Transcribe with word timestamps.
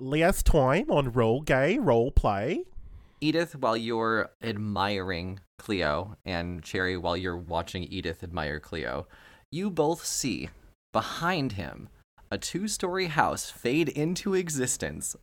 last 0.00 0.46
time 0.46 0.90
on 0.90 1.12
Roll 1.12 1.40
Gay 1.40 1.78
Role 1.78 2.10
Play. 2.10 2.64
Edith, 3.20 3.56
while 3.56 3.76
you're 3.76 4.30
admiring 4.42 5.40
Cleo, 5.58 6.16
and 6.24 6.62
Cherry, 6.62 6.96
while 6.96 7.16
you're 7.16 7.36
watching 7.36 7.82
Edith 7.84 8.22
admire 8.22 8.60
Cleo, 8.60 9.08
you 9.50 9.70
both 9.70 10.04
see 10.04 10.50
behind 10.92 11.52
him 11.52 11.88
a 12.30 12.38
two 12.38 12.68
story 12.68 13.06
house 13.06 13.50
fade 13.50 13.88
into 13.88 14.34
existence. 14.34 15.16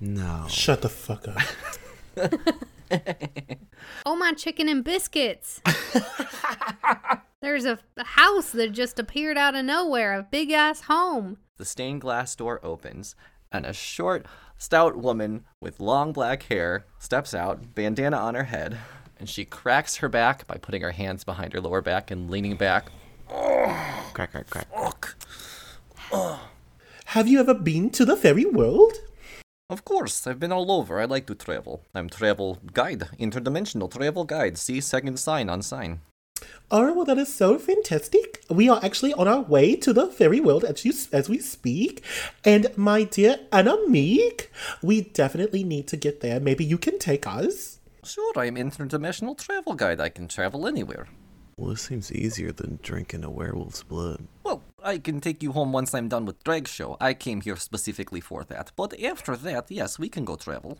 No. 0.00 0.46
Shut 0.48 0.82
the 0.82 0.88
fuck 0.88 1.28
up. 1.28 2.30
Oh, 4.04 4.16
my 4.16 4.32
chicken 4.34 4.68
and 4.68 4.84
biscuits. 4.84 5.62
There's 7.40 7.64
a, 7.64 7.78
a 7.96 8.04
house 8.04 8.50
that 8.50 8.72
just 8.72 8.98
appeared 8.98 9.38
out 9.38 9.54
of 9.54 9.64
nowhere, 9.64 10.12
a 10.12 10.22
big 10.22 10.50
ass 10.50 10.82
home. 10.82 11.38
The 11.56 11.64
stained 11.64 12.02
glass 12.02 12.36
door 12.36 12.60
opens, 12.62 13.16
and 13.52 13.66
a 13.66 13.72
short, 13.72 14.26
stout 14.56 14.96
woman 14.96 15.44
with 15.60 15.80
long 15.80 16.12
black 16.12 16.44
hair 16.44 16.86
steps 16.98 17.34
out, 17.34 17.74
bandana 17.74 18.16
on 18.16 18.34
her 18.34 18.44
head, 18.44 18.78
and 19.18 19.28
she 19.28 19.44
cracks 19.44 19.96
her 19.96 20.08
back 20.08 20.46
by 20.46 20.56
putting 20.56 20.82
her 20.82 20.92
hands 20.92 21.24
behind 21.24 21.52
her 21.52 21.60
lower 21.60 21.82
back 21.82 22.10
and 22.10 22.30
leaning 22.30 22.56
back. 22.56 22.90
Crack, 23.28 24.32
crack, 24.32 24.50
crack. 24.50 24.66
Fuck. 24.74 25.16
Have 27.06 27.28
you 27.28 27.40
ever 27.40 27.54
been 27.54 27.90
to 27.90 28.04
the 28.04 28.16
fairy 28.16 28.44
world? 28.44 28.94
Of 29.70 29.84
course, 29.84 30.26
I've 30.26 30.40
been 30.40 30.52
all 30.52 30.70
over. 30.70 31.00
I 31.00 31.06
like 31.06 31.26
to 31.26 31.34
travel. 31.34 31.82
I'm 31.94 32.10
travel 32.10 32.58
guide, 32.72 33.08
interdimensional 33.18 33.90
travel 33.90 34.24
guide. 34.24 34.58
See 34.58 34.80
second 34.80 35.18
sign 35.18 35.48
on 35.48 35.62
sign. 35.62 36.00
Oh, 36.70 36.92
well, 36.92 37.04
that 37.04 37.18
is 37.18 37.32
so 37.32 37.58
fantastic. 37.58 38.44
We 38.48 38.68
are 38.68 38.80
actually 38.82 39.12
on 39.14 39.28
our 39.28 39.42
way 39.42 39.76
to 39.76 39.92
the 39.92 40.06
fairy 40.06 40.40
world 40.40 40.64
as, 40.64 40.84
you, 40.84 40.92
as 41.12 41.28
we 41.28 41.38
speak. 41.38 42.02
And 42.44 42.66
my 42.76 43.04
dear 43.04 43.40
Annamiek, 43.52 44.46
we 44.82 45.02
definitely 45.02 45.64
need 45.64 45.86
to 45.88 45.96
get 45.96 46.20
there. 46.20 46.40
Maybe 46.40 46.64
you 46.64 46.78
can 46.78 46.98
take 46.98 47.26
us. 47.26 47.78
Sure, 48.04 48.32
I'm 48.36 48.56
interdimensional 48.56 49.36
travel 49.36 49.74
guide. 49.74 50.00
I 50.00 50.08
can 50.08 50.28
travel 50.28 50.66
anywhere. 50.66 51.08
Well, 51.56 51.70
this 51.70 51.82
seems 51.82 52.10
easier 52.10 52.50
than 52.52 52.78
drinking 52.82 53.24
a 53.24 53.30
werewolf's 53.30 53.82
blood. 53.82 54.26
Well, 54.42 54.62
I 54.82 54.98
can 54.98 55.20
take 55.20 55.42
you 55.42 55.52
home 55.52 55.72
once 55.72 55.94
I'm 55.94 56.08
done 56.08 56.24
with 56.24 56.42
drag 56.42 56.66
show. 56.66 56.96
I 57.00 57.14
came 57.14 57.42
here 57.42 57.56
specifically 57.56 58.20
for 58.20 58.44
that. 58.44 58.72
But 58.76 58.98
after 59.00 59.36
that, 59.36 59.70
yes, 59.70 59.98
we 59.98 60.08
can 60.08 60.24
go 60.24 60.36
travel. 60.36 60.78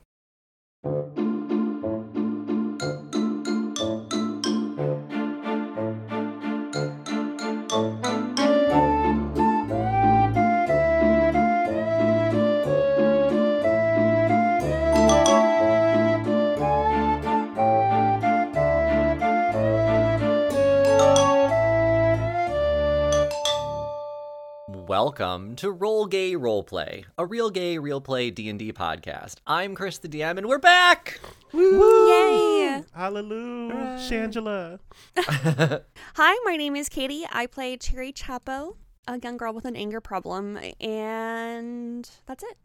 Welcome 25.05 25.57
to 25.57 25.73
Roll 25.73 26.07
Gay 26.07 26.35
Roleplay, 26.35 27.07
a 27.19 27.27
real 27.27 27.51
gay 27.51 27.77
real 27.77 28.01
play 28.01 28.31
D&D 28.31 28.73
podcast. 28.73 29.39
I'm 29.49 29.75
Chris 29.75 29.99
the 29.99 30.07
DM 30.07 30.39
and 30.39 30.47
we're 30.47 30.61
back. 30.61 31.19
Woo! 31.51 32.09
Yay! 32.09 32.85
Hallelujah, 32.95 33.99
Shangela. 33.99 34.79
Hi, 36.15 36.39
my 36.45 36.57
name 36.57 36.77
is 36.77 36.89
Katie. 36.89 37.27
I 37.33 37.49
play 37.49 37.77
Cherry 37.77 38.13
Chapo, 38.13 38.77
a 39.09 39.19
young 39.19 39.37
girl 39.39 39.53
with 39.53 39.65
an 39.65 39.75
anger 39.75 40.01
problem, 40.01 40.57
and 40.81 42.09
that's 42.27 42.45
it. 42.45 42.57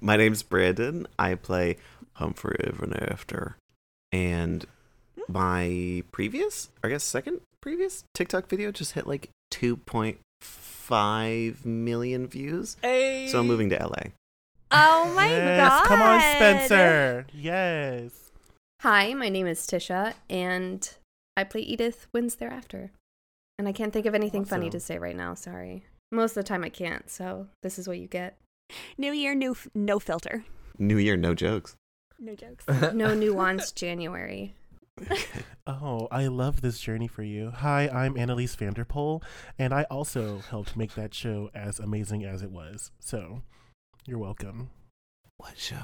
My 0.00 0.16
name's 0.16 0.42
Brandon. 0.42 1.06
I 1.18 1.34
play 1.34 1.76
Humphrey 2.14 2.56
Ever 2.64 2.84
and 2.84 3.02
After. 3.12 3.58
And 4.10 4.64
my 5.28 6.04
previous, 6.10 6.70
I 6.82 6.88
guess 6.88 7.04
second 7.04 7.42
previous 7.60 8.04
TikTok 8.14 8.48
video 8.48 8.72
just 8.72 8.92
hit 8.92 9.06
like 9.06 9.28
2.5 10.96 11.64
million 11.64 12.26
views. 12.26 12.76
Hey. 12.82 13.26
So 13.28 13.40
I'm 13.40 13.46
moving 13.46 13.70
to 13.70 13.76
LA. 13.76 14.10
Oh 14.70 15.12
my 15.14 15.28
yes, 15.28 15.58
god! 15.58 15.84
come 15.84 16.02
on, 16.02 16.20
Spencer. 16.20 17.26
Yes. 17.32 18.30
Hi, 18.80 19.12
my 19.14 19.28
name 19.28 19.46
is 19.46 19.60
Tisha, 19.66 20.14
and 20.30 20.94
I 21.36 21.44
play 21.44 21.60
Edith 21.60 22.06
Wins 22.12 22.36
Thereafter. 22.36 22.90
And 23.58 23.68
I 23.68 23.72
can't 23.72 23.92
think 23.92 24.06
of 24.06 24.14
anything 24.14 24.44
funny 24.44 24.70
to 24.70 24.80
say 24.80 24.98
right 24.98 25.14
now, 25.16 25.34
sorry. 25.34 25.84
Most 26.10 26.32
of 26.32 26.44
the 26.44 26.48
time 26.48 26.64
I 26.64 26.68
can't, 26.68 27.08
so 27.10 27.48
this 27.62 27.78
is 27.78 27.86
what 27.86 27.98
you 27.98 28.06
get. 28.08 28.36
New 28.96 29.12
year, 29.12 29.34
new 29.34 29.52
f- 29.52 29.68
no 29.74 29.98
filter, 29.98 30.44
New 30.78 30.96
year, 30.96 31.16
no 31.16 31.34
jokes. 31.34 31.76
no 32.18 32.34
jokes. 32.34 32.64
No 32.94 33.14
nuance 33.22 33.72
January. 33.72 34.54
Oh, 35.66 36.08
I 36.10 36.26
love 36.26 36.60
this 36.60 36.80
journey 36.80 37.06
for 37.06 37.22
you. 37.22 37.50
Hi, 37.50 37.88
I'm 37.88 38.18
Annalise 38.18 38.56
Vanderpool, 38.56 39.22
and 39.60 39.72
I 39.72 39.84
also 39.84 40.38
helped 40.38 40.76
make 40.76 40.96
that 40.96 41.14
show 41.14 41.50
as 41.54 41.78
amazing 41.78 42.24
as 42.24 42.42
it 42.42 42.50
was. 42.50 42.90
So, 42.98 43.42
you're 44.04 44.18
welcome. 44.18 44.70
What 45.36 45.56
show? 45.56 45.76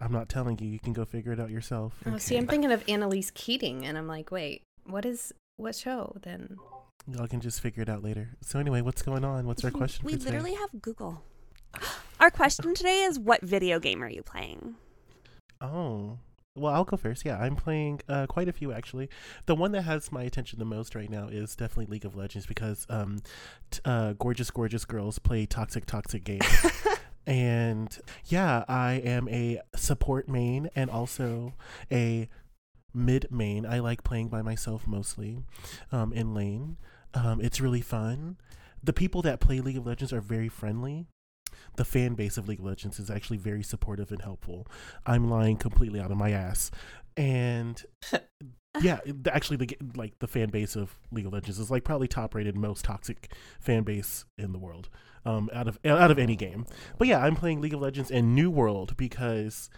I'm 0.00 0.10
not 0.10 0.30
telling 0.30 0.58
you. 0.58 0.68
You 0.68 0.78
can 0.78 0.94
go 0.94 1.04
figure 1.04 1.32
it 1.32 1.40
out 1.40 1.50
yourself. 1.50 1.94
Oh, 2.06 2.16
see, 2.16 2.38
I'm 2.38 2.46
thinking 2.46 2.72
of 2.72 2.82
Annalise 2.88 3.30
Keating, 3.34 3.84
and 3.84 3.98
I'm 3.98 4.08
like, 4.08 4.30
wait, 4.30 4.62
what 4.84 5.04
is 5.04 5.34
what 5.58 5.74
show 5.74 6.16
then? 6.22 6.56
Y'all 7.06 7.26
can 7.26 7.40
just 7.40 7.60
figure 7.60 7.82
it 7.82 7.90
out 7.90 8.02
later. 8.02 8.30
So, 8.40 8.58
anyway, 8.58 8.80
what's 8.80 9.02
going 9.02 9.24
on? 9.24 9.46
What's 9.46 9.64
our 9.64 9.70
question 9.70 10.06
we 10.06 10.12
for 10.12 10.18
today? 10.18 10.30
literally 10.30 10.54
have 10.54 10.70
Google. 10.80 11.22
Our 12.20 12.30
question 12.30 12.74
today 12.74 13.02
is 13.02 13.18
what 13.18 13.42
video 13.42 13.78
game 13.78 14.02
are 14.02 14.08
you 14.08 14.22
playing? 14.22 14.74
Oh. 15.60 16.18
Well, 16.58 16.72
I'll 16.72 16.84
go 16.84 16.96
first. 16.96 17.24
Yeah, 17.24 17.38
I'm 17.38 17.56
playing 17.56 18.00
uh, 18.08 18.26
quite 18.26 18.48
a 18.48 18.52
few 18.52 18.72
actually. 18.72 19.08
The 19.46 19.54
one 19.54 19.72
that 19.72 19.82
has 19.82 20.10
my 20.12 20.22
attention 20.22 20.58
the 20.58 20.64
most 20.64 20.94
right 20.94 21.10
now 21.10 21.28
is 21.28 21.56
definitely 21.56 21.86
League 21.86 22.04
of 22.04 22.16
Legends 22.16 22.46
because 22.46 22.86
um, 22.88 23.18
t- 23.70 23.80
uh, 23.84 24.14
gorgeous, 24.14 24.50
gorgeous 24.50 24.84
girls 24.84 25.18
play 25.18 25.46
toxic, 25.46 25.86
toxic 25.86 26.24
games. 26.24 26.44
and 27.26 27.98
yeah, 28.26 28.64
I 28.68 28.94
am 29.04 29.28
a 29.28 29.60
support 29.76 30.28
main 30.28 30.70
and 30.74 30.90
also 30.90 31.54
a 31.90 32.28
mid 32.94 33.26
main. 33.30 33.66
I 33.66 33.78
like 33.78 34.02
playing 34.02 34.28
by 34.28 34.42
myself 34.42 34.86
mostly 34.86 35.38
um, 35.92 36.12
in 36.12 36.34
lane. 36.34 36.76
Um, 37.14 37.40
it's 37.40 37.60
really 37.60 37.80
fun. 37.80 38.36
The 38.82 38.92
people 38.92 39.22
that 39.22 39.40
play 39.40 39.60
League 39.60 39.76
of 39.76 39.86
Legends 39.86 40.12
are 40.12 40.20
very 40.20 40.48
friendly. 40.48 41.06
The 41.76 41.84
fan 41.84 42.14
base 42.14 42.36
of 42.36 42.48
League 42.48 42.60
of 42.60 42.66
Legends 42.66 42.98
is 42.98 43.10
actually 43.10 43.38
very 43.38 43.62
supportive 43.62 44.10
and 44.10 44.22
helpful. 44.22 44.66
I'm 45.06 45.30
lying 45.30 45.56
completely 45.56 46.00
out 46.00 46.10
of 46.10 46.16
my 46.16 46.30
ass. 46.30 46.70
And 47.16 47.82
yeah, 48.80 48.98
actually, 49.30 49.56
the 49.56 49.76
like 49.94 50.18
the 50.18 50.28
fan 50.28 50.50
base 50.50 50.76
of 50.76 50.98
League 51.10 51.26
of 51.26 51.32
Legends 51.32 51.58
is 51.58 51.70
like 51.70 51.84
probably 51.84 52.08
top 52.08 52.34
rated, 52.34 52.56
most 52.56 52.84
toxic 52.84 53.32
fan 53.60 53.82
base 53.82 54.24
in 54.36 54.52
the 54.52 54.58
world, 54.58 54.88
um, 55.24 55.50
out 55.52 55.68
of 55.68 55.78
out 55.84 56.10
of 56.10 56.18
any 56.18 56.36
game. 56.36 56.66
But 56.98 57.08
yeah, 57.08 57.24
I'm 57.24 57.36
playing 57.36 57.60
League 57.60 57.74
of 57.74 57.80
Legends 57.80 58.10
in 58.10 58.34
New 58.34 58.50
World 58.50 58.96
because 58.96 59.70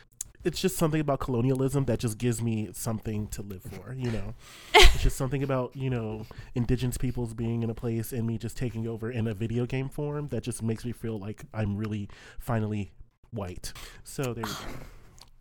it's 0.45 0.61
just 0.61 0.77
something 0.77 1.01
about 1.01 1.21
colonialism 1.21 1.85
that 1.87 1.99
just 1.99 2.19
gives 2.19 2.41
me 2.43 2.71
something 2.73 3.27
to 3.29 3.43
live 3.43 3.63
for. 3.63 3.95
You 3.95 4.11
know, 4.11 4.35
it's 4.75 5.03
just 5.03 5.17
something 5.17 5.43
about 5.43 5.75
you 5.77 5.91
know 5.91 6.27
indigenous 6.55 6.97
peoples 6.97 7.35
being 7.35 7.63
in 7.63 7.71
a 7.71 7.75
place 7.75 8.13
and 8.13 8.27
me 8.27 8.39
just 8.39 8.57
taking 8.57 8.87
over 8.87 9.11
in 9.11 9.27
a 9.27 9.35
video 9.35 9.67
game 9.67 9.89
form 9.89 10.29
that 10.29 10.43
just 10.43 10.63
makes 10.63 10.85
me 10.85 10.93
feel 10.93 11.19
like 11.19 11.45
I'm 11.53 11.77
really 11.77 12.09
finally 12.39 12.93
white. 13.31 13.73
So 14.05 14.35
there 14.35 14.45
you 14.47 14.53
go. 14.55 14.79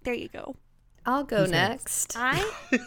There 0.04 0.14
you 0.14 0.30
go. 0.30 0.56
I'll 1.06 1.24
go 1.24 1.42
Who's 1.42 1.52
next? 1.52 2.16
next. 2.16 2.18
I 2.18 2.40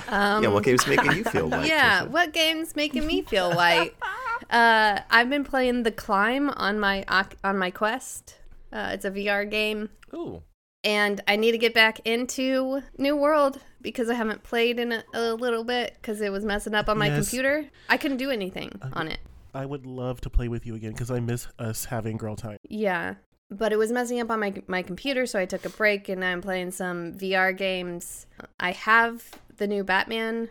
Um, 0.09 0.43
yeah, 0.44 0.50
what 0.50 0.65
game's 0.65 0.87
making 0.87 1.12
you 1.12 1.25
feel 1.25 1.49
white? 1.49 1.67
yeah, 1.67 2.03
Trisha? 2.03 2.11
what 2.11 2.33
game's 2.33 2.77
making 2.77 3.06
me 3.06 3.23
feel 3.23 3.53
white? 3.55 3.94
Uh, 4.50 5.00
I've 5.09 5.31
been 5.31 5.44
playing 5.44 5.84
The 5.84 5.93
Climb 5.93 6.50
on 6.50 6.79
my 6.81 7.05
on 7.44 7.59
my 7.59 7.71
Quest. 7.71 8.39
Uh, 8.73 8.91
it's 8.93 9.05
a 9.05 9.11
VR 9.11 9.49
game, 9.49 9.89
Ooh. 10.12 10.43
And 10.84 11.20
I 11.29 11.37
need 11.37 11.52
to 11.52 11.58
get 11.58 11.75
back 11.75 12.00
into 12.05 12.82
New 12.99 13.17
World 13.17 13.61
because 13.81 14.08
I 14.11 14.14
haven't 14.14 14.43
played 14.43 14.79
in 14.79 14.93
a, 14.93 15.05
a 15.14 15.34
little 15.34 15.64
bit 15.64 15.94
because 16.00 16.20
it 16.20 16.31
was 16.31 16.44
messing 16.44 16.75
up 16.75 16.88
on 16.88 16.99
my 16.99 17.06
Yes. 17.08 17.29
computer. 17.29 17.67
I 17.88 17.96
couldn't 17.96 18.17
do 18.19 18.31
anything 18.31 18.79
Uh, 18.82 18.90
on 18.94 19.08
it. 19.08 19.19
I 19.55 19.67
would 19.67 19.84
love 19.87 20.20
to 20.23 20.31
play 20.31 20.49
with 20.49 20.64
you 20.67 20.75
again 20.75 20.93
because 20.93 21.11
I 21.11 21.20
miss 21.20 21.46
us 21.58 21.87
having 21.87 22.17
girl 22.17 22.37
time. 22.37 22.56
Yeah, 22.69 23.17
but 23.50 23.73
it 23.73 23.76
was 23.76 23.93
messing 23.93 24.19
up 24.20 24.31
on 24.31 24.40
my 24.40 24.55
my 24.67 24.82
computer, 24.82 25.26
so 25.26 25.38
I 25.38 25.44
took 25.44 25.64
a 25.67 25.69
break 25.70 26.08
and 26.08 26.25
I'm 26.25 26.40
playing 26.40 26.70
some 26.70 27.12
VR 27.12 27.52
games. 27.56 28.26
I 28.58 28.73
have 28.73 29.31
the 29.58 29.67
new 29.67 29.85
Batman 29.85 30.49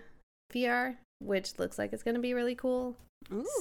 VR, 0.53 0.97
which 1.19 1.57
looks 1.57 1.79
like 1.79 1.93
it's 1.93 2.03
gonna 2.03 2.19
be 2.19 2.33
really 2.35 2.53
cool. 2.55 2.95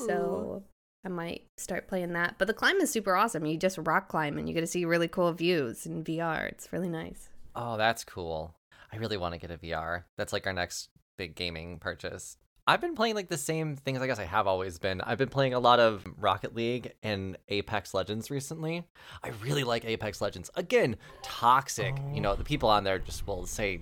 So 0.06 0.62
I 1.04 1.08
might 1.08 1.46
start 1.56 1.88
playing 1.88 2.12
that. 2.12 2.36
But 2.38 2.46
the 2.46 2.54
climb 2.54 2.80
is 2.80 2.90
super 2.90 3.14
awesome. 3.14 3.46
You 3.46 3.56
just 3.56 3.78
rock 3.78 4.08
climb 4.08 4.36
and 4.36 4.48
you 4.48 4.54
get 4.54 4.60
to 4.60 4.66
see 4.66 4.84
really 4.84 5.08
cool 5.08 5.32
views 5.32 5.86
in 5.86 6.04
VR. 6.04 6.48
It's 6.48 6.72
really 6.72 6.90
nice. 6.90 7.30
Oh, 7.56 7.76
that's 7.76 8.04
cool. 8.04 8.54
I 8.92 8.96
really 8.96 9.16
want 9.16 9.34
to 9.34 9.40
get 9.40 9.50
a 9.50 9.58
VR. 9.58 10.04
That's 10.16 10.32
like 10.32 10.46
our 10.46 10.52
next 10.52 10.90
big 11.16 11.34
gaming 11.34 11.78
purchase. 11.78 12.36
I've 12.66 12.80
been 12.80 12.94
playing 12.94 13.14
like 13.14 13.28
the 13.28 13.38
same 13.38 13.76
things 13.76 14.00
I 14.00 14.06
guess 14.06 14.18
I 14.18 14.24
have 14.24 14.46
always 14.46 14.78
been. 14.78 15.00
I've 15.00 15.18
been 15.18 15.28
playing 15.28 15.54
a 15.54 15.58
lot 15.58 15.80
of 15.80 16.06
Rocket 16.18 16.54
League 16.54 16.92
and 17.02 17.36
Apex 17.48 17.94
Legends 17.94 18.30
recently. 18.30 18.84
I 19.24 19.30
really 19.42 19.64
like 19.64 19.84
Apex 19.84 20.20
Legends. 20.20 20.50
Again, 20.54 20.96
toxic. 21.22 21.96
You 21.96 22.16
oh. 22.16 22.20
know, 22.20 22.34
the 22.36 22.44
people 22.44 22.68
on 22.68 22.84
there 22.84 22.98
just 22.98 23.26
will 23.26 23.46
say 23.46 23.80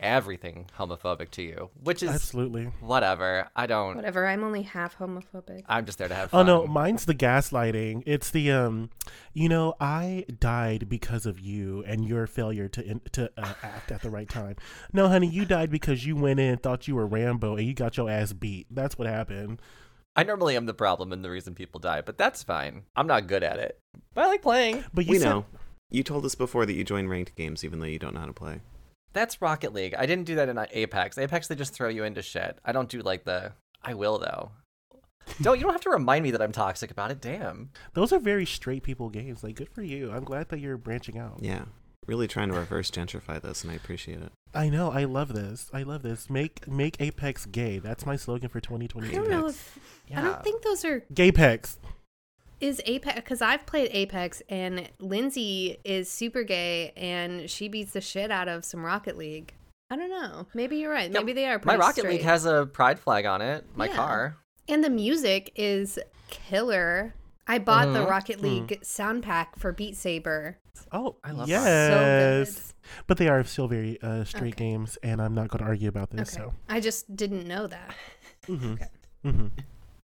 everything 0.00 0.66
homophobic 0.78 1.30
to 1.32 1.42
you, 1.42 1.70
which 1.82 2.02
is 2.02 2.10
Absolutely. 2.10 2.64
whatever. 2.80 3.48
I 3.54 3.66
don't 3.66 3.96
Whatever. 3.96 4.26
I'm 4.26 4.42
only 4.42 4.62
half 4.62 4.98
homophobic. 4.98 5.62
I'm 5.68 5.86
just 5.86 5.98
there 5.98 6.08
to 6.08 6.14
have 6.14 6.30
Fun. 6.30 6.48
Oh 6.48 6.62
no, 6.62 6.66
mine's 6.66 7.04
the 7.04 7.14
gaslighting. 7.14 8.02
It's 8.06 8.30
the 8.30 8.50
um, 8.50 8.90
you 9.32 9.48
know, 9.48 9.74
I 9.80 10.24
died 10.38 10.88
because 10.88 11.26
of 11.26 11.38
you 11.38 11.84
and 11.86 12.04
your 12.04 12.26
failure 12.26 12.68
to 12.68 12.84
in, 12.84 13.00
to 13.12 13.30
uh, 13.36 13.54
act 13.62 13.92
at 13.92 14.02
the 14.02 14.10
right 14.10 14.28
time. 14.28 14.56
No, 14.92 15.08
honey, 15.08 15.28
you 15.28 15.44
died 15.44 15.70
because 15.70 16.04
you 16.04 16.16
went 16.16 16.40
in, 16.40 16.56
thought 16.56 16.88
you 16.88 16.94
were 16.96 17.06
Rambo, 17.06 17.56
and 17.56 17.66
you 17.66 17.74
got 17.74 17.96
your 17.96 18.10
ass 18.10 18.32
beat. 18.32 18.66
That's 18.70 18.98
what 18.98 19.06
happened. 19.06 19.60
I 20.16 20.24
normally 20.24 20.56
am 20.56 20.66
the 20.66 20.74
problem 20.74 21.12
and 21.12 21.24
the 21.24 21.30
reason 21.30 21.54
people 21.54 21.78
die, 21.78 22.00
but 22.00 22.18
that's 22.18 22.42
fine. 22.42 22.82
I'm 22.96 23.06
not 23.06 23.28
good 23.28 23.44
at 23.44 23.58
it. 23.58 23.78
But 24.12 24.24
I 24.24 24.26
like 24.26 24.42
playing. 24.42 24.84
But 24.92 25.06
you 25.06 25.12
we 25.12 25.18
said, 25.18 25.28
know. 25.28 25.46
You 25.88 26.02
told 26.02 26.24
us 26.24 26.34
before 26.34 26.66
that 26.66 26.72
you 26.72 26.84
join 26.84 27.08
ranked 27.08 27.36
games 27.36 27.64
even 27.64 27.78
though 27.78 27.86
you 27.86 27.98
don't 27.98 28.14
know 28.14 28.20
how 28.20 28.26
to 28.26 28.32
play. 28.32 28.60
That's 29.12 29.42
Rocket 29.42 29.72
League. 29.72 29.94
I 29.94 30.06
didn't 30.06 30.24
do 30.24 30.36
that 30.36 30.48
in 30.48 30.58
Apex. 30.72 31.18
Apex 31.18 31.48
they 31.48 31.54
just 31.56 31.74
throw 31.74 31.88
you 31.88 32.04
into 32.04 32.22
shit. 32.22 32.58
I 32.64 32.72
don't 32.72 32.88
do 32.88 33.00
like 33.00 33.24
the 33.24 33.52
I 33.82 33.94
will 33.94 34.18
though. 34.18 34.52
Don't 35.40 35.58
you 35.58 35.62
don't 35.64 35.72
have 35.72 35.80
to 35.82 35.90
remind 35.90 36.22
me 36.22 36.30
that 36.32 36.42
I'm 36.42 36.52
toxic 36.52 36.90
about 36.90 37.10
it. 37.10 37.20
Damn. 37.20 37.70
those 37.94 38.12
are 38.12 38.18
very 38.18 38.46
straight 38.46 38.82
people 38.82 39.08
games. 39.10 39.42
Like, 39.44 39.56
good 39.56 39.68
for 39.68 39.82
you. 39.82 40.10
I'm 40.10 40.24
glad 40.24 40.48
that 40.48 40.60
you're 40.60 40.76
branching 40.76 41.18
out. 41.18 41.38
Yeah. 41.40 41.64
Really 42.06 42.26
trying 42.26 42.48
to 42.48 42.58
reverse 42.58 42.90
gentrify 42.90 43.40
this, 43.40 43.62
and 43.62 43.70
I 43.70 43.76
appreciate 43.76 44.20
it. 44.20 44.32
I 44.54 44.68
know. 44.68 44.90
I 44.90 45.04
love 45.04 45.32
this. 45.32 45.70
I 45.72 45.82
love 45.82 46.02
this. 46.02 46.28
Make 46.28 46.66
make 46.66 47.00
Apex 47.00 47.46
gay. 47.46 47.78
That's 47.78 48.04
my 48.06 48.16
slogan 48.16 48.48
for 48.48 48.58
I 48.58 48.60
don't 49.12 49.30
know 49.30 49.48
if 49.48 49.78
Yeah. 50.08 50.20
I 50.20 50.22
don't 50.22 50.42
think 50.42 50.62
those 50.62 50.84
are 50.84 51.04
gay 51.12 51.30
Gaypex. 51.30 51.76
Is 52.60 52.80
Apex 52.86 53.16
because 53.16 53.40
I've 53.42 53.64
played 53.66 53.90
Apex 53.92 54.42
and 54.48 54.88
Lindsay 54.98 55.78
is 55.84 56.10
super 56.10 56.42
gay 56.42 56.92
and 56.96 57.48
she 57.50 57.68
beats 57.68 57.92
the 57.92 58.00
shit 58.00 58.30
out 58.30 58.48
of 58.48 58.64
some 58.64 58.84
Rocket 58.84 59.16
League. 59.16 59.54
I 59.90 59.96
don't 59.96 60.10
know. 60.10 60.46
Maybe 60.54 60.76
you're 60.76 60.92
right. 60.92 61.10
Yeah, 61.10 61.18
Maybe 61.20 61.32
they 61.32 61.46
are. 61.46 61.54
My 61.58 61.74
Pretty 61.74 61.78
Rocket 61.80 62.04
League 62.06 62.22
has 62.22 62.44
a 62.44 62.66
pride 62.66 62.98
flag 63.00 63.26
on 63.26 63.42
it. 63.42 63.64
My 63.74 63.86
Yeah. 63.86 63.96
car. 63.96 64.36
and 64.68 64.84
the 64.84 64.90
music 64.90 65.50
is 65.56 65.98
killer. 66.28 67.12
I 67.48 67.58
bought 67.58 67.92
the 67.92 68.00
Mhm. 68.04 68.08
Rocket 68.08 68.40
League 68.40 68.78
sound 68.84 69.24
pack 69.24 69.58
for 69.58 69.72
Beat 69.72 69.96
Saber. 69.96 70.58
Oh, 70.92 71.16
I 71.24 71.32
love 71.32 71.48
that. 71.48 71.64
yes. 71.64 72.54
So 72.54 72.74
But 73.08 73.18
they 73.18 73.26
are 73.28 73.42
still 73.42 73.66
very 73.66 74.00
uh, 74.00 74.22
straight 74.24 74.54
Okay. 74.54 74.64
games, 74.64 74.96
and 75.02 75.20
I'm 75.20 75.34
not 75.34 75.48
going 75.48 75.58
to 75.64 75.68
argue 75.68 75.88
about 75.88 76.10
this. 76.10 76.34
Okay. 76.36 76.44
So, 76.44 76.54
I 76.68 76.78
just 76.78 77.16
didn't 77.16 77.48
know 77.48 77.66
that. 77.66 77.94
hmm 78.46 78.74
hmm 79.24 79.46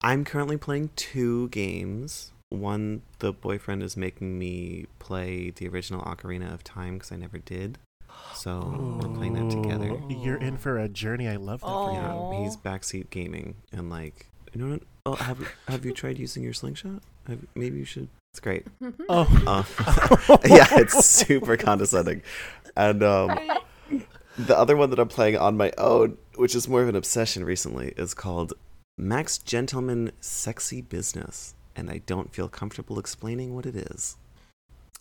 I'm 0.03 0.25
currently 0.25 0.57
playing 0.57 0.91
two 0.97 1.49
games. 1.51 2.33
One, 2.61 3.03
the 3.19 3.33
boyfriend 3.33 3.83
is 3.83 3.97
making 3.97 4.39
me 4.39 4.87
play 4.99 5.51
the 5.51 5.69
original 5.69 6.03
Ocarina 6.03 6.53
of 6.53 6.65
Time 6.65 6.95
because 6.95 7.13
I 7.13 7.17
never 7.17 7.39
did. 7.39 7.79
So 8.35 8.99
we're 9.03 9.15
playing 9.15 9.35
that 9.35 9.51
together. 9.51 10.01
You're 10.09 10.37
in 10.37 10.57
for 10.57 10.79
a 10.79 10.89
journey. 10.89 11.29
I 11.29 11.37
love 11.37 11.61
that 11.61 11.67
for 11.67 11.91
you. 11.93 11.99
Yeah, 11.99 12.13
Aw. 12.13 12.43
he's 12.43 12.57
backseat 12.57 13.11
gaming 13.11 13.57
and 13.73 13.91
like, 13.91 14.27
you 14.53 14.63
know 14.65 14.73
what? 14.73 14.83
Oh, 15.07 15.15
have 15.17 15.39
have 15.69 15.85
you 15.85 15.93
tried 15.93 16.19
using 16.19 16.43
your 16.43 16.53
slingshot? 16.53 17.03
Have, 17.27 17.41
maybe 17.55 17.79
you 17.79 17.85
should. 17.85 18.09
It's 18.33 18.41
great. 18.41 18.67
Oh, 19.09 19.27
Uh, 19.47 20.39
yeah, 20.47 20.67
it's 20.73 21.05
super 21.05 21.57
condescending. 21.57 22.23
And 22.77 23.03
um, 23.03 23.39
the 24.39 24.57
other 24.57 24.77
one 24.77 24.91
that 24.91 24.99
I'm 24.99 25.09
playing 25.09 25.37
on 25.37 25.57
my 25.57 25.73
own, 25.79 26.17
which 26.37 26.55
is 26.55 26.69
more 26.69 26.83
of 26.83 26.89
an 26.89 26.97
obsession 26.97 27.45
recently, 27.45 27.95
is 27.97 28.15
called 28.15 28.53
Max 28.99 29.39
Gentleman 29.39 30.13
Sexy 30.21 30.81
Business. 30.81 31.55
And 31.77 31.91
I 31.91 31.99
don't 32.07 32.33
feel 32.33 32.49
comfortable 32.49 32.99
explaining 32.99 33.55
what 33.55 33.67
it 33.67 33.75
is. 33.77 34.17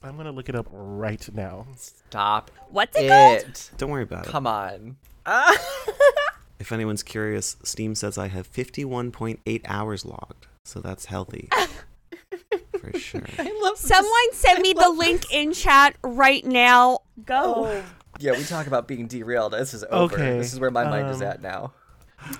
I'm 0.03 0.15
going 0.15 0.25
to 0.25 0.31
look 0.31 0.49
it 0.49 0.55
up 0.55 0.67
right 0.71 1.27
now. 1.33 1.65
Stop 1.77 2.51
What's 2.69 2.97
it 2.97 3.07
called? 3.07 3.69
Don't 3.77 3.89
worry 3.89 4.03
about 4.03 4.25
it. 4.25 4.29
Come 4.29 4.47
on. 4.47 4.97
If 6.63 6.71
anyone's 6.71 7.03
curious, 7.03 7.57
Steam 7.63 7.93
says 7.93 8.17
I 8.17 8.29
have 8.29 8.49
51.8 8.49 9.61
hours 9.65 10.05
logged. 10.05 10.47
So 10.63 10.79
that's 10.79 11.03
healthy. 11.03 11.49
For 12.79 12.97
sure. 12.97 13.21
I 13.37 13.59
love 13.61 13.73
this. 13.73 13.81
Someone 13.81 14.31
send 14.31 14.61
me 14.61 14.71
the 14.71 14.89
link 14.89 15.25
in 15.33 15.51
chat 15.51 15.97
right 16.03 16.45
now. 16.45 16.99
Go. 17.25 17.83
Yeah, 18.17 18.31
we 18.31 18.45
talk 18.45 18.67
about 18.67 18.87
being 18.87 19.07
derailed. 19.07 19.51
This 19.51 19.73
is 19.73 19.83
over. 19.89 20.15
Okay, 20.15 20.37
This 20.37 20.53
is 20.53 20.59
where 20.61 20.71
my 20.71 20.85
mind 20.85 21.09
is 21.09 21.21
um, 21.21 21.27
at 21.27 21.41
now. 21.41 21.73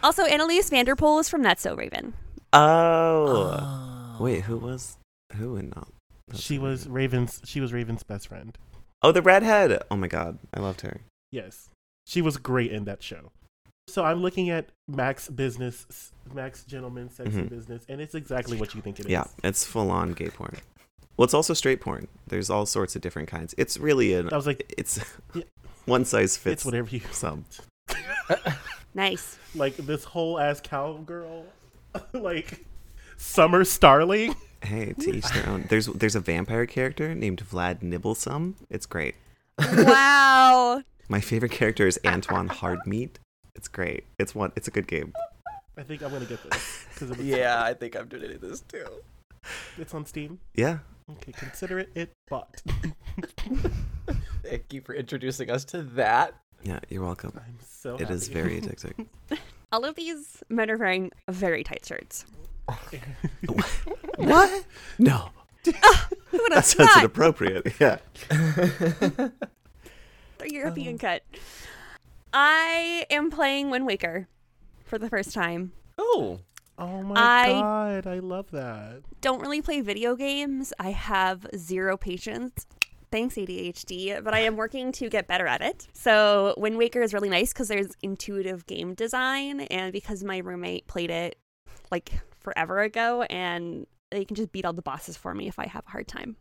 Also, 0.02 0.24
Annalise 0.24 0.70
Vanderpool 0.70 1.20
is 1.20 1.28
from 1.28 1.42
That's 1.44 1.62
So 1.62 1.76
Raven. 1.76 2.14
Oh. 2.54 3.93
Wait, 4.20 4.42
who 4.44 4.58
was 4.58 4.98
who 5.36 5.56
in 5.56 5.70
that? 5.72 5.88
That's 6.28 6.42
she 6.42 6.58
was 6.60 6.86
weird. 6.86 6.96
Raven's. 7.12 7.42
She 7.46 7.60
was 7.60 7.74
Raven's 7.74 8.04
best 8.04 8.28
friend. 8.28 8.58
Oh, 9.02 9.12
the 9.12 9.22
redhead. 9.22 9.82
Oh 9.92 9.96
my 9.96 10.08
god, 10.08 10.40
I 10.54 10.60
loved 10.60 10.82
her. 10.82 11.02
Yes, 11.32 11.70
she 12.06 12.22
was 12.22 12.38
great 12.38 12.72
in 12.72 12.86
that 12.86 13.02
show. 13.04 13.32
So 13.90 14.06
I'm 14.06 14.22
looking 14.22 14.50
at 14.50 14.70
Max 14.88 15.28
Business, 15.28 16.12
Max 16.34 16.64
Gentleman 16.64 17.10
Sexy 17.10 17.32
Mhm. 17.42 17.50
Business, 17.50 17.84
and 17.90 18.00
it's 18.00 18.16
exactly 18.16 18.58
what 18.58 18.74
you 18.74 18.82
think 18.82 19.00
it 19.00 19.08
is. 19.08 19.12
Yeah, 19.12 19.26
it's 19.44 19.66
full 19.66 19.92
on 19.92 20.14
gay 20.14 20.30
porn. 20.30 20.56
Well, 21.18 21.26
it's 21.26 21.34
also 21.34 21.54
straight 21.54 21.82
porn. 21.82 22.08
There's 22.28 22.50
all 22.50 22.66
sorts 22.66 22.96
of 22.96 23.02
different 23.02 23.28
kinds. 23.28 23.54
It's 23.58 23.78
really 23.78 24.14
an 24.14 24.30
I 24.32 24.36
was 24.38 24.48
like, 24.48 24.74
it's 24.78 25.00
Yeah. 25.34 25.44
one 25.86 26.06
size 26.06 26.38
fits. 26.38 26.62
it's 26.62 26.66
whatever 26.66 26.90
you 26.90 27.02
some. 27.12 27.46
Nice. 28.96 29.38
like. 29.56 29.76
This 29.78 30.04
whole 30.04 30.40
ass 30.40 30.62
cowgirl, 30.62 31.46
like 32.14 32.64
Summer 33.18 33.64
Starling. 33.64 34.36
Hey, 34.62 34.94
to 34.94 35.16
each 35.16 35.30
their 35.32 35.48
own. 35.50 35.66
There's 35.70 35.88
there's 35.88 36.16
a 36.16 36.20
vampire 36.22 36.66
character 36.66 37.14
named 37.14 37.44
Vlad 37.46 37.82
Nibblesome. 37.82 38.56
It's 38.70 38.86
great. 38.86 39.16
wow. 39.60 40.82
My 41.10 41.20
favorite 41.20 41.52
character 41.52 41.86
is 41.86 42.00
Antoine 42.06 42.48
Hardmeat. 42.48 43.20
It's 43.56 43.68
great. 43.68 44.06
It's 44.18 44.34
one. 44.34 44.52
It's 44.56 44.68
a 44.68 44.72
good 44.72 44.88
game. 44.88 45.14
I 45.78 45.84
think 45.84 46.02
I'm 46.02 46.12
gonna 46.12 46.26
get 46.26 46.42
this 46.50 46.86
because 46.94 47.18
Yeah, 47.20 47.62
I 47.64 47.74
think 47.74 47.96
I'm 47.96 48.08
doing 48.08 48.38
this 48.40 48.62
too. 48.62 48.86
it's 49.78 49.94
on 49.94 50.06
Steam. 50.06 50.40
Yeah. 50.56 50.80
Okay, 51.12 51.34
consider 51.34 51.80
it 51.80 51.90
it 51.96 52.12
bought. 52.30 52.62
Thank 54.44 54.72
you 54.74 54.82
for 54.82 54.94
introducing 54.94 55.50
us 55.50 55.66
to 55.66 55.82
that. 55.84 56.36
Yeah. 56.64 56.80
You're 56.90 57.04
welcome. 57.04 57.34
I'm 57.36 57.58
so. 57.68 57.96
It 57.96 58.10
is 58.10 58.28
happy. 58.28 58.42
very 58.42 58.62
addicting. 58.62 59.08
All 59.72 59.84
of 59.86 59.96
these 59.96 60.44
men 60.50 60.70
are 60.72 60.78
wearing 60.78 61.12
very 61.30 61.64
tight 61.64 61.86
shirts. 61.86 62.26
what? 64.18 64.66
No. 65.00 65.30
Oh, 65.84 66.06
Who 66.32 66.38
would 66.42 66.52
That 66.52 66.66
sounds 66.66 66.90
thought? 66.92 67.00
inappropriate. 67.04 67.74
Yeah. 67.80 67.98
The 70.40 70.50
um. 70.50 70.56
European 70.56 70.98
cut. 70.98 71.24
I 72.34 73.06
am 73.10 73.30
playing 73.32 73.70
Wind 73.70 73.86
Waker 73.86 74.28
for 74.84 74.98
the 74.98 75.10
first 75.10 75.34
time. 75.34 75.72
Oh, 75.98 76.40
Oh 76.78 77.04
my 77.04 77.14
I- 77.16 77.50
god, 77.52 78.08
I 78.08 78.20
love 78.20 78.50
that. 78.52 79.04
Don't 79.22 79.40
really 79.40 79.62
play 79.62 79.80
video 79.82 80.16
games. 80.16 80.74
I 80.80 80.90
have 80.92 81.46
zero 81.56 81.96
patience. 81.98 82.66
Thanks, 83.12 83.36
ADHD, 83.36 84.22
but 84.24 84.34
I 84.34 84.40
am 84.40 84.56
working 84.58 84.92
to 84.94 85.08
get 85.08 85.28
better 85.28 85.46
at 85.46 85.62
it. 85.62 85.88
So, 85.94 86.56
Wind 86.58 86.78
Waker 86.80 87.02
is 87.04 87.14
really 87.14 87.30
nice 87.30 87.54
because 87.54 87.68
there's 87.68 87.92
intuitive 88.02 88.66
game 88.66 88.96
design, 88.96 89.62
and 89.62 89.94
because 89.94 90.24
my 90.24 90.40
roommate 90.40 90.88
played 90.88 91.12
it 91.12 91.38
like 91.92 92.12
forever 92.44 92.82
ago, 92.82 93.24
and 93.24 93.88
they 94.12 94.26
can 94.26 94.36
just 94.36 94.52
beat 94.52 94.66
all 94.66 94.74
the 94.74 94.82
bosses 94.82 95.18
for 95.18 95.34
me 95.34 95.48
if 95.48 95.58
I 95.58 95.68
have 95.68 95.84
a 95.88 95.90
hard 95.90 96.08
time. 96.08 96.36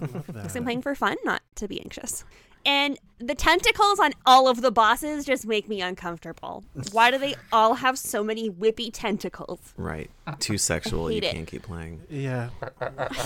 Because 0.00 0.56
I'm 0.56 0.64
playing 0.64 0.82
for 0.82 0.94
fun, 0.94 1.16
not 1.24 1.42
to 1.56 1.68
be 1.68 1.80
anxious. 1.80 2.24
And 2.64 2.98
the 3.18 3.34
tentacles 3.34 3.98
on 3.98 4.12
all 4.24 4.48
of 4.48 4.60
the 4.60 4.70
bosses 4.70 5.24
just 5.24 5.46
make 5.46 5.68
me 5.68 5.80
uncomfortable. 5.80 6.64
Why 6.92 7.10
do 7.10 7.18
they 7.18 7.34
all 7.52 7.74
have 7.74 7.98
so 7.98 8.22
many 8.22 8.50
whippy 8.50 8.90
tentacles? 8.92 9.74
Right. 9.76 10.10
Too 10.38 10.58
sexual. 10.58 11.10
You 11.10 11.18
it. 11.18 11.32
can't 11.32 11.46
keep 11.46 11.62
playing. 11.62 12.02
Yeah, 12.08 12.50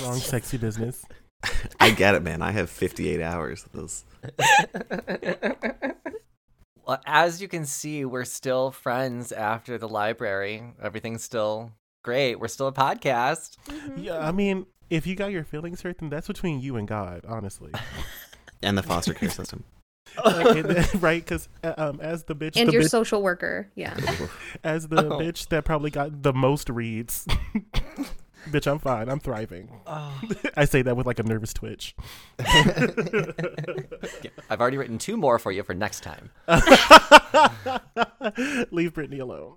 wrong 0.02 0.18
sexy 0.18 0.56
business. 0.56 1.04
I 1.78 1.90
get 1.90 2.14
it, 2.14 2.22
man. 2.22 2.40
I 2.42 2.50
have 2.52 2.70
58 2.70 3.20
hours 3.20 3.66
of 3.66 3.72
this. 3.72 4.04
well, 6.86 7.00
as 7.04 7.42
you 7.42 7.48
can 7.48 7.66
see, 7.66 8.04
we're 8.04 8.24
still 8.24 8.70
friends 8.70 9.32
after 9.32 9.76
the 9.76 9.88
library. 9.88 10.62
Everything's 10.82 11.22
still 11.22 11.72
great. 12.06 12.36
We're 12.36 12.48
still 12.48 12.68
a 12.68 12.72
podcast. 12.72 13.56
Yeah, 13.96 14.18
I 14.18 14.32
mean, 14.32 14.64
if 14.88 15.06
you 15.06 15.14
got 15.16 15.32
your 15.32 15.44
feelings 15.44 15.82
hurt, 15.82 15.98
then 15.98 16.08
that's 16.08 16.28
between 16.28 16.60
you 16.60 16.76
and 16.76 16.88
God, 16.88 17.22
honestly. 17.28 17.72
And 18.62 18.78
the 18.78 18.82
foster 18.82 19.12
care 19.12 19.28
system. 19.28 19.64
Like, 20.24 20.56
and- 20.56 21.02
right? 21.02 21.22
Because 21.22 21.46
um, 21.62 22.00
as 22.00 22.24
the 22.24 22.34
bitch, 22.34 22.56
And 22.56 22.68
the 22.70 22.72
your 22.72 22.82
bitch, 22.84 22.88
social 22.88 23.22
worker. 23.22 23.70
Yeah. 23.74 23.94
as 24.64 24.88
the 24.88 25.04
Oh. 25.04 25.18
bitch 25.18 25.48
that 25.48 25.66
probably 25.66 25.90
got 25.90 26.22
the 26.22 26.32
most 26.32 26.70
reads. 26.70 27.26
bitch, 28.48 28.66
I'm 28.66 28.78
fine. 28.78 29.10
I'm 29.10 29.20
thriving. 29.20 29.68
Oh. 29.86 30.18
I 30.56 30.64
say 30.64 30.80
that 30.82 30.96
with 30.96 31.06
like 31.06 31.18
a 31.18 31.22
nervous 31.22 31.52
twitch. 31.52 31.94
I've 34.48 34.58
already 34.58 34.78
written 34.78 34.96
two 34.96 35.18
more 35.18 35.38
for 35.38 35.52
you 35.52 35.62
for 35.62 35.74
next 35.74 36.02
time. 36.02 36.30
Leave 38.70 38.94
Brittany 38.94 39.18
alone. 39.18 39.56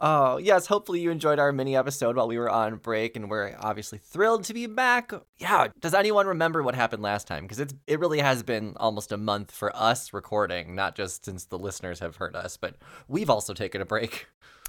Oh, 0.00 0.36
yes, 0.36 0.66
hopefully 0.66 1.00
you 1.00 1.10
enjoyed 1.10 1.40
our 1.40 1.50
mini 1.50 1.74
episode 1.76 2.14
while 2.16 2.28
we 2.28 2.38
were 2.38 2.48
on 2.48 2.76
break 2.76 3.16
and 3.16 3.28
we're 3.28 3.56
obviously 3.58 3.98
thrilled 3.98 4.44
to 4.44 4.54
be 4.54 4.66
back. 4.66 5.12
Yeah, 5.38 5.68
does 5.80 5.92
anyone 5.92 6.28
remember 6.28 6.62
what 6.62 6.76
happened 6.76 7.02
last 7.02 7.26
time? 7.26 7.42
Because 7.44 7.58
it's 7.58 7.74
it 7.88 7.98
really 7.98 8.20
has 8.20 8.42
been 8.44 8.74
almost 8.76 9.10
a 9.10 9.16
month 9.16 9.50
for 9.50 9.74
us 9.74 10.12
recording, 10.12 10.74
not 10.76 10.94
just 10.94 11.24
since 11.24 11.46
the 11.46 11.58
listeners 11.58 11.98
have 11.98 12.16
heard 12.16 12.36
us, 12.36 12.56
but 12.56 12.76
we've 13.08 13.30
also 13.30 13.54
taken 13.54 13.80
a 13.80 13.84
break. 13.86 14.26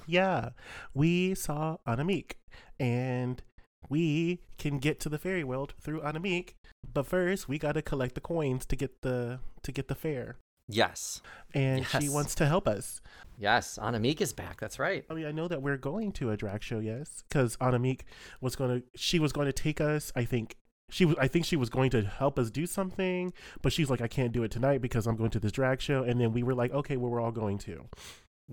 Yeah, 0.07 0.49
we 0.95 1.35
saw 1.35 1.77
Anamik, 1.85 2.31
and 2.79 3.43
we 3.89 4.39
can 4.57 4.79
get 4.79 4.99
to 5.01 5.09
the 5.09 5.19
fairy 5.19 5.43
world 5.43 5.75
through 5.79 6.01
Anamik. 6.01 6.53
But 6.91 7.05
first, 7.05 7.47
we 7.47 7.59
got 7.59 7.73
to 7.73 7.83
collect 7.83 8.15
the 8.15 8.21
coins 8.21 8.65
to 8.67 8.75
get 8.75 9.01
the 9.03 9.39
to 9.61 9.71
get 9.71 9.87
the 9.89 9.93
fair, 9.95 10.37
Yes. 10.67 11.21
and 11.53 11.85
she 11.85 12.09
wants 12.09 12.33
to 12.35 12.47
help 12.47 12.67
us. 12.67 13.01
Yes, 13.39 13.79
Anamik 13.81 14.19
is 14.19 14.33
back. 14.33 14.59
That's 14.59 14.79
right. 14.79 15.05
I 15.09 15.13
mean, 15.13 15.25
I 15.25 15.31
know 15.31 15.47
that 15.47 15.61
we're 15.61 15.77
going 15.77 16.11
to 16.13 16.29
a 16.31 16.37
drag 16.37 16.61
show, 16.61 16.79
yes, 16.79 17.23
because 17.27 17.55
Anamik 17.57 18.01
was 18.41 18.57
going 18.57 18.81
to. 18.81 18.85
She 18.95 19.17
was 19.17 19.31
going 19.31 19.47
to 19.47 19.53
take 19.53 19.79
us. 19.79 20.11
I 20.13 20.25
think 20.25 20.57
she 20.89 21.05
was. 21.05 21.15
I 21.17 21.29
think 21.29 21.45
she 21.45 21.55
was 21.55 21.69
going 21.69 21.89
to 21.91 22.01
help 22.01 22.37
us 22.37 22.51
do 22.51 22.65
something, 22.65 23.31
but 23.61 23.71
she's 23.71 23.89
like, 23.89 24.01
I 24.01 24.09
can't 24.09 24.33
do 24.33 24.43
it 24.43 24.51
tonight 24.51 24.81
because 24.81 25.07
I'm 25.07 25.15
going 25.15 25.29
to 25.31 25.39
this 25.39 25.53
drag 25.53 25.79
show. 25.79 26.03
And 26.03 26.19
then 26.19 26.33
we 26.33 26.43
were 26.43 26.53
like, 26.53 26.73
okay, 26.73 26.97
well, 26.97 27.09
we're 27.09 27.21
all 27.21 27.31
going 27.31 27.59
to. 27.59 27.85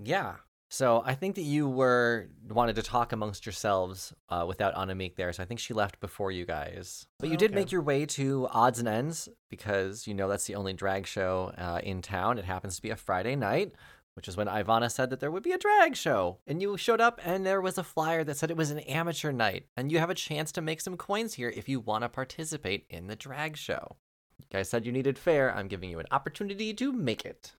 Yeah. 0.01 0.35
So 0.69 1.01
I 1.05 1.15
think 1.15 1.35
that 1.35 1.43
you 1.43 1.67
were 1.67 2.27
wanted 2.49 2.75
to 2.75 2.81
talk 2.81 3.13
amongst 3.13 3.45
yourselves 3.45 4.13
uh, 4.29 4.43
without 4.47 4.75
Anamik 4.75 5.15
there. 5.15 5.31
So 5.31 5.41
I 5.41 5.45
think 5.45 5.61
she 5.61 5.73
left 5.73 5.99
before 6.01 6.29
you 6.29 6.45
guys. 6.45 7.07
But 7.19 7.29
you 7.29 7.37
did 7.37 7.53
make 7.53 7.71
your 7.71 7.81
way 7.81 8.05
to 8.05 8.47
Odds 8.51 8.79
and 8.79 8.87
Ends 8.87 9.29
because 9.49 10.07
you 10.07 10.13
know 10.13 10.27
that's 10.27 10.45
the 10.45 10.55
only 10.55 10.73
drag 10.73 11.07
show 11.07 11.53
uh, 11.57 11.79
in 11.83 12.01
town. 12.01 12.37
It 12.37 12.45
happens 12.45 12.75
to 12.75 12.81
be 12.81 12.89
a 12.89 12.97
Friday 12.97 13.37
night, 13.37 13.73
which 14.17 14.27
is 14.27 14.35
when 14.35 14.47
Ivana 14.47 14.91
said 14.91 15.11
that 15.11 15.19
there 15.19 15.29
would 15.29 15.43
be 15.43 15.51
a 15.51 15.59
drag 15.59 15.95
show. 15.95 16.39
And 16.47 16.59
you 16.59 16.75
showed 16.75 16.99
up 16.99 17.21
and 17.23 17.45
there 17.45 17.61
was 17.61 17.77
a 17.77 17.83
flyer 17.83 18.23
that 18.23 18.35
said 18.35 18.49
it 18.49 18.57
was 18.57 18.71
an 18.71 18.79
amateur 18.79 19.31
night. 19.31 19.67
And 19.77 19.91
you 19.91 19.99
have 19.99 20.09
a 20.09 20.15
chance 20.15 20.51
to 20.53 20.61
make 20.61 20.81
some 20.81 20.97
coins 20.97 21.35
here 21.35 21.53
if 21.55 21.69
you 21.69 21.79
want 21.79 22.01
to 22.01 22.09
participate 22.09 22.87
in 22.89 23.05
the 23.05 23.15
drag 23.15 23.57
show. 23.57 23.95
You 24.39 24.45
guys 24.51 24.69
said 24.69 24.87
you 24.87 24.91
needed 24.91 25.19
fair. 25.19 25.55
I'm 25.55 25.67
giving 25.67 25.91
you 25.91 25.99
an 25.99 26.07
opportunity 26.09 26.73
to 26.73 26.91
make 26.91 27.25
it. 27.25 27.51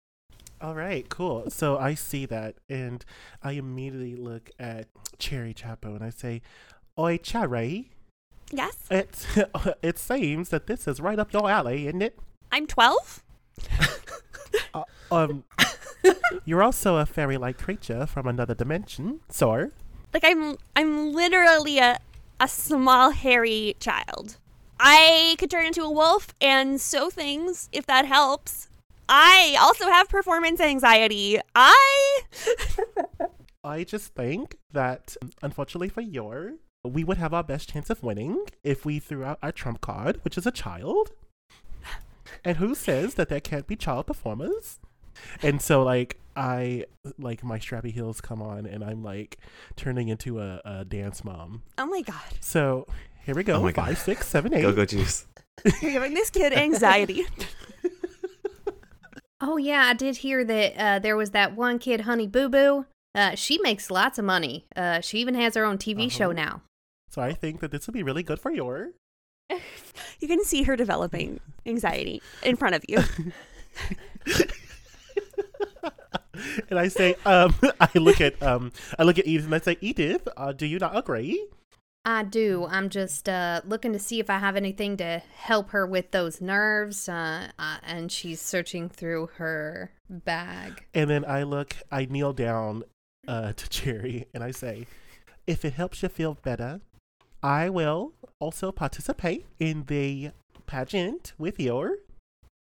All 0.60 0.74
right, 0.74 1.08
cool. 1.08 1.48
So 1.48 1.78
I 1.78 1.94
see 1.94 2.26
that, 2.26 2.56
and 2.68 3.04
I 3.40 3.52
immediately 3.52 4.16
look 4.16 4.50
at 4.58 4.88
Cherry 5.20 5.54
Chapo 5.54 5.94
and 5.94 6.02
I 6.02 6.10
say, 6.10 6.42
"Oi, 6.98 7.18
Cherry, 7.18 7.92
Yes, 8.50 8.76
it 8.90 9.26
it 9.82 9.98
seems 9.98 10.48
that 10.48 10.66
this 10.66 10.88
is 10.88 11.00
right 11.00 11.20
up 11.20 11.32
your 11.32 11.48
alley, 11.48 11.86
isn't 11.86 12.02
it? 12.02 12.18
I'm 12.50 12.66
12. 12.66 13.22
Um, 15.10 15.44
you're 16.44 16.62
also 16.62 16.96
a 16.96 17.06
fairy-like 17.06 17.58
creature 17.58 18.06
from 18.06 18.26
another 18.26 18.54
dimension, 18.54 19.20
so 19.28 19.70
Like 20.12 20.24
I'm 20.24 20.56
I'm 20.76 21.12
literally 21.12 21.78
a 21.78 21.98
a 22.40 22.48
small 22.48 23.10
hairy 23.10 23.76
child. 23.80 24.38
I 24.80 25.34
could 25.38 25.50
turn 25.50 25.66
into 25.66 25.82
a 25.82 25.90
wolf 25.90 26.28
and 26.40 26.80
sew 26.80 27.10
things 27.10 27.68
if 27.72 27.86
that 27.86 28.06
helps. 28.06 28.68
I 29.08 29.56
also 29.60 29.86
have 29.86 30.08
performance 30.08 30.60
anxiety. 30.60 31.40
I 31.54 32.20
I 33.64 33.84
just 33.84 34.14
think 34.14 34.56
that, 34.72 35.16
unfortunately 35.42 35.88
for 35.88 36.00
your, 36.00 36.54
we 36.84 37.02
would 37.04 37.18
have 37.18 37.34
our 37.34 37.42
best 37.42 37.70
chance 37.70 37.90
of 37.90 38.02
winning 38.02 38.44
if 38.62 38.84
we 38.84 38.98
threw 38.98 39.24
out 39.24 39.38
our 39.42 39.52
trump 39.52 39.80
card, 39.80 40.20
which 40.22 40.38
is 40.38 40.46
a 40.46 40.52
child. 40.52 41.10
And 42.44 42.58
who 42.58 42.74
says 42.74 43.14
that 43.14 43.28
there 43.28 43.40
can't 43.40 43.66
be 43.66 43.74
child 43.74 44.06
performers? 44.06 44.78
And 45.42 45.60
so, 45.62 45.82
like, 45.82 46.18
I, 46.36 46.84
like, 47.18 47.42
my 47.44 47.58
strappy 47.58 47.92
heels 47.92 48.20
come 48.20 48.40
on 48.42 48.66
and 48.66 48.82
I'm, 48.84 49.02
like, 49.02 49.38
turning 49.76 50.08
into 50.08 50.40
a, 50.40 50.60
a 50.64 50.84
dance 50.84 51.24
mom. 51.24 51.62
Oh 51.78 51.86
my 51.86 52.02
god. 52.02 52.22
So, 52.40 52.86
here 53.24 53.34
we 53.34 53.42
go. 53.44 53.54
Oh 53.54 53.62
my 53.62 53.72
God. 53.72 53.86
Five, 53.86 53.98
six, 53.98 54.26
seven, 54.28 54.54
eight. 54.54 54.62
Go 54.62 54.72
go 54.72 54.84
juice. 54.84 55.26
You're 55.82 55.92
giving 55.92 56.14
this 56.14 56.30
kid 56.30 56.52
anxiety. 56.52 57.26
Oh 59.40 59.56
yeah, 59.56 59.84
I 59.86 59.94
did 59.94 60.16
hear 60.16 60.44
that 60.44 60.76
uh, 60.76 60.98
there 60.98 61.16
was 61.16 61.30
that 61.30 61.54
one 61.54 61.78
kid, 61.78 62.00
Honey 62.00 62.26
Boo 62.26 62.48
Boo. 62.48 62.86
Uh, 63.14 63.36
she 63.36 63.56
makes 63.62 63.88
lots 63.88 64.18
of 64.18 64.24
money. 64.24 64.66
Uh, 64.74 65.00
she 65.00 65.18
even 65.20 65.36
has 65.36 65.54
her 65.54 65.64
own 65.64 65.78
TV 65.78 66.10
show 66.10 66.26
Uh-huh. 66.26 66.32
now. 66.32 66.62
So, 67.08 67.22
I 67.22 67.34
think 67.34 67.60
that 67.60 67.70
this 67.70 67.86
would 67.86 67.94
be 67.94 68.02
really 68.02 68.24
good 68.24 68.40
for 68.40 68.50
your. 68.50 68.90
You 70.20 70.26
can 70.26 70.42
see 70.42 70.64
her 70.64 70.74
developing 70.74 71.38
anxiety 71.64 72.20
in 72.42 72.56
front 72.56 72.74
of 72.74 72.84
you. 72.88 72.98
and 76.70 76.78
I 76.78 76.88
say, 76.88 77.14
um, 77.24 77.54
I 77.80 77.90
look 77.94 78.20
at, 78.20 78.42
um, 78.42 78.72
I 78.98 79.04
look 79.04 79.18
at 79.18 79.26
Edith 79.26 79.46
and 79.46 79.54
I 79.54 79.58
say, 79.58 79.76
Edith, 79.80 80.28
uh, 80.36 80.52
do 80.52 80.66
you 80.66 80.78
not 80.78 80.96
agree? 80.96 81.46
I 82.04 82.22
do. 82.22 82.66
I'm 82.70 82.88
just 82.88 83.28
uh, 83.28 83.60
looking 83.66 83.92
to 83.92 83.98
see 83.98 84.18
if 84.18 84.30
I 84.30 84.38
have 84.38 84.56
anything 84.56 84.96
to 84.96 85.22
help 85.36 85.70
her 85.70 85.86
with 85.86 86.10
those 86.10 86.40
nerves. 86.40 87.08
Uh, 87.08 87.48
uh, 87.58 87.78
and 87.82 88.10
she's 88.10 88.40
searching 88.40 88.88
through 88.88 89.30
her 89.36 89.92
bag. 90.08 90.86
And 90.94 91.10
then 91.10 91.24
I 91.26 91.42
look, 91.42 91.76
I 91.92 92.06
kneel 92.06 92.32
down 92.32 92.84
uh, 93.26 93.52
to 93.56 93.68
Cherry 93.68 94.26
and 94.32 94.42
I 94.42 94.52
say, 94.52 94.86
if 95.46 95.64
it 95.64 95.74
helps 95.74 96.02
you 96.02 96.08
feel 96.08 96.34
better, 96.34 96.80
I 97.42 97.68
will 97.68 98.12
also 98.40 98.72
participate 98.72 99.46
in 99.58 99.84
the 99.84 100.30
pageant 100.66 101.32
with 101.38 101.60
your. 101.60 101.96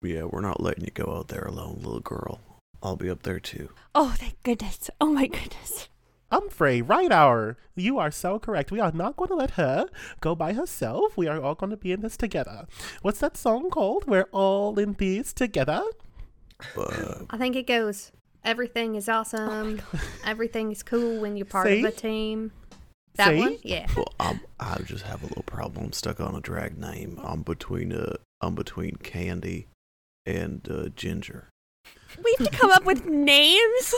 Yeah, 0.02 0.24
we're 0.24 0.40
not 0.40 0.60
letting 0.60 0.84
you 0.84 0.90
go 0.92 1.16
out 1.16 1.28
there 1.28 1.44
alone, 1.44 1.80
little 1.82 2.00
girl. 2.00 2.40
I'll 2.84 2.96
be 2.96 3.08
up 3.08 3.22
there 3.22 3.40
too. 3.40 3.70
Oh, 3.94 4.14
thank 4.16 4.40
goodness. 4.42 4.90
Oh 5.00 5.10
my 5.10 5.26
goodness. 5.26 5.88
Humphrey, 6.30 6.82
right 6.82 7.10
hour. 7.10 7.56
You 7.74 7.98
are 7.98 8.10
so 8.10 8.38
correct. 8.38 8.70
We 8.70 8.80
are 8.80 8.92
not 8.92 9.16
going 9.16 9.28
to 9.28 9.34
let 9.36 9.52
her 9.52 9.86
go 10.20 10.34
by 10.34 10.52
herself. 10.52 11.16
We 11.16 11.26
are 11.26 11.40
all 11.40 11.54
going 11.54 11.70
to 11.70 11.76
be 11.76 11.92
in 11.92 12.02
this 12.02 12.16
together. 12.16 12.66
What's 13.02 13.20
that 13.20 13.36
song 13.36 13.70
called? 13.70 14.06
We're 14.06 14.28
all 14.32 14.78
in 14.78 14.94
this 14.98 15.32
together. 15.32 15.82
But 16.74 17.22
I 17.30 17.38
think 17.38 17.56
it 17.56 17.66
goes. 17.66 18.12
Everything 18.44 18.96
is 18.96 19.08
awesome. 19.08 19.80
Everything 20.24 20.70
is 20.70 20.82
cool 20.82 21.20
when 21.20 21.36
you're 21.36 21.46
part 21.46 21.68
See? 21.68 21.78
of 21.78 21.86
a 21.86 21.90
team. 21.92 22.52
That 23.14 23.28
See? 23.30 23.38
one? 23.38 23.58
Yeah. 23.62 23.86
well, 23.96 24.12
I'm, 24.20 24.40
I 24.60 24.82
just 24.82 25.04
have 25.04 25.22
a 25.22 25.26
little 25.26 25.44
problem. 25.44 25.86
I'm 25.86 25.92
stuck 25.92 26.20
on 26.20 26.34
a 26.34 26.40
drag 26.40 26.76
name. 26.76 27.18
I'm 27.22 27.42
between 27.42 27.92
uh, 27.92 28.16
I'm 28.42 28.54
between 28.54 28.96
Candy 28.96 29.68
and 30.26 30.68
uh, 30.70 30.88
Ginger. 30.90 31.48
We 32.22 32.34
have 32.38 32.50
to 32.50 32.56
come 32.56 32.70
up 32.70 32.84
with 32.84 33.06
names. 33.06 33.94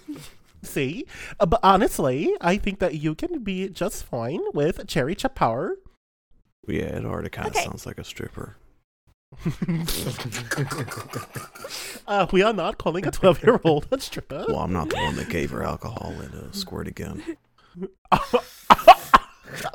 See? 0.62 1.06
Uh, 1.38 1.46
but 1.46 1.60
honestly, 1.62 2.34
I 2.40 2.56
think 2.56 2.80
that 2.80 2.94
you 2.96 3.14
can 3.14 3.42
be 3.44 3.68
just 3.68 4.04
fine 4.04 4.40
with 4.52 4.86
Cherry 4.88 5.14
Chapower. 5.14 5.74
Yeah, 6.66 6.96
it 6.96 7.04
already 7.04 7.28
kind 7.30 7.48
of 7.48 7.54
Okay. 7.54 7.64
sounds 7.64 7.86
like 7.86 7.98
a 7.98 8.04
stripper. 8.04 8.56
Uh, 12.08 12.26
we 12.30 12.40
are 12.42 12.52
not 12.52 12.78
calling 12.78 13.04
a 13.06 13.10
12 13.10 13.42
year 13.42 13.60
old 13.64 13.86
a 13.90 14.00
stripper. 14.00 14.44
Well, 14.48 14.58
I'm 14.60 14.72
not 14.72 14.88
the 14.90 14.96
one 14.96 15.16
that 15.16 15.28
gave 15.28 15.50
her 15.50 15.64
alcohol 15.64 16.14
and 16.20 16.32
a 16.34 16.48
squirty 16.50 16.94
gun. 16.94 17.22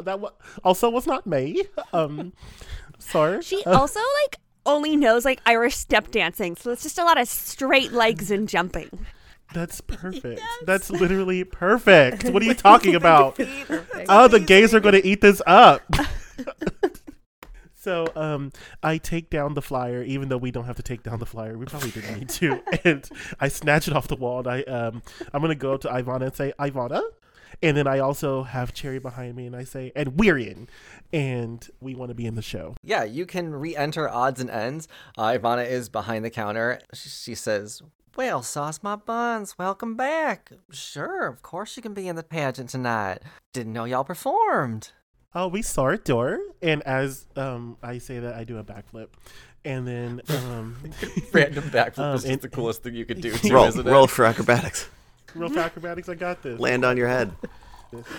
that 0.04 0.20
wa- 0.20 0.32
also 0.64 0.90
was 0.90 1.06
not 1.06 1.28
me. 1.28 1.64
Um, 1.92 2.32
sorry. 3.00 3.42
She 3.42 3.64
Uh, 3.66 3.78
also 3.80 4.00
like 4.24 4.38
only 4.66 4.96
knows 4.96 5.26
like 5.26 5.42
Irish 5.46 5.76
step 5.76 6.12
dancing, 6.12 6.56
so 6.56 6.72
it's 6.72 6.84
just 6.84 6.98
a 7.00 7.04
lot 7.04 7.20
of 7.20 7.28
straight 7.28 7.92
legs 7.92 8.30
and 8.32 8.48
jumping. 8.48 9.06
that's 9.54 9.82
perfect. 9.82 10.42
That's 10.66 10.90
literally 10.90 11.44
perfect. 11.44 12.24
What 12.30 12.42
are 12.42 12.46
you 12.46 12.54
talking 12.54 12.96
about? 13.02 13.40
Oh, 14.08 14.28
the 14.28 14.40
gays 14.40 14.74
are 14.74 14.80
going 14.80 14.96
to 14.96 15.06
eat 15.06 15.22
this 15.22 15.42
up. 15.46 15.82
so, 17.76 18.06
um, 18.16 18.52
I 18.84 18.98
take 18.98 19.30
down 19.30 19.56
the 19.56 19.62
flyer, 19.62 20.04
even 20.04 20.30
though 20.30 20.38
we 20.38 20.52
don't 20.52 20.66
have 20.66 20.76
to 20.78 20.84
take 20.84 21.04
down 21.04 21.20
the 21.20 21.26
flyer. 21.26 21.58
We 21.58 21.66
probably 21.66 21.92
didn't 21.92 22.20
need 22.20 22.30
to. 22.30 22.62
And 22.86 23.08
I 23.40 23.48
snatch 23.48 23.88
it 23.88 23.96
off 23.96 24.08
the 24.08 24.16
wall, 24.16 24.40
and 24.40 24.48
I, 24.48 24.62
um, 24.64 25.02
I'm 25.34 25.42
gonna 25.42 25.56
go 25.56 25.74
up 25.74 25.82
to 25.82 25.88
Ivana 25.90 26.28
and 26.28 26.36
say, 26.36 26.54
Ivana. 26.60 27.02
And 27.64 27.78
then 27.78 27.86
I 27.88 28.00
also 28.00 28.44
have 28.44 28.74
Cherry 28.74 29.00
behind 29.00 29.36
me, 29.36 29.46
and 29.46 29.56
I 29.56 29.64
say, 29.66 29.92
and 29.96 30.18
we're 30.20 30.38
in, 30.38 30.68
and 31.14 31.68
we 31.80 31.94
want 31.94 32.10
to 32.10 32.16
be 32.16 32.26
in 32.26 32.34
the 32.36 32.42
show. 32.42 32.76
Yeah, 32.84 33.04
you 33.04 33.26
can 33.26 33.54
re-enter 33.54 34.10
odds 34.10 34.42
and 34.42 34.50
ends. 34.50 34.88
Uh, 35.18 35.28
Ivana 35.38 35.68
is 35.70 35.88
behind 35.88 36.26
the 36.26 36.32
counter. 36.32 36.80
She, 36.94 37.10
she 37.10 37.36
says, 37.36 37.82
"Well, 38.16 38.42
sauce 38.42 38.80
my 38.82 38.96
buns, 38.96 39.58
welcome 39.60 39.96
back. 39.96 40.52
Sure, 40.72 41.28
of 41.28 41.44
course 41.44 41.78
you 41.78 41.84
can 41.84 41.94
be 41.94 42.08
in 42.08 42.16
the 42.16 42.24
pageant 42.24 42.70
tonight. 42.72 43.20
Didn't 43.54 43.74
know 43.74 43.86
y'all 43.86 44.04
performed." 44.04 44.92
Oh, 45.36 45.48
we 45.48 45.62
saw 45.62 45.90
a 45.90 45.98
door, 45.98 46.40
and 46.62 46.82
as 46.84 47.26
um, 47.36 47.78
I 47.84 48.00
say 48.00 48.20
that, 48.20 48.34
I 48.34 48.44
do 48.44 48.58
a 48.58 48.64
backflip, 48.64 49.08
and 49.64 49.88
then 49.88 50.22
um, 50.30 50.78
Random 51.32 51.64
backflip 51.66 52.00
Um, 52.00 52.16
is 52.16 52.26
and- 52.26 52.42
the 52.42 52.50
coolest 52.50 52.82
thing 52.84 52.96
you 52.96 53.06
could 53.06 53.22
do, 53.22 53.32
too, 53.38 53.54
roll, 53.54 53.72
roll 53.72 54.08
for 54.08 54.26
acrobatics. 54.26 54.90
Real 55.36 55.58
acrobatics, 55.60 56.10
I 56.10 56.16
got 56.16 56.42
this. 56.44 56.60
Land 56.60 56.86
on 56.86 56.98
your 56.98 57.08
head. 57.08 57.32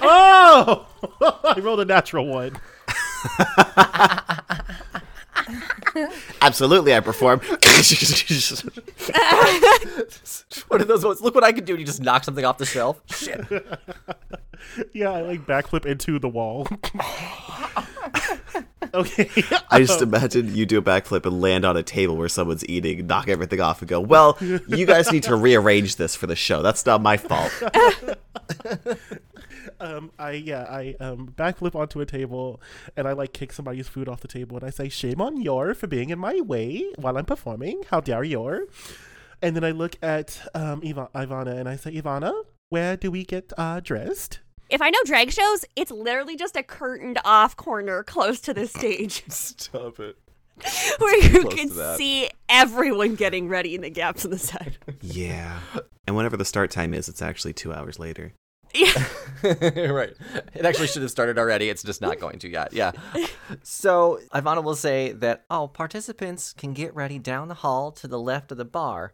Oh, 0.03 0.87
I 1.45 1.59
rolled 1.61 1.81
a 1.81 1.87
natural 1.87 2.27
one. 2.27 2.59
Absolutely, 6.43 6.95
I 6.95 7.01
perform. 7.01 7.41
One 10.69 10.81
of 10.83 10.89
those 10.89 11.07
ones. 11.07 11.23
Look 11.23 11.35
what 11.35 11.43
I 11.43 11.53
can 11.53 11.65
do. 11.65 11.73
And 11.73 11.81
you 11.81 11.87
just 11.87 12.03
knock 12.03 12.25
something 12.25 12.45
off 12.45 12.59
the 12.59 12.67
shelf. 12.67 13.01
Shit. 13.07 13.41
yeah, 14.93 15.11
I 15.11 15.23
like 15.23 15.47
backflip 15.47 15.87
into 15.87 16.19
the 16.19 16.29
wall. 16.29 16.69
okay. 18.95 19.29
I 19.71 19.79
just 19.85 20.03
imagine 20.03 20.55
you 20.55 20.67
do 20.67 20.79
a 20.79 20.83
backflip 20.83 21.27
and 21.27 21.41
land 21.41 21.65
on 21.65 21.77
a 21.77 21.83
table 21.83 22.17
where 22.17 22.29
someone's 22.29 22.65
eating, 22.67 23.07
knock 23.07 23.29
everything 23.29 23.61
off, 23.61 23.81
and 23.81 23.89
go, 23.89 24.01
"Well, 24.01 24.37
you 24.41 24.87
guys 24.87 25.13
need 25.13 25.23
to 25.25 25.37
rearrange 25.37 25.97
this 25.97 26.15
for 26.15 26.27
the 26.27 26.37
show. 26.37 26.63
That's 26.63 26.85
not 26.87 27.03
my 27.03 27.17
fault." 27.17 27.53
um, 29.81 30.11
I 30.19 30.33
yeah, 30.33 30.67
I 30.69 30.97
um 31.01 31.33
backflip 31.37 31.75
onto 31.75 32.01
a 32.01 32.07
table 32.07 32.61
and 32.97 33.07
I 33.07 33.13
like 33.13 33.33
kick 33.33 33.53
somebody's 33.53 33.89
food 33.89 34.09
off 34.09 34.21
the 34.21 34.29
table 34.29 34.57
and 34.57 34.65
I 34.65 34.71
say, 34.71 34.89
"Shame 34.89 35.21
on 35.21 35.41
your 35.41 35.75
for 35.75 35.87
being 35.87 36.11
in 36.11 36.19
my 36.19 36.41
way 36.41 36.93
while 36.97 37.17
I'm 37.17 37.27
performing. 37.27 37.83
How 37.91 38.01
dare 38.01 38.25
your?" 38.25 38.67
And 39.41 39.57
then 39.57 39.65
I 39.65 39.71
look 39.71 39.97
at 40.03 40.41
um 40.55 40.83
Iva- 40.85 41.11
Ivana 41.15 41.57
and 41.57 41.69
I 41.69 41.77
say, 41.77 41.93
"Ivana, 41.93 42.33
where 42.69 42.97
do 42.97 43.11
we 43.11 43.25
get 43.25 43.53
uh 43.57 43.81
dressed?" 43.81 44.41
If 44.71 44.81
I 44.81 44.91
know 44.91 44.99
drag 45.05 45.31
shows, 45.31 45.65
it's 45.77 45.91
literally 45.91 46.37
just 46.37 46.57
a 46.57 46.63
curtained 46.63 47.19
off 47.25 47.57
corner 47.57 48.03
close 48.03 48.41
to 48.41 48.55
the 48.55 48.67
stage 48.67 49.25
Stop 49.29 50.01
it. 50.01 50.17
where 50.99 51.19
you 51.19 51.45
can 51.49 51.71
see 51.97 52.31
everyone 52.49 53.15
getting 53.15 53.49
ready 53.49 53.75
in 53.75 53.81
the 53.81 53.91
gaps 53.91 54.25
in 54.25 54.31
the 54.31 54.39
set. 54.39 54.77
Yeah. 55.01 55.59
And 56.07 56.17
whenever 56.17 56.37
the 56.37 56.45
start 56.45 56.71
time 56.71 56.95
is, 56.95 57.09
it's 57.09 57.23
actually 57.23 57.53
two 57.53 57.73
hours 57.73 57.99
later. 57.99 58.33
Yeah. 58.75 59.07
right. 59.43 60.15
It 60.55 60.65
actually 60.65 60.87
should 60.87 61.03
have 61.03 61.11
started 61.11 61.39
already. 61.39 61.69
It's 61.69 61.83
just 61.83 62.01
not 62.01 62.19
going 62.19 62.39
to 62.41 62.49
yet. 62.49 62.73
Yeah. 62.73 62.93
So 63.63 64.21
Ivana 64.33 64.63
will 64.63 64.77
say 64.77 65.13
that, 65.13 65.45
oh, 65.51 65.69
participants 65.69 66.53
can 66.53 66.73
get 66.73 66.95
ready 66.95 67.19
down 67.19 67.49
the 67.49 67.55
hall 67.55 67.93
to 67.93 68.09
the 68.09 68.19
left 68.19 68.51
of 68.53 68.59
the 68.59 68.65
bar. 68.65 69.13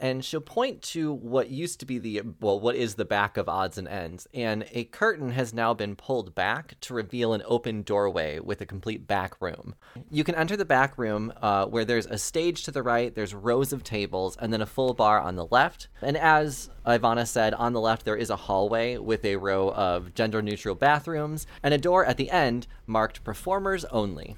And 0.00 0.24
she'll 0.24 0.40
point 0.40 0.82
to 0.82 1.12
what 1.12 1.50
used 1.50 1.80
to 1.80 1.86
be 1.86 1.98
the, 1.98 2.22
well, 2.40 2.60
what 2.60 2.76
is 2.76 2.94
the 2.94 3.04
back 3.04 3.36
of 3.36 3.48
odds 3.48 3.78
and 3.78 3.88
ends. 3.88 4.28
And 4.32 4.64
a 4.72 4.84
curtain 4.84 5.30
has 5.30 5.52
now 5.52 5.74
been 5.74 5.96
pulled 5.96 6.36
back 6.36 6.78
to 6.82 6.94
reveal 6.94 7.32
an 7.32 7.42
open 7.46 7.82
doorway 7.82 8.38
with 8.38 8.60
a 8.60 8.66
complete 8.66 9.08
back 9.08 9.34
room. 9.40 9.74
You 10.08 10.22
can 10.22 10.36
enter 10.36 10.56
the 10.56 10.64
back 10.64 10.98
room 10.98 11.32
uh, 11.42 11.66
where 11.66 11.84
there's 11.84 12.06
a 12.06 12.16
stage 12.16 12.62
to 12.64 12.70
the 12.70 12.82
right, 12.82 13.12
there's 13.12 13.34
rows 13.34 13.72
of 13.72 13.82
tables, 13.82 14.36
and 14.40 14.52
then 14.52 14.62
a 14.62 14.66
full 14.66 14.94
bar 14.94 15.20
on 15.20 15.34
the 15.34 15.46
left. 15.46 15.88
And 16.00 16.16
as 16.16 16.70
Ivana 16.86 17.26
said, 17.26 17.52
on 17.54 17.72
the 17.72 17.80
left 17.80 18.04
there 18.04 18.16
is 18.16 18.30
a 18.30 18.36
hallway 18.36 18.98
with 18.98 19.24
a 19.24 19.36
row 19.36 19.72
of 19.72 20.14
gender 20.14 20.40
neutral 20.42 20.76
bathrooms 20.76 21.46
and 21.62 21.74
a 21.74 21.78
door 21.78 22.04
at 22.04 22.16
the 22.16 22.30
end 22.30 22.68
marked 22.86 23.24
performers 23.24 23.84
only. 23.86 24.36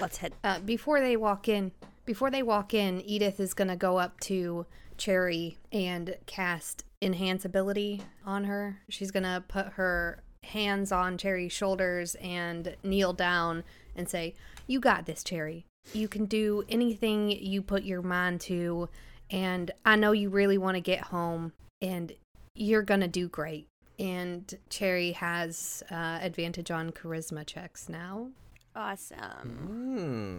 Let's 0.00 0.18
head. 0.18 0.34
Uh, 0.44 0.60
before 0.60 1.00
they 1.00 1.16
walk 1.16 1.48
in, 1.48 1.72
before 2.04 2.30
they 2.30 2.42
walk 2.42 2.72
in, 2.72 3.00
Edith 3.02 3.40
is 3.40 3.54
gonna 3.54 3.76
go 3.76 3.98
up 3.98 4.18
to 4.20 4.66
Cherry 5.00 5.56
and 5.72 6.16
cast 6.26 6.84
enhance 7.00 7.46
ability 7.46 8.02
on 8.24 8.44
her. 8.44 8.82
She's 8.90 9.10
gonna 9.10 9.42
put 9.48 9.68
her 9.72 10.22
hands 10.44 10.92
on 10.92 11.16
Cherry's 11.16 11.52
shoulders 11.52 12.14
and 12.16 12.76
kneel 12.84 13.14
down 13.14 13.64
and 13.96 14.08
say, 14.08 14.34
"You 14.66 14.78
got 14.78 15.06
this, 15.06 15.24
Cherry. 15.24 15.64
You 15.94 16.06
can 16.06 16.26
do 16.26 16.64
anything 16.68 17.30
you 17.30 17.62
put 17.62 17.82
your 17.82 18.02
mind 18.02 18.42
to, 18.42 18.90
and 19.30 19.70
I 19.86 19.96
know 19.96 20.12
you 20.12 20.28
really 20.28 20.58
want 20.58 20.74
to 20.74 20.80
get 20.80 21.04
home, 21.04 21.54
and 21.80 22.12
you're 22.54 22.82
gonna 22.82 23.08
do 23.08 23.26
great." 23.26 23.66
And 23.98 24.54
Cherry 24.68 25.12
has 25.12 25.82
uh, 25.90 26.18
advantage 26.20 26.70
on 26.70 26.90
charisma 26.90 27.46
checks 27.46 27.88
now. 27.88 28.30
Awesome. 28.74 29.18
Hmm. 29.66 30.38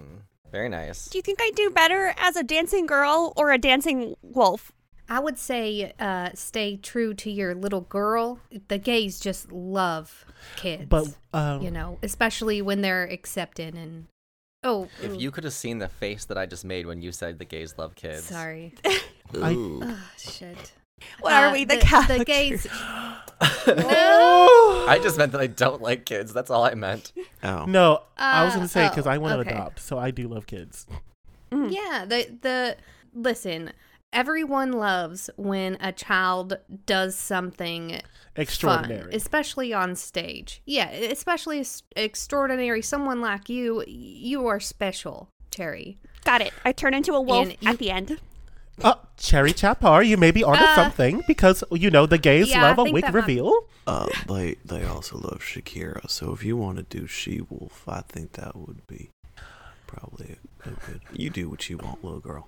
Very 0.51 0.69
nice. 0.69 1.07
Do 1.07 1.17
you 1.17 1.21
think 1.21 1.39
I 1.41 1.51
do 1.55 1.69
better 1.69 2.13
as 2.17 2.35
a 2.35 2.43
dancing 2.43 2.85
girl 2.85 3.31
or 3.37 3.51
a 3.51 3.57
dancing 3.57 4.15
wolf? 4.21 4.71
I 5.09 5.19
would 5.19 5.37
say 5.37 5.93
uh, 5.99 6.29
stay 6.35 6.77
true 6.77 7.13
to 7.15 7.29
your 7.31 7.53
little 7.55 7.81
girl. 7.81 8.39
The 8.67 8.77
gays 8.77 9.19
just 9.19 9.51
love 9.51 10.25
kids. 10.55 10.85
But 10.87 11.07
um, 11.33 11.61
you 11.61 11.71
know, 11.71 11.97
especially 12.03 12.61
when 12.61 12.81
they're 12.81 13.03
accepted 13.03 13.75
and 13.75 14.07
oh, 14.63 14.87
If 15.01 15.11
ooh, 15.11 15.17
you 15.17 15.31
could 15.31 15.43
have 15.43 15.53
seen 15.53 15.79
the 15.79 15.89
face 15.89 16.25
that 16.25 16.37
I 16.37 16.45
just 16.45 16.63
made 16.63 16.85
when 16.85 17.01
you 17.01 17.11
said 17.11 17.39
the 17.39 17.45
gays 17.45 17.75
love 17.77 17.95
kids. 17.95 18.23
sorry, 18.23 18.73
I- 19.41 19.53
Ooh. 19.53 19.81
oh, 19.83 19.99
shit. 20.17 20.73
What 21.21 21.33
are 21.33 21.47
Uh, 21.47 21.53
we, 21.53 21.65
the, 21.65 21.75
the, 21.75 21.81
Catholic 21.81 22.19
the 22.19 22.25
gays? 22.25 22.63
Church? 22.63 22.71
I 23.75 24.99
just 25.01 25.17
meant 25.17 25.31
that 25.31 25.41
I 25.41 25.47
don't 25.47 25.81
like 25.81 26.05
kids. 26.05 26.33
That's 26.33 26.49
all 26.49 26.63
I 26.63 26.73
meant. 26.75 27.11
oh. 27.43 27.65
no, 27.65 28.03
I 28.17 28.43
was 28.45 28.53
Uh, 28.53 28.57
gonna 28.57 28.67
say 28.67 28.89
because 28.89 29.07
oh, 29.07 29.11
I 29.11 29.17
want 29.17 29.33
to 29.35 29.39
okay. 29.39 29.51
adopt, 29.51 29.79
so 29.79 29.97
I 29.97 30.11
do 30.11 30.27
love 30.27 30.45
kids. 30.47 30.85
Yeah, 31.51 32.05
the 32.07 32.37
the 32.41 32.77
listen. 33.13 33.71
Everyone 34.13 34.73
loves 34.73 35.29
when 35.37 35.77
a 35.79 35.93
child 35.93 36.57
does 36.85 37.15
something 37.15 37.91
fun, 37.91 38.01
Extraordinary. 38.35 39.15
especially 39.15 39.71
on 39.73 39.95
stage. 39.95 40.61
Yeah, 40.65 40.89
especially 40.89 41.61
s- 41.61 41.83
extraordinary. 41.95 42.81
Someone 42.81 43.21
like 43.21 43.47
you, 43.47 43.85
you 43.87 44.45
are 44.47 44.59
special, 44.59 45.29
Terry. 45.49 45.97
Got 46.25 46.41
it. 46.41 46.51
I 46.65 46.73
turn 46.73 46.93
into 46.93 47.13
a 47.13 47.21
wolf 47.21 47.47
And 47.47 47.57
you- 47.61 47.69
at 47.69 47.77
the 47.77 47.89
end. 47.89 48.19
Uh, 48.81 48.95
Cherry 49.17 49.53
Chapar, 49.53 50.01
you 50.03 50.17
may 50.17 50.31
be 50.31 50.43
onto 50.43 50.63
Uh, 50.63 50.75
something 50.75 51.23
because 51.27 51.63
you 51.71 51.89
know 51.91 52.05
the 52.05 52.17
gays 52.17 52.49
yeah, 52.49 52.63
love 52.63 52.79
a 52.79 52.91
wig 52.91 53.13
reveal. 53.13 53.53
Uh, 53.85 54.07
they 54.27 54.55
they 54.65 54.83
also 54.85 55.17
love 55.17 55.39
Shakira, 55.41 56.09
so 56.09 56.33
if 56.33 56.43
you 56.43 56.57
want 56.57 56.77
to 56.77 56.83
do 56.83 57.05
She 57.07 57.41
Wolf, 57.49 57.83
I 57.87 58.01
think 58.01 58.33
that 58.33 58.55
would 58.55 58.85
be 58.87 59.09
probably 59.87 60.37
a, 60.65 60.69
a 60.69 60.71
good. 60.73 61.01
You 61.13 61.29
do 61.29 61.49
what 61.49 61.69
you 61.69 61.77
want, 61.77 62.03
little 62.03 62.19
girl. 62.19 62.47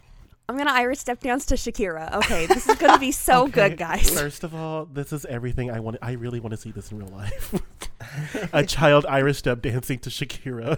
I'm 0.49 0.57
gonna 0.57 0.71
Irish 0.71 0.99
step 0.99 1.21
dance 1.21 1.45
to 1.47 1.55
Shakira. 1.55 2.13
Okay, 2.15 2.45
this 2.47 2.67
is 2.67 2.75
gonna 2.77 2.99
be 2.99 3.11
so 3.29 3.47
good, 3.47 3.77
guys. 3.77 4.09
First 4.09 4.43
of 4.43 4.53
all, 4.53 4.85
this 4.85 5.13
is 5.13 5.25
everything 5.25 5.71
I 5.71 5.79
want. 5.79 5.97
I 6.01 6.13
really 6.13 6.39
want 6.39 6.51
to 6.51 6.57
see 6.57 6.71
this 6.71 6.91
in 6.91 6.99
real 6.99 7.09
life. 7.09 7.53
a 8.53 8.65
child 8.65 9.05
Irish 9.07 9.37
step 9.37 9.61
dancing 9.61 9.99
to 9.99 10.09
Shakira. 10.09 10.77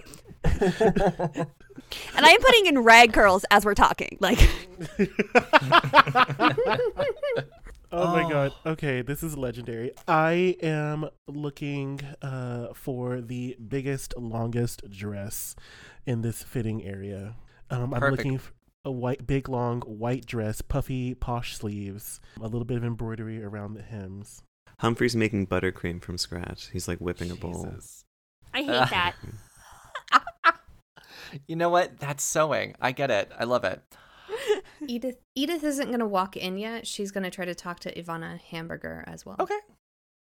And 2.16 2.26
I 2.26 2.30
am 2.30 2.42
putting 2.42 2.66
in 2.66 2.80
rag 2.80 3.14
curls 3.14 3.46
as 3.52 3.66
we're 3.66 3.74
talking. 3.76 4.18
Like, 4.20 4.40
Oh 7.92 8.08
my 8.12 8.30
god. 8.30 8.52
Okay, 8.66 9.02
this 9.02 9.24
is 9.24 9.38
legendary. 9.38 9.92
I 10.08 10.58
am 10.62 11.08
looking 11.28 12.02
uh, 12.22 12.74
for 12.74 13.22
the 13.22 13.56
biggest, 13.66 14.18
longest 14.18 14.90
dress 14.90 15.56
in 16.06 16.22
this 16.22 16.44
fitting 16.44 16.84
area. 16.84 17.36
Um, 17.70 17.94
I'm 17.94 18.00
Perfect. 18.02 18.18
looking 18.18 18.38
for 18.40 18.52
a 18.84 18.92
white, 18.92 19.26
big, 19.26 19.48
long 19.48 19.82
white 19.82 20.26
dress, 20.26 20.62
puffy, 20.62 21.14
posh 21.14 21.56
sleeves, 21.56 22.20
a 22.40 22.44
little 22.44 22.66
bit 22.66 22.78
of 22.78 22.84
embroidery 22.84 23.42
around 23.42 23.76
the 23.76 23.82
hems. 23.82 24.44
Humphrey's 24.80 25.16
making 25.16 25.48
buttercream 25.48 26.02
from 26.02 26.18
scratch. 26.18 26.70
He's 26.72 26.88
like 26.90 27.00
whipping 27.00 27.32
a 27.32 27.36
bowl. 27.36 27.64
Jesus. 27.64 28.04
I 28.54 28.58
hate 28.60 28.68
that. 28.68 29.16
You 31.48 31.56
know 31.56 31.70
what? 31.70 32.00
That's 32.00 32.24
sewing. 32.24 32.76
I 32.82 32.92
get 32.92 33.12
it. 33.12 33.32
I 33.38 33.44
love 33.46 33.64
it. 33.64 33.82
Edith 34.88 35.18
Edith 35.36 35.64
isn't 35.64 35.92
gonna 35.92 36.08
walk 36.08 36.36
in 36.36 36.58
yet. 36.58 36.86
She's 36.88 37.12
gonna 37.12 37.32
try 37.32 37.46
to 37.46 37.56
talk 37.56 37.80
to 37.82 37.94
Ivana 38.02 38.40
Hamburger 38.42 39.04
as 39.08 39.26
well. 39.26 39.38
Okay. 39.40 39.58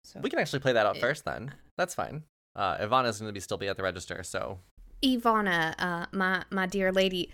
So 0.04 0.20
We 0.22 0.30
can 0.30 0.40
actually 0.40 0.60
play 0.60 0.74
that 0.74 0.86
out 0.86 0.98
Eh. 0.98 1.00
first 1.00 1.24
then. 1.26 1.54
That's 1.78 1.96
fine. 1.96 2.24
Uh, 2.56 2.78
Ivana's 2.78 3.20
going 3.20 3.30
to 3.30 3.34
be 3.34 3.40
still 3.40 3.58
be 3.58 3.68
at 3.68 3.78
the 3.78 3.84
register, 3.84 4.22
so 4.22 4.60
Ivana, 5.04 5.74
uh, 5.80 6.06
my 6.12 6.44
my 6.52 6.66
dear 6.68 6.92
lady, 6.92 7.32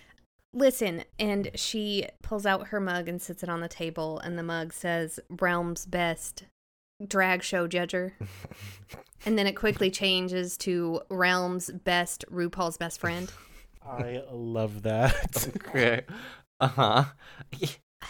listen. 0.54 1.04
And 1.18 1.50
she 1.56 2.06
pulls 2.22 2.46
out 2.46 2.68
her 2.68 2.80
mug 2.80 3.06
and 3.08 3.20
sits 3.20 3.42
it 3.42 3.48
on 3.50 3.60
the 3.60 3.68
table, 3.68 4.18
and 4.20 4.38
the 4.38 4.42
mug 4.42 4.72
says 4.72 5.20
"Realm's 5.28 5.84
best 5.84 6.44
drag 7.06 7.42
show 7.42 7.68
judger," 7.68 8.12
and 9.26 9.36
then 9.36 9.46
it 9.46 9.56
quickly 9.56 9.90
changes 9.90 10.56
to 10.58 11.02
"Realm's 11.10 11.70
best 11.70 12.24
RuPaul's 12.32 12.76
best 12.78 12.98
friend." 13.00 13.30
I 13.82 14.22
love 14.30 14.82
that. 14.82 15.48
okay. 15.56 16.02
Uh 16.60 16.66
huh. 16.66 17.04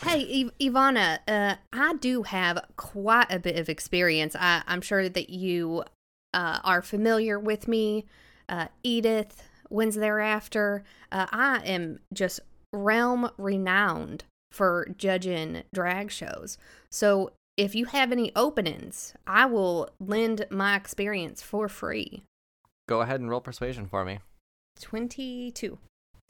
Hey, 0.02 0.20
Iv- 0.22 0.58
Ivana, 0.58 1.18
uh, 1.28 1.56
I 1.72 1.94
do 1.94 2.22
have 2.22 2.64
quite 2.76 3.30
a 3.30 3.38
bit 3.38 3.58
of 3.58 3.68
experience. 3.68 4.34
I, 4.38 4.62
I'm 4.66 4.80
sure 4.80 5.08
that 5.08 5.30
you 5.30 5.84
uh, 6.32 6.60
are 6.64 6.82
familiar 6.82 7.38
with 7.38 7.68
me. 7.68 8.06
Uh, 8.48 8.68
Edith, 8.82 9.42
wins 9.68 9.94
thereafter. 9.94 10.84
Uh, 11.10 11.26
I 11.30 11.58
am 11.64 12.00
just 12.12 12.40
realm 12.72 13.30
renowned 13.38 14.24
for 14.52 14.88
judging 14.96 15.62
drag 15.72 16.10
shows. 16.10 16.58
So 16.90 17.32
if 17.56 17.74
you 17.74 17.86
have 17.86 18.10
any 18.10 18.32
openings, 18.34 19.14
I 19.26 19.46
will 19.46 19.90
lend 20.00 20.46
my 20.50 20.76
experience 20.76 21.42
for 21.42 21.68
free. 21.68 22.22
Go 22.88 23.00
ahead 23.02 23.20
and 23.20 23.30
roll 23.30 23.40
persuasion 23.40 23.86
for 23.86 24.04
me. 24.04 24.18
22. 24.80 25.78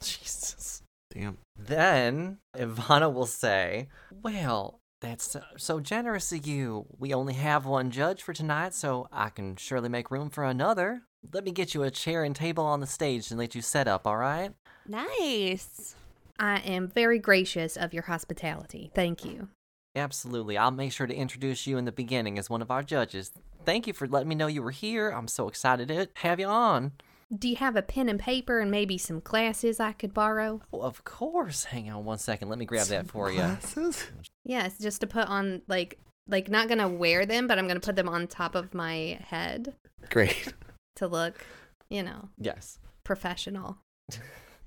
Jesus. 0.03 0.83
Damn. 1.13 1.37
Then 1.57 2.37
Ivana 2.55 3.13
will 3.13 3.25
say, 3.25 3.87
Well, 4.23 4.79
that's 5.01 5.31
so, 5.31 5.41
so 5.57 5.79
generous 5.79 6.31
of 6.31 6.45
you. 6.45 6.85
We 6.97 7.13
only 7.13 7.33
have 7.33 7.65
one 7.65 7.91
judge 7.91 8.21
for 8.21 8.33
tonight, 8.33 8.73
so 8.73 9.07
I 9.11 9.29
can 9.29 9.55
surely 9.55 9.89
make 9.89 10.11
room 10.11 10.29
for 10.29 10.43
another. 10.43 11.01
Let 11.33 11.43
me 11.43 11.51
get 11.51 11.73
you 11.73 11.83
a 11.83 11.91
chair 11.91 12.23
and 12.23 12.35
table 12.35 12.65
on 12.65 12.79
the 12.79 12.87
stage 12.87 13.29
and 13.29 13.39
let 13.39 13.53
you 13.55 13.61
set 13.61 13.87
up, 13.87 14.07
all 14.07 14.17
right? 14.17 14.51
Nice. 14.87 15.95
I 16.39 16.59
am 16.59 16.87
very 16.87 17.19
gracious 17.19 17.77
of 17.77 17.93
your 17.93 18.03
hospitality. 18.03 18.91
Thank 18.95 19.23
you. 19.23 19.49
Absolutely. 19.95 20.57
I'll 20.57 20.71
make 20.71 20.91
sure 20.91 21.07
to 21.07 21.13
introduce 21.13 21.67
you 21.67 21.77
in 21.77 21.85
the 21.85 21.91
beginning 21.91 22.39
as 22.39 22.49
one 22.49 22.61
of 22.61 22.71
our 22.71 22.81
judges. 22.81 23.31
Thank 23.65 23.85
you 23.87 23.93
for 23.93 24.07
letting 24.07 24.29
me 24.29 24.35
know 24.35 24.47
you 24.47 24.63
were 24.63 24.71
here. 24.71 25.09
I'm 25.09 25.27
so 25.27 25.47
excited 25.47 25.89
to 25.89 26.07
have 26.15 26.39
you 26.39 26.47
on. 26.47 26.93
Do 27.35 27.47
you 27.47 27.55
have 27.57 27.75
a 27.77 27.81
pen 27.81 28.09
and 28.09 28.19
paper 28.19 28.59
and 28.59 28.69
maybe 28.69 28.97
some 28.97 29.21
glasses 29.21 29.79
I 29.79 29.93
could 29.93 30.13
borrow? 30.13 30.61
Oh, 30.73 30.81
of 30.81 31.03
course. 31.05 31.63
Hang 31.65 31.89
on 31.89 32.03
one 32.03 32.17
second. 32.17 32.49
Let 32.49 32.59
me 32.59 32.65
grab 32.65 32.87
that 32.87 33.07
for 33.07 33.29
you. 33.31 33.37
Glasses? 33.37 34.05
Yes, 34.43 34.77
just 34.77 34.99
to 35.01 35.07
put 35.07 35.27
on 35.27 35.61
like 35.67 35.97
like 36.27 36.49
not 36.49 36.67
gonna 36.67 36.89
wear 36.89 37.25
them, 37.25 37.47
but 37.47 37.57
I'm 37.57 37.67
gonna 37.67 37.79
put 37.79 37.95
them 37.95 38.09
on 38.09 38.27
top 38.27 38.53
of 38.55 38.73
my 38.73 39.19
head 39.27 39.73
Great. 40.09 40.53
to 40.97 41.07
look, 41.07 41.45
you 41.89 42.03
know, 42.03 42.29
Yes. 42.37 42.79
professional. 43.03 43.77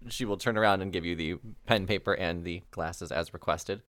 She 0.08 0.24
will 0.24 0.36
turn 0.36 0.56
around 0.58 0.80
and 0.82 0.92
give 0.92 1.04
you 1.04 1.16
the 1.16 1.34
pen, 1.66 1.86
paper, 1.86 2.12
and 2.14 2.44
the 2.44 2.62
glasses 2.70 3.10
as 3.12 3.32
requested. 3.32 3.82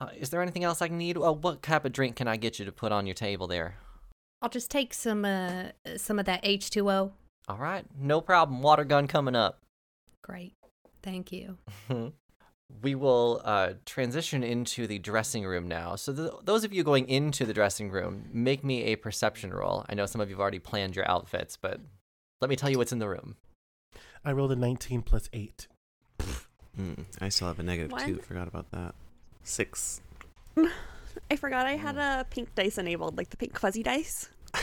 Uh, 0.00 0.08
is 0.16 0.30
there 0.30 0.42
anything 0.42 0.64
else 0.64 0.80
I 0.80 0.88
can 0.88 0.98
need? 0.98 1.16
Well, 1.16 1.34
what 1.36 1.62
type 1.62 1.84
of 1.84 1.92
drink 1.92 2.16
can 2.16 2.26
I 2.28 2.36
get 2.36 2.58
you 2.58 2.64
to 2.64 2.72
put 2.72 2.90
on 2.92 3.06
your 3.06 3.14
table 3.14 3.46
there? 3.46 3.76
I'll 4.42 4.48
just 4.48 4.70
take 4.70 4.94
some 4.94 5.24
uh 5.24 5.70
some 5.96 6.18
of 6.18 6.26
that 6.26 6.42
H2O. 6.44 7.12
All 7.50 7.56
right. 7.58 7.84
No 7.98 8.20
problem. 8.20 8.62
Water 8.62 8.84
gun 8.84 9.08
coming 9.08 9.34
up. 9.34 9.58
Great. 10.22 10.54
Thank 11.02 11.32
you. 11.32 11.58
we 12.80 12.94
will 12.94 13.40
uh, 13.44 13.72
transition 13.84 14.44
into 14.44 14.86
the 14.86 15.00
dressing 15.00 15.44
room 15.44 15.66
now. 15.66 15.96
So, 15.96 16.12
th- 16.14 16.30
those 16.44 16.62
of 16.62 16.72
you 16.72 16.84
going 16.84 17.08
into 17.08 17.44
the 17.44 17.52
dressing 17.52 17.90
room, 17.90 18.26
make 18.32 18.62
me 18.62 18.84
a 18.84 18.94
perception 18.94 19.52
roll. 19.52 19.84
I 19.88 19.94
know 19.94 20.06
some 20.06 20.20
of 20.20 20.28
you 20.28 20.36
have 20.36 20.40
already 20.40 20.60
planned 20.60 20.94
your 20.94 21.10
outfits, 21.10 21.56
but 21.60 21.80
let 22.40 22.48
me 22.48 22.54
tell 22.54 22.70
you 22.70 22.78
what's 22.78 22.92
in 22.92 23.00
the 23.00 23.08
room. 23.08 23.34
I 24.24 24.30
rolled 24.30 24.52
a 24.52 24.56
19 24.56 25.02
plus 25.02 25.28
8. 25.32 25.66
Hmm, 26.76 26.92
I 27.20 27.30
still 27.30 27.48
have 27.48 27.58
a 27.58 27.64
negative 27.64 27.90
two. 27.98 28.12
One. 28.12 28.18
Forgot 28.20 28.46
about 28.46 28.70
that. 28.70 28.94
Six. 29.42 30.02
I 30.56 31.34
forgot 31.34 31.66
I 31.66 31.74
had 31.74 31.96
a 31.96 32.24
pink 32.30 32.54
dice 32.54 32.78
enabled, 32.78 33.16
like 33.16 33.30
the 33.30 33.36
pink 33.36 33.58
fuzzy 33.58 33.82
dice 33.82 34.28
Oh, 34.54 34.60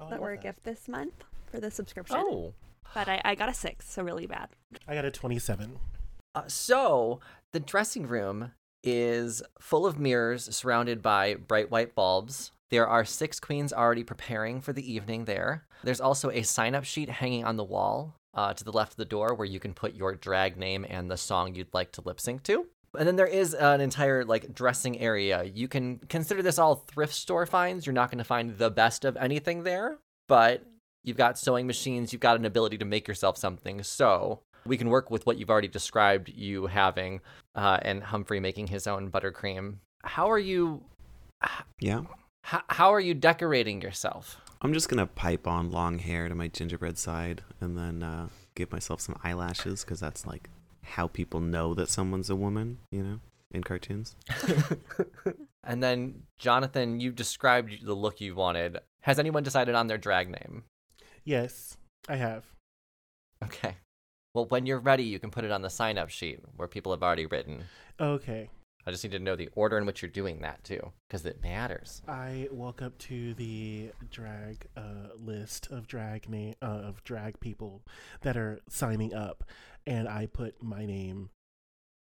that 0.10 0.20
were 0.20 0.32
a 0.32 0.36
gift 0.36 0.64
this 0.64 0.88
month 0.88 1.24
for 1.52 1.60
the 1.60 1.70
subscription. 1.70 2.16
Oh. 2.18 2.54
But 2.94 3.08
I, 3.08 3.20
I 3.24 3.34
got 3.36 3.48
a 3.48 3.54
six, 3.54 3.88
so 3.88 4.02
really 4.02 4.26
bad. 4.26 4.48
I 4.88 4.94
got 4.94 5.04
a 5.04 5.10
27. 5.10 5.78
Uh, 6.34 6.42
so, 6.46 7.20
the 7.52 7.60
dressing 7.60 8.06
room 8.06 8.52
is 8.82 9.42
full 9.60 9.86
of 9.86 9.98
mirrors 9.98 10.54
surrounded 10.54 11.02
by 11.02 11.34
bright 11.34 11.70
white 11.70 11.94
bulbs. 11.94 12.50
There 12.70 12.86
are 12.86 13.04
six 13.04 13.38
queens 13.38 13.72
already 13.72 14.02
preparing 14.02 14.60
for 14.60 14.72
the 14.72 14.92
evening 14.92 15.26
there. 15.26 15.64
There's 15.84 16.00
also 16.00 16.30
a 16.30 16.42
sign 16.42 16.74
up 16.74 16.84
sheet 16.84 17.08
hanging 17.08 17.44
on 17.44 17.56
the 17.56 17.64
wall 17.64 18.14
uh, 18.34 18.54
to 18.54 18.64
the 18.64 18.72
left 18.72 18.94
of 18.94 18.96
the 18.96 19.04
door 19.04 19.34
where 19.34 19.46
you 19.46 19.60
can 19.60 19.74
put 19.74 19.94
your 19.94 20.14
drag 20.14 20.56
name 20.56 20.86
and 20.88 21.10
the 21.10 21.16
song 21.16 21.54
you'd 21.54 21.74
like 21.74 21.92
to 21.92 22.00
lip 22.00 22.18
sync 22.18 22.42
to. 22.44 22.66
And 22.98 23.06
then 23.06 23.16
there 23.16 23.26
is 23.26 23.54
an 23.54 23.80
entire 23.80 24.24
like 24.24 24.54
dressing 24.54 24.98
area. 24.98 25.44
You 25.44 25.68
can 25.68 25.98
consider 26.08 26.42
this 26.42 26.58
all 26.58 26.76
thrift 26.76 27.14
store 27.14 27.46
finds. 27.46 27.86
You're 27.86 27.94
not 27.94 28.10
going 28.10 28.18
to 28.18 28.24
find 28.24 28.56
the 28.58 28.70
best 28.70 29.04
of 29.04 29.16
anything 29.16 29.62
there, 29.62 29.98
but 30.28 30.62
you've 31.04 31.16
got 31.16 31.38
sewing 31.38 31.66
machines, 31.66 32.12
you've 32.12 32.20
got 32.20 32.36
an 32.36 32.44
ability 32.44 32.78
to 32.78 32.84
make 32.84 33.08
yourself 33.08 33.36
something. 33.36 33.82
So 33.82 34.40
we 34.64 34.76
can 34.76 34.88
work 34.88 35.10
with 35.10 35.26
what 35.26 35.38
you've 35.38 35.50
already 35.50 35.68
described 35.68 36.28
you 36.28 36.66
having, 36.66 37.20
uh, 37.54 37.78
and 37.82 38.02
Humphrey 38.02 38.40
making 38.40 38.68
his 38.68 38.86
own 38.86 39.10
buttercream. 39.10 39.76
How 40.04 40.30
are 40.30 40.38
you? 40.38 40.82
Yeah. 41.80 42.02
How, 42.44 42.62
how 42.68 42.94
are 42.94 43.00
you 43.00 43.14
decorating 43.14 43.82
yourself? 43.82 44.40
I'm 44.60 44.72
just 44.72 44.88
gonna 44.88 45.06
pipe 45.06 45.46
on 45.46 45.70
long 45.70 45.98
hair 45.98 46.28
to 46.28 46.34
my 46.34 46.48
gingerbread 46.48 46.98
side, 46.98 47.42
and 47.60 47.76
then 47.76 48.02
uh, 48.02 48.28
give 48.54 48.70
myself 48.70 49.00
some 49.00 49.18
eyelashes 49.24 49.84
because 49.84 50.00
that's 50.00 50.26
like 50.26 50.48
how 50.82 51.08
people 51.08 51.40
know 51.40 51.74
that 51.74 51.88
someone's 51.88 52.30
a 52.30 52.36
woman, 52.36 52.78
you 52.90 53.02
know, 53.02 53.20
in 53.50 53.64
cartoons. 53.64 54.14
and 55.64 55.82
then 55.82 56.22
Jonathan, 56.38 57.00
you 57.00 57.10
described 57.12 57.84
the 57.84 57.94
look 57.94 58.20
you 58.20 58.34
wanted. 58.34 58.78
Has 59.00 59.18
anyone 59.18 59.42
decided 59.42 59.74
on 59.74 59.88
their 59.88 59.98
drag 59.98 60.28
name? 60.28 60.64
Yes, 61.24 61.76
I 62.08 62.16
have. 62.16 62.44
Okay. 63.44 63.76
Well, 64.34 64.46
when 64.46 64.66
you're 64.66 64.80
ready, 64.80 65.04
you 65.04 65.18
can 65.18 65.30
put 65.30 65.44
it 65.44 65.50
on 65.50 65.62
the 65.62 65.70
sign 65.70 65.98
up 65.98 66.08
sheet 66.08 66.40
where 66.56 66.68
people 66.68 66.92
have 66.92 67.02
already 67.02 67.26
written. 67.26 67.64
Okay. 68.00 68.48
I 68.84 68.90
just 68.90 69.04
need 69.04 69.12
to 69.12 69.20
know 69.20 69.36
the 69.36 69.50
order 69.54 69.78
in 69.78 69.86
which 69.86 70.02
you're 70.02 70.10
doing 70.10 70.40
that 70.40 70.64
too, 70.64 70.90
because 71.08 71.24
it 71.24 71.40
matters. 71.42 72.02
I 72.08 72.48
walk 72.50 72.82
up 72.82 72.98
to 72.98 73.34
the 73.34 73.90
drag 74.10 74.66
uh, 74.76 75.14
list 75.16 75.68
of 75.70 75.86
drag 75.86 76.28
name 76.28 76.54
uh, 76.60 76.66
of 76.66 77.04
drag 77.04 77.38
people 77.38 77.82
that 78.22 78.36
are 78.36 78.58
signing 78.68 79.14
up, 79.14 79.44
and 79.86 80.08
I 80.08 80.26
put 80.26 80.62
my 80.62 80.84
name 80.84 81.30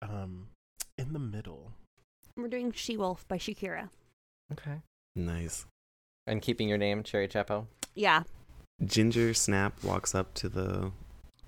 um 0.01 0.47
in 0.97 1.13
the 1.13 1.19
middle. 1.19 1.73
We're 2.35 2.47
doing 2.47 2.71
She 2.71 2.97
Wolf 2.97 3.27
by 3.27 3.37
Shakira. 3.37 3.89
Okay. 4.51 4.81
Nice. 5.15 5.65
And 6.25 6.41
keeping 6.41 6.67
your 6.67 6.77
name, 6.79 7.03
Cherry 7.03 7.27
Chapo. 7.27 7.67
Yeah. 7.93 8.23
Ginger 8.85 9.33
Snap 9.33 9.83
walks 9.83 10.15
up 10.15 10.33
to 10.35 10.49
the 10.49 10.91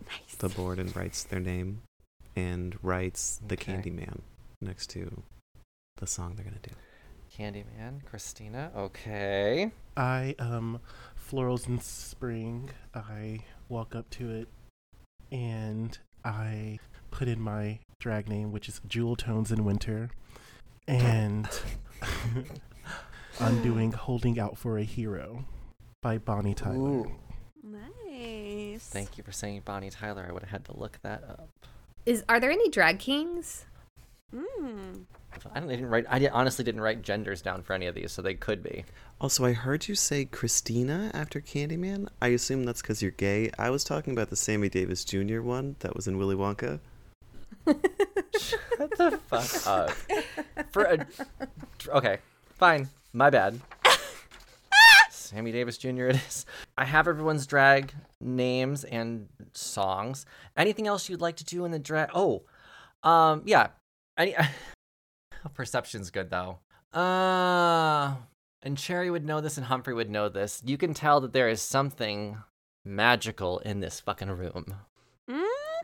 Nice. 0.05 0.35
the 0.37 0.49
board 0.49 0.79
and 0.79 0.95
writes 0.95 1.23
their 1.23 1.39
name, 1.39 1.81
and 2.35 2.77
writes 2.83 3.39
the 3.47 3.55
Okay. 3.55 3.73
Candyman 3.73 4.21
next 4.61 4.87
to 4.91 5.23
the 5.97 6.07
song 6.07 6.35
they're 6.35 6.45
gonna 6.45 6.57
do. 6.61 6.71
Candyman, 7.35 8.05
Christina. 8.05 8.71
Okay. 8.75 9.71
I 9.97 10.35
um 10.39 10.79
florals 11.17 11.67
in 11.67 11.79
spring. 11.79 12.69
I 12.93 13.39
walk 13.69 13.95
up 13.95 14.09
to 14.11 14.29
it, 14.29 14.47
and 15.31 15.97
I 16.23 16.79
put 17.11 17.27
in 17.27 17.39
my 17.41 17.79
drag 17.99 18.27
name, 18.29 18.51
which 18.51 18.67
is 18.69 18.81
Jewel 18.87 19.15
Tones 19.15 19.51
in 19.51 19.63
Winter, 19.65 20.11
and 20.87 21.47
I'm 23.39 23.63
doing 23.63 23.93
"Holding 23.93 24.39
Out 24.39 24.57
for 24.57 24.77
a 24.77 24.83
Hero" 24.83 25.45
by 26.01 26.17
Bonnie 26.19 26.53
Tyler. 26.53 26.77
Ooh. 26.99 27.11
Nice. 27.63 28.87
Thank 28.87 29.17
you 29.17 29.23
for 29.23 29.31
saying 29.31 29.61
Bonnie 29.65 29.89
Tyler. 29.89 30.25
I 30.27 30.31
would 30.33 30.43
have 30.43 30.51
had 30.51 30.65
to 30.65 30.77
look 30.77 30.99
that 31.03 31.23
up. 31.23 31.47
Is 32.05 32.23
are 32.27 32.39
there 32.39 32.51
any 32.51 32.69
drag 32.69 32.99
kings? 32.99 33.65
Mm. 34.35 35.05
I 35.31 35.37
don't- 35.37 35.57
I 35.57 35.59
didn't 35.61 35.85
write. 35.89 36.05
I 36.09 36.19
did, 36.19 36.31
honestly 36.31 36.65
didn't 36.65 36.81
write 36.81 37.01
genders 37.01 37.41
down 37.41 37.63
for 37.63 37.73
any 37.73 37.87
of 37.87 37.95
these, 37.95 38.11
so 38.11 38.21
they 38.21 38.33
could 38.33 38.61
be. 38.61 38.83
Also, 39.21 39.45
I 39.45 39.53
heard 39.53 39.87
you 39.87 39.95
say 39.95 40.25
Christina 40.25 41.09
after 41.13 41.39
Candyman. 41.39 42.07
I 42.21 42.27
assume 42.29 42.65
that's 42.65 42.81
because 42.81 43.01
you're 43.01 43.11
gay. 43.11 43.49
I 43.57 43.69
was 43.69 43.83
talking 43.83 44.11
about 44.13 44.29
the 44.29 44.35
Sammy 44.35 44.69
Davis 44.69 45.05
Jr. 45.05 45.41
one 45.41 45.75
that 45.79 45.95
was 45.95 46.07
in 46.07 46.17
Willy 46.17 46.35
Wonka. 46.35 46.79
Shut 47.65 48.97
the 48.97 49.19
fuck 49.27 49.67
up. 49.67 49.91
For 50.71 50.83
a 50.83 51.07
okay, 51.89 52.17
fine. 52.57 52.89
My 53.13 53.29
bad. 53.29 53.59
Sammy 55.33 55.51
Davis 55.51 55.79
Jr. 55.79 56.07
It 56.07 56.15
is. 56.17 56.45
I 56.77 56.85
have 56.85 57.07
everyone's 57.07 57.47
drag 57.47 57.93
names 58.21 58.83
and 58.83 59.27
songs. 59.53 60.25
Anything 60.55 60.85
else 60.85 61.09
you'd 61.09 61.21
like 61.21 61.37
to 61.37 61.43
do 61.43 61.65
in 61.65 61.71
the 61.71 61.79
drag? 61.79 62.09
Oh, 62.13 62.43
um, 63.01 63.41
yeah. 63.45 63.69
Any 64.17 64.35
perception's 65.55 66.11
good 66.11 66.29
though. 66.29 66.59
Uh, 66.93 68.13
and 68.61 68.77
Cherry 68.77 69.09
would 69.09 69.25
know 69.25 69.41
this, 69.41 69.57
and 69.57 69.65
Humphrey 69.65 69.95
would 69.95 70.11
know 70.11 70.29
this. 70.29 70.61
You 70.63 70.77
can 70.77 70.93
tell 70.93 71.19
that 71.21 71.33
there 71.33 71.49
is 71.49 71.61
something 71.61 72.37
magical 72.85 73.57
in 73.59 73.79
this 73.79 73.99
fucking 73.99 74.29
room. 74.29 74.75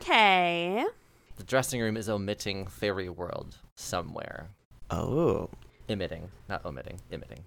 Okay. 0.01 0.85
The 1.37 1.43
dressing 1.43 1.81
room 1.81 1.97
is 1.97 2.07
omitting 2.07 2.67
fairy 2.67 3.09
world 3.09 3.57
somewhere. 3.75 4.49
Oh. 4.91 5.49
Emitting, 5.87 6.29
not 6.47 6.63
omitting, 6.65 7.01
emitting. 7.09 7.43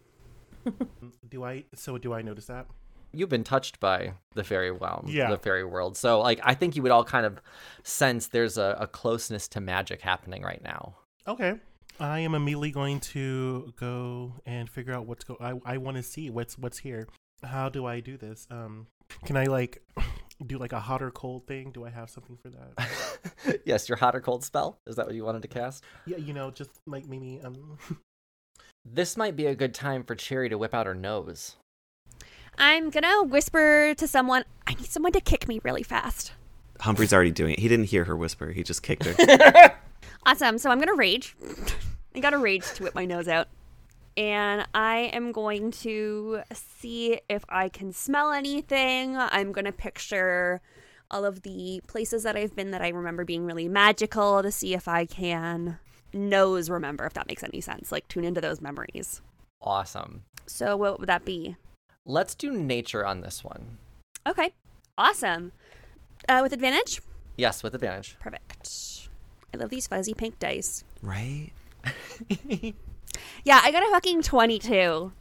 Do 1.29 1.45
I? 1.45 1.65
So 1.75 1.99
do 1.99 2.13
I 2.13 2.23
notice 2.23 2.47
that? 2.47 2.67
You've 3.15 3.29
been 3.29 3.45
touched 3.45 3.79
by 3.79 4.15
the 4.35 4.43
fairy 4.43 4.71
realm, 4.71 5.05
Yeah. 5.09 5.31
the 5.31 5.37
fairy 5.37 5.65
world. 5.65 5.99
So, 5.99 6.21
like, 6.21 6.41
I 6.43 6.55
think 6.55 6.77
you 6.77 6.83
would 6.83 6.91
all 6.93 7.05
kind 7.05 7.27
of 7.27 7.41
sense 7.83 8.29
there's 8.29 8.57
a, 8.57 8.75
a 8.81 8.87
closeness 8.87 9.49
to 9.49 9.61
magic 9.61 10.01
happening 10.01 10.43
right 10.43 10.63
now. 10.65 10.95
Okay. 11.29 11.55
I 12.01 12.21
am 12.21 12.35
immediately 12.35 12.71
going 12.71 13.01
to 13.01 13.75
go 13.79 14.33
and 14.47 14.69
figure 14.69 14.95
out 14.95 15.05
what's 15.07 15.25
go. 15.25 15.37
I 15.41 15.61
I 15.75 15.77
want 15.77 15.99
to 15.99 16.03
see 16.03 16.31
what's 16.31 16.57
what's 16.57 16.79
here. 16.79 17.07
How 17.43 17.69
do 17.69 17.85
I 17.87 18.01
do 18.01 18.17
this? 18.17 18.47
Um, 18.51 18.87
can 19.27 19.37
I 19.37 19.45
like 19.45 19.83
do 20.47 20.57
like 20.59 20.73
a 20.73 20.81
hot 20.81 21.03
or 21.03 21.11
cold 21.11 21.47
thing? 21.47 21.71
Do 21.71 21.85
I 21.85 21.91
have 21.91 22.09
something 22.09 22.39
for 22.43 22.49
that? 22.51 23.61
yes, 23.67 23.91
your 23.91 23.97
hot 23.99 24.17
or 24.17 24.21
cold 24.23 24.43
spell. 24.43 24.79
Is 24.87 24.97
that 24.97 25.05
what 25.07 25.15
you 25.15 25.25
wanted 25.25 25.43
to 25.43 25.49
cast? 25.49 25.85
yeah, 26.07 26.17
you 26.17 26.33
know, 26.33 26.51
just 26.51 26.71
like 26.87 27.07
maybe 27.07 27.41
um. 27.45 27.77
This 28.85 29.17
might 29.17 29.37
be 29.37 29.47
a 29.47 29.55
good 29.55 29.75
time 29.75 30.03
for 30.03 30.15
Cherry 30.15 30.49
to 30.49 30.59
whip 30.59 30.75
out 30.75 30.87
her 30.87 30.95
nose. 30.95 31.57
I'm 32.59 32.91
gonna 32.91 33.23
whisper 33.23 33.95
to 33.97 34.07
someone, 34.07 34.45
I 34.67 34.75
need 34.75 34.87
someone 34.87 35.13
to 35.13 35.21
kick 35.21 35.49
me 35.49 35.61
really 35.63 35.83
fast. 35.83 36.33
Humphrey's 36.81 37.13
already 37.13 37.31
doing 37.31 37.55
it. 37.55 37.61
He 37.61 37.69
didn't 37.69 37.87
hear 37.87 38.05
her 38.05 38.17
whisper. 38.17 38.51
He 38.51 38.63
just 38.63 38.83
kicked 38.83 39.05
her. 39.05 39.77
Awesome. 40.25 40.59
So 40.59 40.71
I'm 40.71 40.79
gonna 40.79 40.95
rage. 40.95 41.35
I 42.15 42.21
got 42.21 42.35
a 42.35 42.39
rage 42.39 42.65
to 42.75 42.85
whip 42.85 42.95
my 42.95 43.05
nose 43.05 43.27
out. 43.27 43.49
And 44.17 44.67
I 44.73 45.11
am 45.13 45.33
going 45.33 45.71
to 45.83 46.43
see 46.53 47.21
if 47.29 47.45
I 47.49 47.69
can 47.69 47.93
smell 47.93 48.31
anything. 48.31 49.17
I'm 49.17 49.51
gonna 49.51 49.73
picture 49.73 50.61
all 51.11 51.25
of 51.25 51.43
the 51.43 51.81
places 51.89 52.23
that 52.23 52.37
I've 52.37 52.55
been 52.55 52.71
that 52.71 52.83
I 52.83 52.89
remember 52.89 53.25
being 53.25 53.47
really 53.47 53.69
magical 53.69 54.43
to 54.43 54.53
see 54.53 54.75
if 54.75 54.87
I 54.87 55.07
can 55.07 55.79
nose 56.13 56.71
remember, 56.71 57.05
if 57.07 57.15
that 57.15 57.29
makes 57.29 57.43
any 57.43 57.61
sense. 57.61 57.93
Like 57.93 58.09
tune 58.09 58.25
into 58.25 58.41
those 58.41 58.61
memories. 58.61 59.21
Awesome. 59.61 60.25
So, 60.47 60.77
what 60.77 60.99
would 60.99 61.09
that 61.09 61.25
be? 61.25 61.57
Let's 62.05 62.35
do 62.35 62.53
nature 62.53 63.07
on 63.07 63.21
this 63.21 63.45
one. 63.45 63.79
Okay, 64.27 64.53
awesome. 64.99 65.53
Uh, 66.29 66.41
with 66.43 66.53
advantage? 66.53 67.01
Yes, 67.37 67.63
with 67.63 67.75
advantage. 67.75 68.17
Perfect. 68.21 69.09
I 69.55 69.59
love 69.59 69.71
these 69.71 69.87
fuzzy 69.87 70.15
pink 70.15 70.39
dice. 70.39 70.85
Right? 71.03 71.51
Yeah, 73.45 73.61
I 73.63 73.73
got 73.73 73.83
a 73.83 73.91
fucking 73.91 74.23
22. 74.23 75.13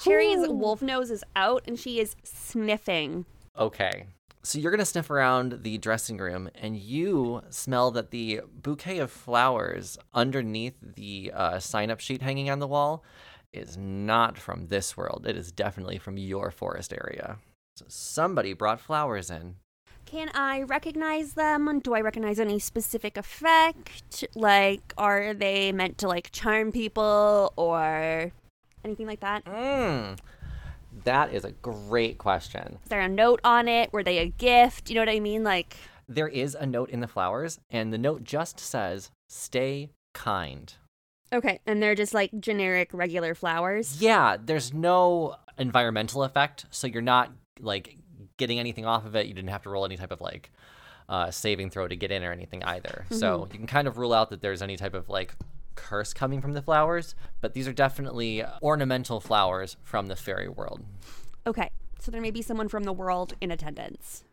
Cherry's 0.00 0.48
wolf 0.48 0.82
nose 0.82 1.10
is 1.10 1.22
out 1.36 1.62
and 1.66 1.78
she 1.78 2.00
is 2.00 2.16
sniffing. 2.24 3.24
Okay. 3.58 4.06
So 4.44 4.58
you're 4.58 4.72
going 4.72 4.80
to 4.80 4.84
sniff 4.84 5.08
around 5.08 5.62
the 5.62 5.78
dressing 5.78 6.18
room 6.18 6.50
and 6.56 6.76
you 6.76 7.42
smell 7.50 7.92
that 7.92 8.10
the 8.10 8.40
bouquet 8.52 8.98
of 8.98 9.12
flowers 9.12 9.96
underneath 10.12 10.74
the 10.82 11.30
uh, 11.32 11.60
sign 11.60 11.92
up 11.92 12.00
sheet 12.00 12.22
hanging 12.22 12.50
on 12.50 12.58
the 12.58 12.66
wall 12.66 13.04
is 13.52 13.76
not 13.76 14.36
from 14.36 14.66
this 14.66 14.96
world. 14.96 15.26
It 15.28 15.36
is 15.36 15.52
definitely 15.52 15.98
from 15.98 16.16
your 16.16 16.50
forest 16.50 16.92
area. 16.92 17.38
So 17.76 17.84
somebody 17.88 18.52
brought 18.52 18.80
flowers 18.80 19.30
in. 19.30 19.56
Can 20.06 20.30
I 20.34 20.62
recognize 20.62 21.34
them? 21.34 21.78
Do 21.78 21.94
I 21.94 22.00
recognize 22.00 22.40
any 22.40 22.58
specific 22.58 23.16
effect? 23.16 24.24
Like, 24.34 24.92
are 24.98 25.34
they 25.34 25.70
meant 25.70 25.98
to 25.98 26.08
like 26.08 26.32
charm 26.32 26.72
people 26.72 27.52
or 27.56 28.32
anything 28.84 29.06
like 29.06 29.20
that? 29.20 29.44
Mm. 29.44 30.18
That 31.04 31.32
is 31.32 31.44
a 31.44 31.52
great 31.52 32.18
question. 32.18 32.78
Is 32.82 32.88
there 32.88 33.00
a 33.00 33.08
note 33.08 33.40
on 33.44 33.68
it? 33.68 33.92
Were 33.92 34.02
they 34.02 34.18
a 34.18 34.26
gift? 34.26 34.88
You 34.88 34.94
know 34.96 35.00
what 35.02 35.08
I 35.08 35.20
mean? 35.20 35.42
Like, 35.44 35.76
There 36.08 36.28
is 36.28 36.54
a 36.54 36.66
note 36.66 36.90
in 36.90 37.00
the 37.00 37.08
flowers, 37.08 37.58
and 37.70 37.92
the 37.92 37.98
note 37.98 38.24
just 38.24 38.60
says, 38.60 39.10
Stay 39.28 39.90
kind. 40.14 40.72
okay, 41.32 41.58
and 41.66 41.82
they're 41.82 41.94
just 41.94 42.12
like 42.14 42.30
generic 42.38 42.90
regular 42.92 43.34
flowers. 43.34 44.00
Yeah, 44.00 44.36
there's 44.42 44.72
no 44.74 45.36
environmental 45.58 46.22
effect, 46.24 46.66
so 46.70 46.86
you're 46.86 47.02
not 47.02 47.30
like 47.60 47.96
getting 48.36 48.58
anything 48.58 48.84
off 48.86 49.04
of 49.06 49.14
it. 49.16 49.26
You 49.26 49.34
didn't 49.34 49.50
have 49.50 49.62
to 49.62 49.70
roll 49.70 49.84
any 49.84 49.96
type 49.96 50.10
of 50.10 50.20
like 50.20 50.50
uh, 51.08 51.30
saving 51.30 51.70
throw 51.70 51.88
to 51.88 51.96
get 51.96 52.10
in 52.10 52.22
or 52.24 52.32
anything 52.32 52.62
either. 52.64 53.06
So 53.10 53.48
you 53.52 53.58
can 53.58 53.66
kind 53.66 53.88
of 53.88 53.96
rule 53.98 54.12
out 54.12 54.30
that 54.30 54.40
there's 54.42 54.62
any 54.62 54.76
type 54.76 54.94
of 54.94 55.08
like 55.08 55.34
curse 55.74 56.12
coming 56.12 56.40
from 56.40 56.52
the 56.52 56.62
flowers, 56.62 57.14
but 57.40 57.54
these 57.54 57.68
are 57.68 57.72
definitely 57.72 58.44
ornamental 58.62 59.20
flowers 59.20 59.76
from 59.82 60.06
the 60.06 60.16
fairy 60.16 60.48
world. 60.48 60.84
Okay, 61.46 61.70
so 61.98 62.10
there 62.10 62.20
may 62.20 62.30
be 62.30 62.42
someone 62.42 62.68
from 62.68 62.84
the 62.84 62.92
world 62.92 63.34
in 63.40 63.50
attendance. 63.50 64.24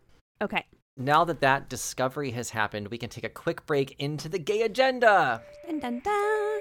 Okay. 0.42 0.66
Now 0.98 1.24
that 1.26 1.42
that 1.42 1.70
discovery 1.70 2.32
has 2.32 2.50
happened, 2.50 2.90
we 2.90 2.98
can 2.98 3.10
take 3.10 3.24
a 3.24 3.30
quick 3.30 3.66
break 3.66 3.96
into 4.00 4.28
the 4.28 4.40
gay 4.40 4.64
agenda. 4.64 5.42
Dun, 5.66 5.80
dun, 5.80 6.02
dun. 6.02 6.60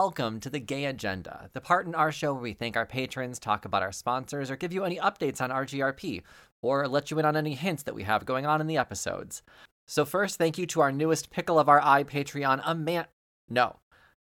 Welcome 0.00 0.38
to 0.40 0.50
the 0.50 0.60
Gay 0.60 0.84
Agenda, 0.84 1.50
the 1.54 1.60
part 1.60 1.88
in 1.88 1.94
our 1.96 2.12
show 2.12 2.32
where 2.32 2.40
we 2.40 2.52
thank 2.52 2.76
our 2.76 2.86
patrons, 2.86 3.40
talk 3.40 3.64
about 3.64 3.82
our 3.82 3.90
sponsors, 3.90 4.48
or 4.48 4.54
give 4.54 4.72
you 4.72 4.84
any 4.84 4.96
updates 4.98 5.40
on 5.40 5.50
RGRP, 5.50 6.22
or 6.62 6.86
let 6.86 7.10
you 7.10 7.18
in 7.18 7.24
on 7.24 7.36
any 7.36 7.54
hints 7.54 7.82
that 7.82 7.96
we 7.96 8.04
have 8.04 8.24
going 8.24 8.46
on 8.46 8.60
in 8.60 8.68
the 8.68 8.76
episodes. 8.76 9.42
So, 9.88 10.04
first, 10.04 10.38
thank 10.38 10.56
you 10.56 10.66
to 10.66 10.82
our 10.82 10.92
newest 10.92 11.30
pickle 11.30 11.58
of 11.58 11.68
our 11.68 11.80
eye 11.82 12.04
Patreon, 12.04 12.62
Amanda. 12.64 13.08
No, 13.50 13.80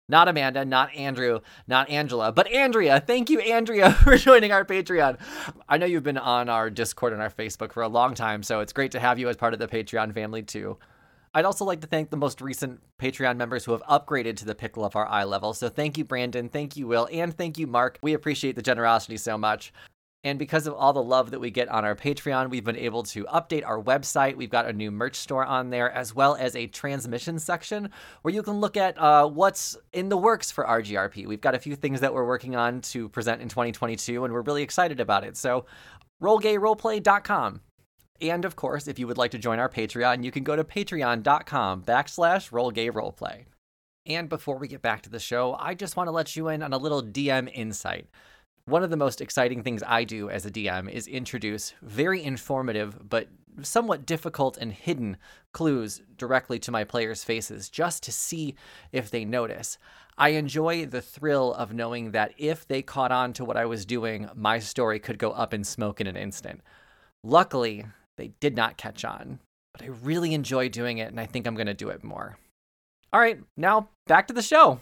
not 0.08 0.28
Amanda, 0.28 0.64
not 0.64 0.94
Andrew, 0.94 1.40
not 1.66 1.90
Angela, 1.90 2.30
but 2.30 2.46
Andrea. 2.46 3.00
Thank 3.00 3.28
you, 3.28 3.40
Andrea, 3.40 3.90
for 4.04 4.16
joining 4.16 4.52
our 4.52 4.64
Patreon. 4.64 5.18
I 5.68 5.78
know 5.78 5.86
you've 5.86 6.04
been 6.04 6.16
on 6.16 6.48
our 6.48 6.70
Discord 6.70 7.12
and 7.12 7.20
our 7.20 7.28
Facebook 7.28 7.72
for 7.72 7.82
a 7.82 7.88
long 7.88 8.14
time, 8.14 8.44
so 8.44 8.60
it's 8.60 8.72
great 8.72 8.92
to 8.92 9.00
have 9.00 9.18
you 9.18 9.28
as 9.28 9.36
part 9.36 9.52
of 9.52 9.58
the 9.58 9.66
Patreon 9.66 10.14
family, 10.14 10.44
too. 10.44 10.78
I'd 11.36 11.44
also 11.44 11.66
like 11.66 11.82
to 11.82 11.86
thank 11.86 12.08
the 12.08 12.16
most 12.16 12.40
recent 12.40 12.80
Patreon 12.98 13.36
members 13.36 13.66
who 13.66 13.72
have 13.72 13.82
upgraded 13.82 14.36
to 14.36 14.46
the 14.46 14.54
pickle 14.54 14.86
of 14.86 14.96
our 14.96 15.06
eye 15.06 15.24
level. 15.24 15.52
So 15.52 15.68
thank 15.68 15.98
you, 15.98 16.04
Brandon, 16.04 16.48
thank 16.48 16.78
you, 16.78 16.86
Will, 16.86 17.10
and 17.12 17.36
thank 17.36 17.58
you, 17.58 17.66
Mark. 17.66 17.98
We 18.00 18.14
appreciate 18.14 18.56
the 18.56 18.62
generosity 18.62 19.18
so 19.18 19.36
much. 19.36 19.70
And 20.24 20.38
because 20.38 20.66
of 20.66 20.72
all 20.72 20.94
the 20.94 21.02
love 21.02 21.32
that 21.32 21.38
we 21.38 21.50
get 21.50 21.68
on 21.68 21.84
our 21.84 21.94
Patreon, 21.94 22.48
we've 22.48 22.64
been 22.64 22.74
able 22.78 23.02
to 23.02 23.24
update 23.24 23.66
our 23.66 23.78
website. 23.82 24.34
We've 24.34 24.48
got 24.48 24.64
a 24.64 24.72
new 24.72 24.90
merch 24.90 25.16
store 25.16 25.44
on 25.44 25.68
there, 25.68 25.92
as 25.92 26.14
well 26.14 26.36
as 26.36 26.56
a 26.56 26.68
transmission 26.68 27.38
section 27.38 27.90
where 28.22 28.32
you 28.32 28.42
can 28.42 28.54
look 28.54 28.78
at 28.78 28.96
uh, 28.96 29.28
what's 29.28 29.76
in 29.92 30.08
the 30.08 30.16
works 30.16 30.50
for 30.50 30.64
RGRP. 30.64 31.26
We've 31.26 31.42
got 31.42 31.54
a 31.54 31.58
few 31.58 31.76
things 31.76 32.00
that 32.00 32.14
we're 32.14 32.26
working 32.26 32.56
on 32.56 32.80
to 32.80 33.10
present 33.10 33.42
in 33.42 33.50
2022, 33.50 34.24
and 34.24 34.32
we're 34.32 34.40
really 34.40 34.62
excited 34.62 35.00
about 35.00 35.22
it. 35.22 35.36
So, 35.36 35.66
rollgayroleplay.com. 36.22 37.60
And 38.20 38.44
of 38.44 38.56
course, 38.56 38.88
if 38.88 38.98
you 38.98 39.06
would 39.06 39.18
like 39.18 39.30
to 39.32 39.38
join 39.38 39.58
our 39.58 39.68
Patreon, 39.68 40.24
you 40.24 40.30
can 40.30 40.44
go 40.44 40.56
to 40.56 40.64
patreon.com 40.64 41.82
backslash 41.82 42.50
rollgayroleplay. 42.50 43.44
And 44.06 44.28
before 44.28 44.56
we 44.56 44.68
get 44.68 44.82
back 44.82 45.02
to 45.02 45.10
the 45.10 45.18
show, 45.18 45.56
I 45.58 45.74
just 45.74 45.96
want 45.96 46.06
to 46.06 46.12
let 46.12 46.36
you 46.36 46.48
in 46.48 46.62
on 46.62 46.72
a 46.72 46.78
little 46.78 47.02
DM 47.02 47.50
insight. 47.52 48.08
One 48.66 48.82
of 48.82 48.90
the 48.90 48.96
most 48.96 49.20
exciting 49.20 49.62
things 49.62 49.82
I 49.86 50.04
do 50.04 50.28
as 50.28 50.46
a 50.46 50.50
DM 50.50 50.90
is 50.90 51.06
introduce 51.06 51.74
very 51.82 52.22
informative 52.22 53.08
but 53.08 53.28
somewhat 53.62 54.06
difficult 54.06 54.56
and 54.58 54.72
hidden 54.72 55.16
clues 55.52 56.02
directly 56.16 56.58
to 56.60 56.70
my 56.70 56.84
players' 56.84 57.24
faces 57.24 57.70
just 57.70 58.02
to 58.02 58.12
see 58.12 58.54
if 58.92 59.10
they 59.10 59.24
notice. 59.24 59.78
I 60.18 60.30
enjoy 60.30 60.86
the 60.86 61.02
thrill 61.02 61.54
of 61.54 61.74
knowing 61.74 62.10
that 62.12 62.32
if 62.38 62.66
they 62.66 62.82
caught 62.82 63.12
on 63.12 63.32
to 63.34 63.44
what 63.44 63.56
I 63.56 63.66
was 63.66 63.86
doing, 63.86 64.28
my 64.34 64.58
story 64.58 64.98
could 64.98 65.18
go 65.18 65.30
up 65.30 65.52
in 65.52 65.62
smoke 65.62 66.00
in 66.00 66.06
an 66.06 66.16
instant. 66.16 66.60
Luckily, 67.22 67.84
they 68.16 68.32
did 68.40 68.56
not 68.56 68.76
catch 68.76 69.04
on, 69.04 69.40
but 69.72 69.82
I 69.82 69.86
really 69.86 70.34
enjoy 70.34 70.68
doing 70.68 70.98
it 70.98 71.08
and 71.08 71.20
I 71.20 71.26
think 71.26 71.46
I'm 71.46 71.54
going 71.54 71.66
to 71.66 71.74
do 71.74 71.88
it 71.88 72.04
more. 72.04 72.38
All 73.12 73.20
right, 73.20 73.40
now 73.56 73.88
back 74.06 74.28
to 74.28 74.34
the 74.34 74.42
show. 74.42 74.80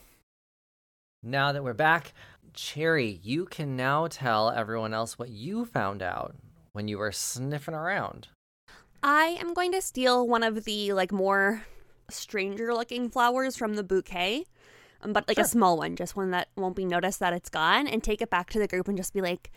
Now 1.23 1.53
that 1.53 1.64
we're 1.64 1.73
back, 1.73 2.12
Cherry, 2.53 3.20
you 3.23 3.47
can 3.47 3.77
now 3.77 4.07
tell 4.09 4.51
everyone 4.51 4.94
else 4.94 5.18
what 5.18 5.31
you 5.31 5.64
found 5.64 6.03
out 6.03 6.35
when 6.73 6.88
you 6.88 6.99
were 6.99 7.12
sniffing 7.12 7.75
around. 7.75 8.29
I 9.03 9.37
am 9.40 9.55
going 9.55 9.73
to 9.73 9.83
steal 9.83 10.27
one 10.27 10.42
of 10.42 10.64
the 10.64 10.92
like 10.92 11.12
more 11.12 11.64
stranger 12.11 12.73
looking 12.75 13.11
flowers 13.11 13.57
from 13.57 13.77
the 13.77 13.83
bouquet, 13.83 14.44
um, 15.03 15.12
but 15.12 15.29
like 15.29 15.38
a 15.38 15.44
small 15.44 15.77
one, 15.77 15.97
just 15.97 16.16
one 16.16 16.31
that 16.31 16.49
won't 16.57 16.77
be 16.77 16.85
noticed 16.85 17.20
that 17.20 17.33
it's 17.33 17.49
gone, 17.49 17.87
and 17.87 18.03
take 18.03 18.23
it 18.23 18.31
back 18.31 18.51
to 18.51 18.59
the 18.59 18.68
group 18.68 18.88
and 18.88 18.97
just 18.97 19.12
be 19.12 19.20
like, 19.20 19.51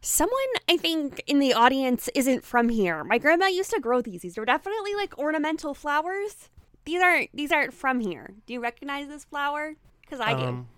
someone 0.00 0.38
I 0.68 0.76
think 0.76 1.22
in 1.26 1.38
the 1.38 1.52
audience 1.52 2.08
isn't 2.14 2.44
from 2.44 2.68
here. 2.68 3.04
My 3.04 3.18
grandma 3.18 3.46
used 3.46 3.70
to 3.70 3.80
grow 3.80 4.00
these. 4.00 4.22
These 4.22 4.38
are 4.38 4.44
definitely 4.44 4.94
like 4.94 5.18
ornamental 5.18 5.74
flowers. 5.74 6.48
These 6.84 7.02
aren't 7.02 7.30
these 7.34 7.52
aren't 7.52 7.74
from 7.74 8.00
here. 8.00 8.34
Do 8.46 8.52
you 8.52 8.60
recognize 8.60 9.08
this 9.08 9.24
flower? 9.24 9.74
Because 10.02 10.20
I 10.20 10.34
do. 10.34 10.44
Um, 10.44 10.68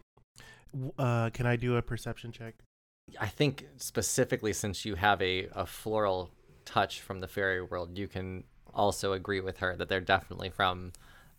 w- 0.73 0.93
uh, 0.99 1.31
can 1.31 1.47
I 1.47 1.57
do 1.57 1.77
a 1.77 1.83
perception 1.83 2.33
check? 2.33 2.55
I 3.21 3.27
think 3.27 3.67
specifically 3.77 4.53
since 4.53 4.85
you 4.85 4.95
have 4.95 5.21
a, 5.23 5.49
a 5.53 5.67
floral 5.67 6.31
touch 6.65 7.01
from 7.01 7.21
the 7.21 7.29
fairy 7.29 7.63
world, 7.63 7.99
you 7.99 8.09
can 8.09 8.45
also 8.75 9.13
agree 9.13 9.41
with 9.41 9.59
her 9.59 9.77
that 9.77 9.89
they're 9.89 10.01
definitely 10.01 10.51
from 10.51 10.93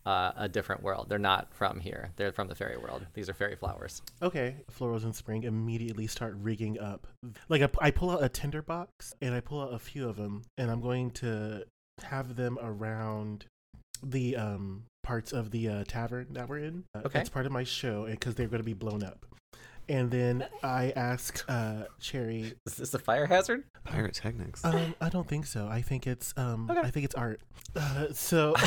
uh, 0.06 0.32
a 0.36 0.48
different 0.48 0.82
world. 0.82 1.08
They're 1.08 1.18
not 1.18 1.52
from 1.54 1.80
here. 1.80 2.10
They're 2.16 2.32
from 2.32 2.48
the 2.48 2.54
fairy 2.54 2.76
world. 2.76 3.06
These 3.14 3.28
are 3.28 3.34
fairy 3.34 3.56
flowers. 3.56 4.02
Okay. 4.22 4.56
Florals 4.70 5.04
in 5.04 5.12
spring 5.12 5.44
immediately 5.44 6.06
start 6.06 6.36
rigging 6.40 6.78
up. 6.78 7.06
Like 7.48 7.62
I, 7.62 7.68
I 7.80 7.90
pull 7.90 8.10
out 8.10 8.22
a 8.22 8.28
tinder 8.28 8.62
box 8.62 9.14
and 9.22 9.34
I 9.34 9.40
pull 9.40 9.60
out 9.62 9.72
a 9.74 9.78
few 9.78 10.08
of 10.08 10.16
them, 10.16 10.42
and 10.58 10.70
I'm 10.70 10.80
going 10.80 11.10
to 11.12 11.64
have 12.02 12.36
them 12.36 12.58
around 12.60 13.46
the 14.02 14.36
um 14.36 14.84
parts 15.02 15.32
of 15.32 15.50
the 15.50 15.68
uh, 15.68 15.84
tavern 15.86 16.26
that 16.32 16.48
we're 16.48 16.58
in. 16.58 16.84
Uh, 16.94 17.02
Okay. 17.06 17.20
It's 17.20 17.28
part 17.28 17.46
of 17.46 17.52
my 17.52 17.64
show 17.64 18.06
because 18.06 18.34
they're 18.34 18.48
going 18.48 18.60
to 18.62 18.64
be 18.64 18.72
blown 18.72 19.02
up. 19.02 19.26
And 19.88 20.10
then 20.10 20.46
I 20.62 20.92
ask 20.96 21.44
uh, 21.48 21.84
Cherry. 22.00 22.54
Is 22.66 22.76
this 22.76 22.94
a 22.94 22.98
fire 22.98 23.26
hazard? 23.26 23.64
Pyrotechnics. 23.84 24.64
Um, 24.64 24.94
I 25.00 25.08
don't 25.10 25.28
think 25.28 25.44
so. 25.46 25.68
I 25.68 25.82
think 25.82 26.06
it's 26.06 26.32
um, 26.36 26.70
Okay. 26.70 26.80
I 26.80 26.90
think 26.90 27.04
it's 27.04 27.14
art. 27.14 27.40
Uh, 27.76 28.06
so 28.12 28.52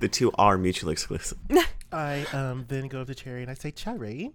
the 0.00 0.08
two 0.10 0.30
are 0.34 0.58
mutually 0.58 0.92
exclusive. 0.92 1.38
I 1.92 2.26
um 2.34 2.66
then 2.68 2.88
go 2.88 3.02
to 3.04 3.14
Cherry 3.14 3.40
and 3.42 3.50
I 3.50 3.54
say, 3.54 3.70
Cherry, 3.70 4.32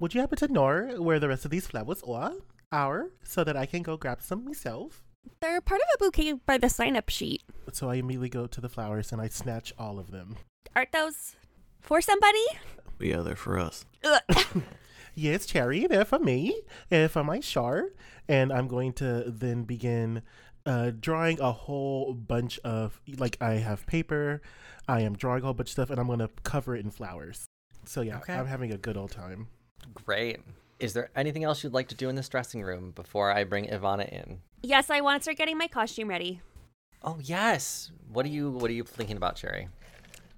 would 0.00 0.12
you 0.14 0.20
happen 0.20 0.38
to 0.38 0.48
know 0.48 1.00
where 1.00 1.20
the 1.20 1.28
rest 1.28 1.44
of 1.44 1.50
these 1.52 1.66
flowers 1.66 2.02
are? 2.06 2.32
Are 2.72 3.10
so 3.24 3.42
that 3.44 3.56
I 3.56 3.66
can 3.66 3.82
go 3.82 3.96
grab 3.96 4.22
some 4.22 4.44
myself. 4.44 5.02
They're 5.40 5.60
part 5.60 5.80
of 5.80 5.86
a 5.94 5.98
bouquet 6.04 6.32
by 6.46 6.56
the 6.58 6.68
sign 6.68 6.96
up 6.96 7.08
sheet. 7.08 7.42
So 7.72 7.90
I 7.90 7.96
immediately 7.96 8.28
go 8.28 8.46
to 8.46 8.60
the 8.60 8.68
flowers 8.68 9.12
and 9.12 9.20
I 9.20 9.28
snatch 9.28 9.72
all 9.78 9.98
of 9.98 10.10
them. 10.10 10.36
Aren't 10.74 10.92
those 10.92 11.36
for 11.80 12.00
somebody? 12.00 12.44
Yeah, 13.00 13.20
they're 13.20 13.36
for 13.36 13.58
us. 13.58 13.84
Ugh. 14.04 14.62
Yes, 15.16 15.44
Cherry, 15.44 15.86
they're 15.88 16.04
for 16.04 16.20
me 16.20 16.62
and 16.90 17.10
for 17.10 17.24
my 17.24 17.40
shar. 17.40 17.86
And 18.28 18.52
I'm 18.52 18.68
going 18.68 18.92
to 18.94 19.24
then 19.26 19.64
begin 19.64 20.22
uh, 20.64 20.92
drawing 20.98 21.40
a 21.40 21.50
whole 21.52 22.14
bunch 22.14 22.58
of 22.60 23.00
like 23.18 23.36
I 23.40 23.54
have 23.54 23.86
paper, 23.86 24.40
I 24.88 25.00
am 25.00 25.16
drawing 25.16 25.42
a 25.42 25.46
whole 25.46 25.54
bunch 25.54 25.70
of 25.70 25.72
stuff, 25.72 25.90
and 25.90 25.98
I'm 25.98 26.06
gonna 26.06 26.30
cover 26.44 26.76
it 26.76 26.84
in 26.84 26.90
flowers. 26.90 27.44
So 27.84 28.02
yeah, 28.02 28.18
Okay. 28.18 28.34
I'm 28.34 28.46
having 28.46 28.72
a 28.72 28.78
good 28.78 28.96
old 28.96 29.10
time. 29.10 29.48
Great. 29.92 30.38
Is 30.78 30.92
there 30.92 31.10
anything 31.16 31.44
else 31.44 31.64
you'd 31.64 31.74
like 31.74 31.88
to 31.88 31.94
do 31.94 32.08
in 32.08 32.14
this 32.14 32.28
dressing 32.28 32.62
room 32.62 32.92
before 32.92 33.32
I 33.32 33.44
bring 33.44 33.66
Ivana 33.66 34.08
in? 34.08 34.40
Yes, 34.62 34.90
I 34.90 35.00
want 35.00 35.20
to 35.20 35.22
start 35.24 35.36
getting 35.38 35.58
my 35.58 35.66
costume 35.66 36.08
ready. 36.08 36.40
Oh 37.02 37.18
yes. 37.20 37.90
What 38.12 38.24
are 38.26 38.30
you 38.30 38.50
What 38.50 38.70
are 38.70 38.74
you 38.74 38.84
thinking 38.84 39.16
about, 39.16 39.36
Cherry? 39.36 39.68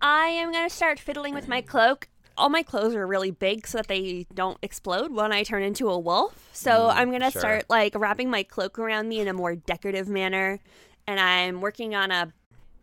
I 0.00 0.26
am 0.28 0.50
going 0.50 0.68
to 0.68 0.74
start 0.74 0.98
fiddling 0.98 1.34
with 1.34 1.46
my 1.46 1.60
cloak. 1.60 2.08
All 2.36 2.48
my 2.48 2.62
clothes 2.62 2.94
are 2.94 3.06
really 3.06 3.30
big 3.30 3.66
so 3.66 3.78
that 3.78 3.88
they 3.88 4.26
don't 4.34 4.58
explode 4.62 5.12
when 5.12 5.32
I 5.32 5.42
turn 5.42 5.62
into 5.62 5.88
a 5.90 5.98
wolf. 5.98 6.48
So 6.52 6.70
Mm, 6.70 6.94
I'm 6.94 7.08
going 7.10 7.20
to 7.22 7.30
sure. 7.30 7.40
start 7.40 7.64
like 7.70 7.94
wrapping 7.94 8.30
my 8.30 8.42
cloak 8.42 8.78
around 8.78 9.08
me 9.08 9.20
in 9.20 9.28
a 9.28 9.32
more 9.32 9.54
decorative 9.54 10.08
manner. 10.08 10.60
And 11.06 11.18
I'm 11.20 11.60
working 11.60 11.94
on 11.94 12.10
a 12.10 12.32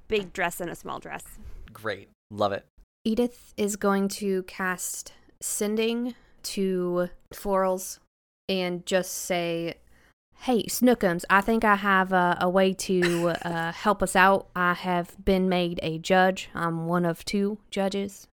big 0.07 0.33
dress 0.33 0.59
and 0.62 0.69
a 0.69 0.75
small 0.75 0.99
dress. 0.99 1.23
Great. 1.71 2.09
Love 2.31 2.51
it. 2.51 2.65
Edith 3.05 3.53
is 3.57 3.75
going 3.75 4.07
to 4.09 4.43
cast 4.43 5.13
sending 5.39 6.15
to 6.43 7.09
florals 7.33 7.99
and 8.47 8.85
just 8.85 9.12
say, 9.13 9.75
Hey, 10.43 10.63
Snookums, 10.63 11.25
I 11.29 11.41
think 11.41 11.65
I 11.65 11.75
have 11.75 12.13
a, 12.13 12.38
a 12.39 12.49
way 12.49 12.73
to 12.73 13.29
uh, 13.43 13.73
help 13.73 14.01
us 14.01 14.15
out. 14.15 14.47
I 14.55 14.73
have 14.73 15.13
been 15.23 15.49
made 15.49 15.81
a 15.83 15.97
judge. 15.97 16.49
I'm 16.55 16.88
one 16.88 17.03
of 17.03 17.25
two 17.25 17.57
judges. 17.71 18.28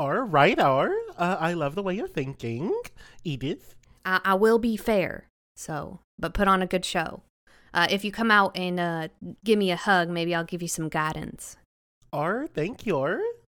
All 0.00 0.22
right, 0.22 0.58
or 0.58 0.96
uh, 1.18 1.36
I 1.38 1.52
love 1.52 1.74
the 1.74 1.82
way 1.82 1.94
you're 1.94 2.08
thinking, 2.08 2.72
Edith. 3.22 3.74
I, 4.02 4.22
I 4.24 4.32
will 4.32 4.58
be 4.58 4.78
fair, 4.78 5.28
so, 5.56 6.00
but 6.18 6.32
put 6.32 6.48
on 6.48 6.62
a 6.62 6.66
good 6.66 6.86
show. 6.86 7.20
Uh, 7.74 7.86
if 7.90 8.02
you 8.02 8.10
come 8.10 8.30
out 8.30 8.56
and 8.56 8.80
uh, 8.80 9.08
give 9.44 9.58
me 9.58 9.70
a 9.70 9.76
hug, 9.76 10.08
maybe 10.08 10.34
I'll 10.34 10.42
give 10.42 10.62
you 10.62 10.68
some 10.68 10.88
guidance. 10.88 11.58
Or 12.14 12.46
thank 12.46 12.86
you. 12.86 12.96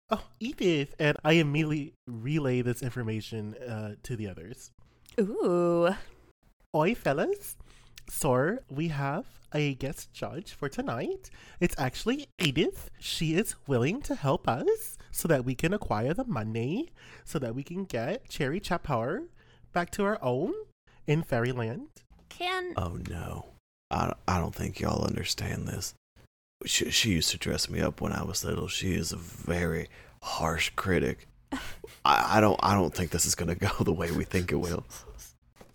Oh, 0.09 0.23
Edith, 0.39 0.95
and 1.01 1.17
I 1.25 1.33
immediately 1.33 1.95
relay 2.07 2.63
this 2.63 2.81
information 2.81 3.57
uh, 3.57 3.97
to 4.05 4.15
the 4.15 4.29
others. 4.29 4.71
Ooh. 5.19 5.97
Oi, 6.77 6.95
fellas. 6.95 7.57
So, 8.09 8.59
we 8.71 8.89
have 8.89 9.27
a 9.53 9.75
guest 9.75 10.13
judge 10.13 10.53
for 10.53 10.69
tonight. 10.69 11.31
It's 11.61 11.75
actually 11.79 12.29
Edith. 12.39 12.91
She 12.99 13.35
is 13.35 13.57
willing 13.67 14.03
to 14.03 14.15
help 14.15 14.49
us 14.49 14.99
so 15.11 15.29
that 15.29 15.45
we 15.45 15.55
can 15.55 15.73
acquire 15.73 16.15
the 16.15 16.25
money, 16.25 16.91
so 17.25 17.39
that 17.39 17.55
we 17.55 17.63
can 17.63 17.85
get 17.85 18.29
Cherry 18.29 18.61
Chapar 18.61 19.23
back 19.73 19.91
to 19.93 20.05
our 20.05 20.19
own 20.23 20.53
in 21.07 21.23
Fairyland. 21.23 21.89
Can 22.29 22.75
Oh 22.77 22.99
no, 23.09 23.47
I, 23.91 24.13
I 24.29 24.39
don't 24.39 24.55
think 24.55 24.81
y'all 24.81 25.05
understand 25.05 25.67
this. 25.67 25.95
She, 26.65 26.91
she 26.91 27.11
used 27.11 27.31
to 27.31 27.39
dress 27.39 27.69
me 27.69 27.81
up 27.81 28.01
when 28.01 28.13
I 28.13 28.23
was 28.25 28.45
little. 28.45 28.69
She 28.69 28.95
is 28.95 29.13
a 29.13 29.17
very 29.17 29.89
harsh 30.23 30.71
critic. 30.77 31.27
I, 32.05 32.37
I 32.37 32.41
don't 32.41 32.59
I 32.63 32.75
don't 32.75 32.95
think 32.95 33.11
this 33.11 33.27
is 33.27 33.35
gonna 33.35 33.55
go 33.55 33.71
the 33.81 33.93
way 33.93 34.11
we 34.11 34.25
think 34.25 34.53
it 34.53 34.57
will. 34.57 34.85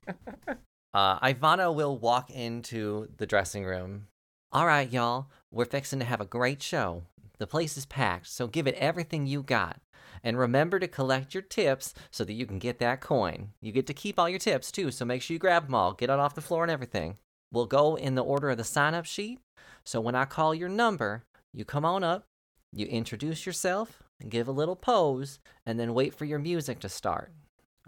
Uh, 0.93 1.19
Ivana 1.19 1.73
will 1.73 1.97
walk 1.97 2.29
into 2.29 3.07
the 3.17 3.25
dressing 3.25 3.65
room. 3.65 4.07
All 4.51 4.65
right, 4.65 4.91
y'all. 4.91 5.27
We're 5.49 5.65
fixing 5.65 5.99
to 5.99 6.05
have 6.05 6.19
a 6.21 6.25
great 6.25 6.61
show. 6.61 7.03
The 7.37 7.47
place 7.47 7.77
is 7.77 7.85
packed, 7.85 8.27
so 8.27 8.47
give 8.47 8.67
it 8.67 8.75
everything 8.75 9.25
you 9.25 9.41
got. 9.41 9.79
And 10.23 10.37
remember 10.37 10.79
to 10.79 10.87
collect 10.87 11.33
your 11.33 11.41
tips 11.41 11.93
so 12.11 12.23
that 12.25 12.33
you 12.33 12.45
can 12.45 12.59
get 12.59 12.79
that 12.79 13.01
coin. 13.01 13.49
You 13.61 13.71
get 13.71 13.87
to 13.87 13.93
keep 13.93 14.19
all 14.19 14.29
your 14.29 14.39
tips 14.39 14.71
too, 14.71 14.91
so 14.91 15.05
make 15.05 15.21
sure 15.21 15.33
you 15.33 15.39
grab 15.39 15.65
them 15.65 15.75
all. 15.75 15.93
Get 15.93 16.09
it 16.09 16.19
off 16.19 16.35
the 16.35 16.41
floor 16.41 16.63
and 16.63 16.71
everything. 16.71 17.17
We'll 17.51 17.65
go 17.65 17.95
in 17.95 18.15
the 18.15 18.23
order 18.23 18.49
of 18.49 18.57
the 18.57 18.63
sign 18.63 18.93
up 18.93 19.05
sheet. 19.05 19.39
So 19.85 19.99
when 19.99 20.15
I 20.15 20.25
call 20.25 20.53
your 20.53 20.69
number, 20.69 21.23
you 21.53 21.65
come 21.65 21.85
on 21.85 22.03
up, 22.03 22.25
you 22.71 22.85
introduce 22.85 23.45
yourself, 23.45 24.03
give 24.27 24.47
a 24.47 24.51
little 24.51 24.75
pose, 24.75 25.39
and 25.65 25.79
then 25.79 25.93
wait 25.93 26.13
for 26.13 26.25
your 26.25 26.39
music 26.39 26.79
to 26.81 26.89
start. 26.89 27.31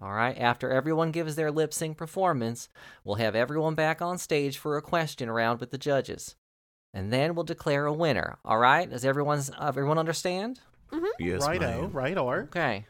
All 0.02 0.12
right, 0.12 0.38
after 0.38 0.72
everyone 0.72 1.12
gives 1.12 1.36
their 1.36 1.52
lip 1.52 1.74
sync 1.74 1.98
performance, 1.98 2.68
we'll 3.04 3.16
have 3.18 3.36
everyone 3.36 3.76
back 3.76 4.02
on 4.02 4.18
stage 4.18 4.58
for 4.58 4.76
a 4.76 4.82
question 4.82 5.30
round 5.30 5.60
with 5.60 5.72
the 5.72 5.78
judges. 5.78 6.36
And 6.94 7.12
then 7.12 7.36
we'll 7.36 7.44
declare 7.44 7.86
a 7.86 7.94
winner. 7.94 8.38
All 8.44 8.58
right? 8.58 8.90
Does 8.90 9.06
everyone's 9.06 9.52
everyone 9.60 9.98
understand? 9.98 10.60
Mm-hmm. 10.92 11.06
Yes, 11.20 11.42
Righto, 11.42 11.82
ma'am. 11.82 11.92
right 11.92 12.18
or. 12.18 12.42
Okay. 12.44 12.86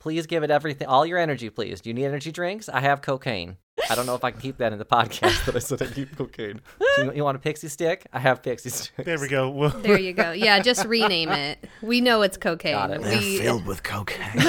Please 0.00 0.26
give 0.26 0.42
it 0.42 0.50
everything 0.50 0.86
all 0.88 1.04
your 1.06 1.18
energy, 1.18 1.50
please. 1.50 1.80
Do 1.80 1.90
you 1.90 1.94
need 1.94 2.04
energy 2.04 2.30
drinks? 2.32 2.68
I 2.68 2.80
have 2.80 3.02
cocaine. 3.02 3.56
I 3.90 3.94
don't 3.94 4.06
know 4.06 4.14
if 4.14 4.24
I 4.24 4.30
can 4.30 4.40
keep 4.40 4.56
that 4.58 4.72
in 4.72 4.78
the 4.78 4.84
podcast, 4.84 5.44
but 5.46 5.54
I 5.56 5.58
said 5.58 5.82
I 5.82 5.88
need 5.96 6.16
cocaine. 6.16 6.60
You, 6.98 7.12
you 7.12 7.24
want 7.24 7.36
a 7.36 7.40
pixie 7.40 7.68
stick? 7.68 8.06
I 8.10 8.18
have 8.20 8.42
pixie 8.42 8.70
sticks. 8.70 8.90
There 9.04 9.20
we 9.20 9.28
go. 9.28 9.50
Well, 9.50 9.68
There 9.68 9.98
you 10.00 10.14
go. 10.14 10.32
Yeah, 10.32 10.60
just 10.60 10.84
rename 10.86 11.28
it. 11.28 11.58
We 11.82 12.00
know 12.00 12.22
it's 12.22 12.38
cocaine. 12.38 12.72
Got 12.72 12.90
it. 12.90 13.02
They're 13.02 13.18
We, 13.18 13.38
filled 13.38 13.66
with 13.66 13.82
cocaine. 13.82 14.40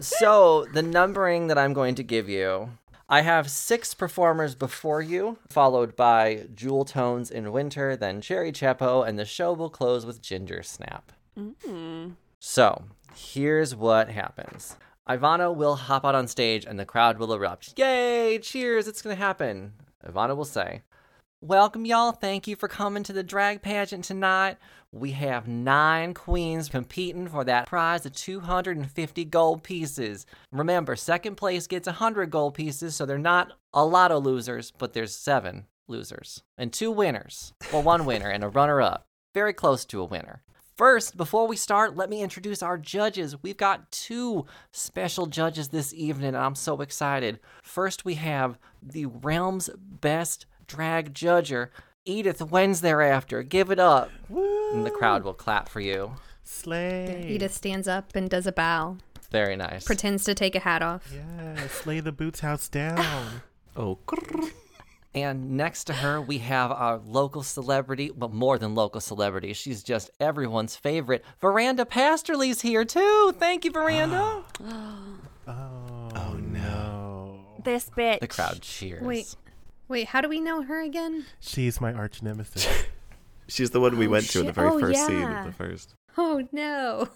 So, 0.00 0.66
the 0.72 0.82
numbering 0.82 1.46
that 1.48 1.58
I'm 1.58 1.72
going 1.72 1.94
to 1.96 2.02
give 2.02 2.28
you, 2.28 2.70
I 3.08 3.20
have 3.20 3.48
six 3.50 3.94
performers 3.94 4.54
before 4.56 5.00
you, 5.02 5.38
followed 5.50 5.94
by 5.94 6.46
Jewel 6.54 6.84
Tones 6.84 7.30
in 7.30 7.52
Winter, 7.52 7.94
then 7.94 8.20
Cherry 8.20 8.50
Chapo, 8.52 9.06
and 9.06 9.16
the 9.18 9.24
show 9.24 9.52
will 9.52 9.70
close 9.70 10.04
with 10.04 10.20
Ginger 10.20 10.62
Snap. 10.64 11.12
Mm. 11.38 12.16
So, 12.44 12.82
here's 13.14 13.76
what 13.76 14.10
happens. 14.10 14.76
Ivana 15.08 15.54
will 15.54 15.76
hop 15.76 16.04
out 16.04 16.16
on 16.16 16.26
stage 16.26 16.64
and 16.64 16.76
the 16.76 16.84
crowd 16.84 17.18
will 17.18 17.32
erupt. 17.32 17.78
Yay! 17.78 18.40
Cheers! 18.42 18.88
It's 18.88 19.00
gonna 19.00 19.14
happen. 19.14 19.74
Ivana 20.04 20.36
will 20.36 20.44
say, 20.44 20.82
Welcome, 21.40 21.86
y'all. 21.86 22.10
Thank 22.10 22.48
you 22.48 22.56
for 22.56 22.66
coming 22.66 23.04
to 23.04 23.12
the 23.12 23.22
drag 23.22 23.62
pageant 23.62 24.04
tonight. 24.04 24.56
We 24.90 25.12
have 25.12 25.46
nine 25.46 26.14
queens 26.14 26.68
competing 26.68 27.28
for 27.28 27.44
that 27.44 27.68
prize 27.68 28.04
of 28.06 28.12
250 28.16 29.24
gold 29.26 29.62
pieces. 29.62 30.26
Remember, 30.50 30.96
second 30.96 31.36
place 31.36 31.68
gets 31.68 31.86
100 31.86 32.28
gold 32.28 32.54
pieces, 32.54 32.96
so 32.96 33.06
they're 33.06 33.18
not 33.18 33.52
a 33.72 33.84
lot 33.84 34.10
of 34.10 34.24
losers, 34.24 34.72
but 34.76 34.94
there's 34.94 35.14
seven 35.14 35.66
losers 35.86 36.42
and 36.58 36.72
two 36.72 36.90
winners. 36.90 37.52
Well, 37.72 37.84
one 37.84 38.04
winner 38.04 38.30
and 38.30 38.42
a 38.42 38.48
runner 38.48 38.82
up. 38.82 39.06
Very 39.32 39.52
close 39.52 39.84
to 39.84 40.00
a 40.00 40.04
winner. 40.04 40.42
First, 40.82 41.16
before 41.16 41.46
we 41.46 41.54
start, 41.54 41.94
let 41.94 42.10
me 42.10 42.22
introduce 42.24 42.60
our 42.60 42.76
judges. 42.76 43.40
We've 43.40 43.56
got 43.56 43.92
two 43.92 44.46
special 44.72 45.26
judges 45.26 45.68
this 45.68 45.94
evening, 45.94 46.34
and 46.34 46.36
I'm 46.36 46.56
so 46.56 46.80
excited. 46.80 47.38
First, 47.62 48.04
we 48.04 48.14
have 48.14 48.58
the 48.82 49.06
realm's 49.06 49.70
best 49.76 50.46
drag 50.66 51.14
judger, 51.14 51.68
Edith 52.04 52.42
Wens 52.42 52.80
thereafter. 52.80 53.44
Give 53.44 53.70
it 53.70 53.78
up. 53.78 54.10
And 54.28 54.84
the 54.84 54.90
crowd 54.90 55.22
will 55.22 55.34
clap 55.34 55.68
for 55.68 55.78
you. 55.78 56.14
slay. 56.42 57.28
Edith 57.28 57.54
stands 57.54 57.86
up 57.86 58.16
and 58.16 58.28
does 58.28 58.48
a 58.48 58.52
bow, 58.52 58.96
Very 59.30 59.54
nice. 59.54 59.84
pretends 59.84 60.24
to 60.24 60.34
take 60.34 60.56
a 60.56 60.58
hat 60.58 60.82
off. 60.82 61.08
Yeah, 61.14 61.68
slay 61.68 62.00
the 62.00 62.10
boots 62.10 62.40
house 62.40 62.68
down. 62.68 63.42
oh, 63.76 64.00
And 65.14 65.58
next 65.58 65.84
to 65.84 65.92
her, 65.94 66.20
we 66.22 66.38
have 66.38 66.70
our 66.72 66.96
local 67.04 67.42
celebrity, 67.42 68.10
but 68.16 68.32
more 68.32 68.56
than 68.58 68.74
local 68.74 69.00
celebrity. 69.00 69.52
She's 69.52 69.82
just 69.82 70.10
everyone's 70.18 70.74
favorite. 70.74 71.22
Veranda 71.40 71.84
Pasterly's 71.84 72.62
here 72.62 72.84
too. 72.86 73.34
Thank 73.38 73.64
you, 73.64 73.70
Veranda. 73.70 74.42
Oh, 75.44 76.08
oh 76.14 76.34
no. 76.34 77.40
This 77.64 77.90
bitch. 77.90 78.20
the 78.20 78.28
crowd 78.28 78.62
cheers. 78.62 79.02
Wait, 79.02 79.34
wait, 79.88 80.06
how 80.06 80.20
do 80.20 80.28
we 80.28 80.40
know 80.40 80.62
her 80.62 80.80
again? 80.80 81.26
She's 81.40 81.80
my 81.80 81.92
arch 81.92 82.22
nemesis. 82.22 82.68
She's 83.48 83.70
the 83.70 83.80
one 83.80 83.98
we 83.98 84.06
Oh, 84.06 84.10
went 84.10 84.26
to 84.30 84.38
in 84.40 84.46
the 84.46 84.52
very 84.52 84.68
Oh, 84.68 84.78
first 84.78 85.04
scene 85.04 85.20
of 85.28 85.46
the 85.46 85.52
first. 85.52 85.96
Oh 86.16 86.46
no. 86.52 87.08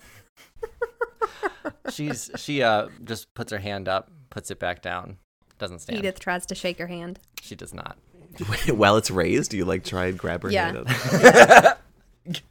She's 1.90 2.30
she 2.36 2.62
uh 2.64 2.88
just 3.04 3.32
puts 3.34 3.52
her 3.52 3.58
hand 3.58 3.88
up, 3.88 4.10
puts 4.28 4.50
it 4.50 4.58
back 4.58 4.82
down, 4.82 5.18
doesn't 5.58 5.80
stand. 5.80 5.98
Edith 5.98 6.18
tries 6.20 6.46
to 6.46 6.54
shake 6.54 6.78
her 6.78 6.86
hand. 6.86 7.18
She 7.42 7.54
does 7.54 7.72
not. 7.74 7.96
While 8.68 8.96
it's 8.96 9.10
raised, 9.10 9.50
do 9.52 9.56
you 9.56 9.64
like 9.64 9.84
try 9.84 10.06
and 10.06 10.18
grab 10.18 10.42
her 10.42 10.50
Yeah. 10.50 10.72
hand 10.72 11.68
up? 11.68 11.82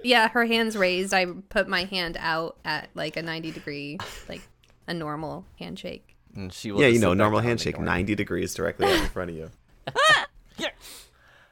Yeah, 0.01 0.29
her 0.29 0.45
hand's 0.45 0.77
raised. 0.77 1.13
I 1.13 1.25
put 1.49 1.67
my 1.67 1.83
hand 1.83 2.15
out 2.17 2.55
at 2.63 2.89
like 2.95 3.17
a 3.17 3.21
90 3.21 3.51
degree, 3.51 3.97
like 4.29 4.39
a 4.87 4.93
normal 4.93 5.43
handshake. 5.59 6.15
And 6.33 6.53
she 6.53 6.71
will 6.71 6.79
Yeah, 6.79 6.87
just 6.87 6.95
you 6.95 7.01
know, 7.01 7.09
back 7.11 7.17
normal 7.17 7.39
down 7.39 7.43
and 7.43 7.49
handshake, 7.49 7.75
ignore 7.75 7.87
it. 7.87 7.97
90 7.97 8.15
degrees 8.15 8.53
directly 8.53 8.87
out 8.87 9.01
in 9.03 9.09
front 9.09 9.31
of 9.31 9.35
you. 9.35 9.51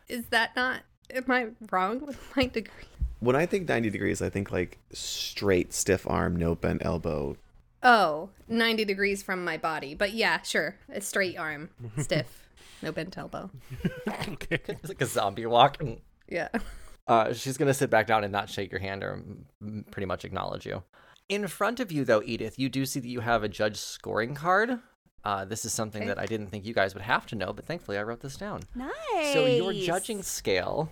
Is 0.08 0.26
that 0.28 0.56
not, 0.56 0.82
am 1.14 1.26
I 1.30 1.48
wrong 1.72 2.00
with 2.06 2.18
my 2.36 2.46
degree? 2.48 2.86
When 3.20 3.36
I 3.36 3.46
think 3.46 3.68
90 3.68 3.90
degrees, 3.90 4.22
I 4.22 4.30
think 4.30 4.52
like 4.52 4.78
straight, 4.94 5.74
stiff 5.74 6.08
arm, 6.10 6.36
no 6.36 6.56
bent 6.56 6.86
elbow. 6.86 7.36
Oh, 7.84 8.30
90 8.48 8.86
degrees 8.86 9.22
from 9.24 9.44
my 9.44 9.58
body. 9.58 9.94
But 9.94 10.14
yeah, 10.14 10.42
sure. 10.42 10.76
A 10.92 11.02
straight 11.02 11.38
arm, 11.38 11.70
stiff, 11.98 12.48
no 12.82 12.92
bent 12.92 13.18
elbow. 13.18 13.50
okay. 14.08 14.60
It's 14.68 14.90
like 14.90 15.02
a 15.02 15.06
zombie 15.06 15.46
walk. 15.46 15.82
Yeah. 16.30 16.50
Uh, 17.08 17.34
she's 17.34 17.58
gonna 17.58 17.74
sit 17.74 17.90
back 17.90 18.08
down 18.08 18.24
and 18.24 18.32
not 18.32 18.50
shake 18.50 18.72
your 18.72 18.80
hand 18.80 19.04
or 19.04 19.22
pretty 19.92 20.06
much 20.06 20.24
acknowledge 20.24 20.66
you. 20.66 20.84
In 21.30 21.48
front 21.48 21.80
of 21.80 21.92
you, 21.92 22.06
though, 22.06 22.22
Edith, 22.24 22.58
you 22.60 22.70
do 22.70 22.86
see 22.86 23.00
that 23.00 23.08
you 23.08 23.20
have 23.22 23.44
a 23.44 23.50
judge 23.50 23.78
scoring 23.78 24.36
card. 24.36 24.80
Uh, 25.26 25.46
this 25.46 25.64
is 25.66 25.72
something 25.74 26.02
Okay. 26.04 26.10
that 26.10 26.20
I 26.20 26.26
didn't 26.26 26.48
think 26.48 26.66
you 26.66 26.74
guys 26.74 26.94
would 26.94 27.04
have 27.04 27.26
to 27.28 27.36
know, 27.36 27.54
but 27.54 27.66
thankfully 27.66 27.98
I 27.98 28.04
wrote 28.04 28.20
this 28.20 28.36
down. 28.36 28.62
Nice. 28.76 29.34
So 29.34 29.46
your 29.46 29.72
judging 29.74 30.22
scale 30.22 30.90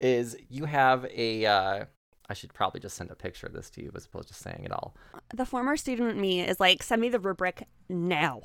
is 0.00 0.36
you 0.48 0.64
have 0.66 1.06
a. 1.06 1.46
Uh, 1.46 1.84
I 2.28 2.34
should 2.34 2.52
probably 2.52 2.80
just 2.80 2.96
send 2.96 3.10
a 3.10 3.14
picture 3.14 3.46
of 3.46 3.52
this 3.52 3.70
to 3.70 3.82
you 3.82 3.90
as 3.94 4.04
opposed 4.04 4.28
to 4.28 4.34
saying 4.34 4.62
it 4.64 4.72
all. 4.72 4.94
The 5.34 5.46
former 5.46 5.76
student 5.76 6.18
me 6.18 6.40
is 6.40 6.60
like, 6.60 6.82
send 6.82 7.00
me 7.00 7.08
the 7.08 7.18
rubric 7.18 7.66
now. 7.88 8.42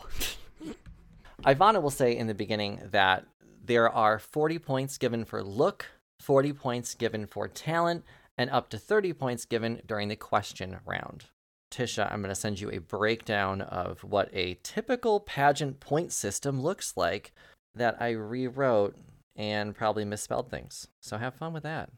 Ivana 1.46 1.82
will 1.82 1.90
say 1.90 2.16
in 2.16 2.28
the 2.28 2.34
beginning 2.34 2.80
that 2.92 3.26
there 3.66 3.90
are 3.90 4.20
40 4.20 4.60
points 4.60 4.98
given 4.98 5.26
for 5.26 5.44
look, 5.44 5.88
40 6.22 6.54
points 6.54 6.96
given 6.96 7.26
for 7.26 7.48
talent, 7.48 8.06
and 8.38 8.50
up 8.50 8.70
to 8.70 8.78
30 8.78 9.14
points 9.14 9.46
given 9.46 9.82
during 9.86 10.08
the 10.08 10.16
question 10.16 10.78
round. 10.86 11.26
Tisha, 11.72 12.12
I'm 12.12 12.22
going 12.22 12.30
to 12.30 12.40
send 12.40 12.60
you 12.60 12.70
a 12.72 12.78
breakdown 12.78 13.62
of 13.62 14.04
what 14.04 14.30
a 14.32 14.60
typical 14.64 15.20
pageant 15.20 15.80
point 15.80 16.12
system 16.12 16.62
looks 16.62 16.96
like 16.96 17.34
that 17.76 17.98
I 18.00 18.12
rewrote 18.12 18.96
and 19.36 19.76
probably 19.76 20.06
misspelled 20.06 20.50
things. 20.50 20.88
So 21.02 21.18
have 21.18 21.34
fun 21.34 21.52
with 21.52 21.64
that. 21.64 21.90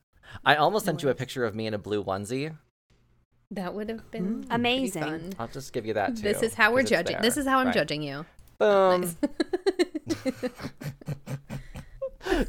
I 0.46 0.56
almost 0.56 0.86
sent 0.86 1.04
you 1.04 1.10
a 1.10 1.16
picture 1.16 1.46
of 1.46 1.56
me 1.56 1.68
in 1.68 1.74
a 1.74 1.78
blue 1.78 2.04
onesie. 2.04 2.56
That 3.52 3.74
would 3.74 3.90
have 3.90 4.10
been 4.12 4.26
mm, 4.26 4.40
pretty 4.42 4.56
Amazing. 4.56 5.04
fun. 5.04 5.30
I'll 5.40 5.48
just 5.48 5.72
give 5.72 5.86
you 5.86 5.94
that 5.94 6.16
too. 6.16 6.24
This 6.24 6.42
is 6.42 6.54
how 6.56 6.74
we're 6.74 6.84
judging. 6.84 7.22
This 7.22 7.38
is 7.38 7.46
how 7.46 7.60
I'm 7.60 7.68
Right. 7.68 7.76
judging 7.76 8.02
you. 8.04 8.26
Boom. 8.58 9.02
Nice. 9.02 9.16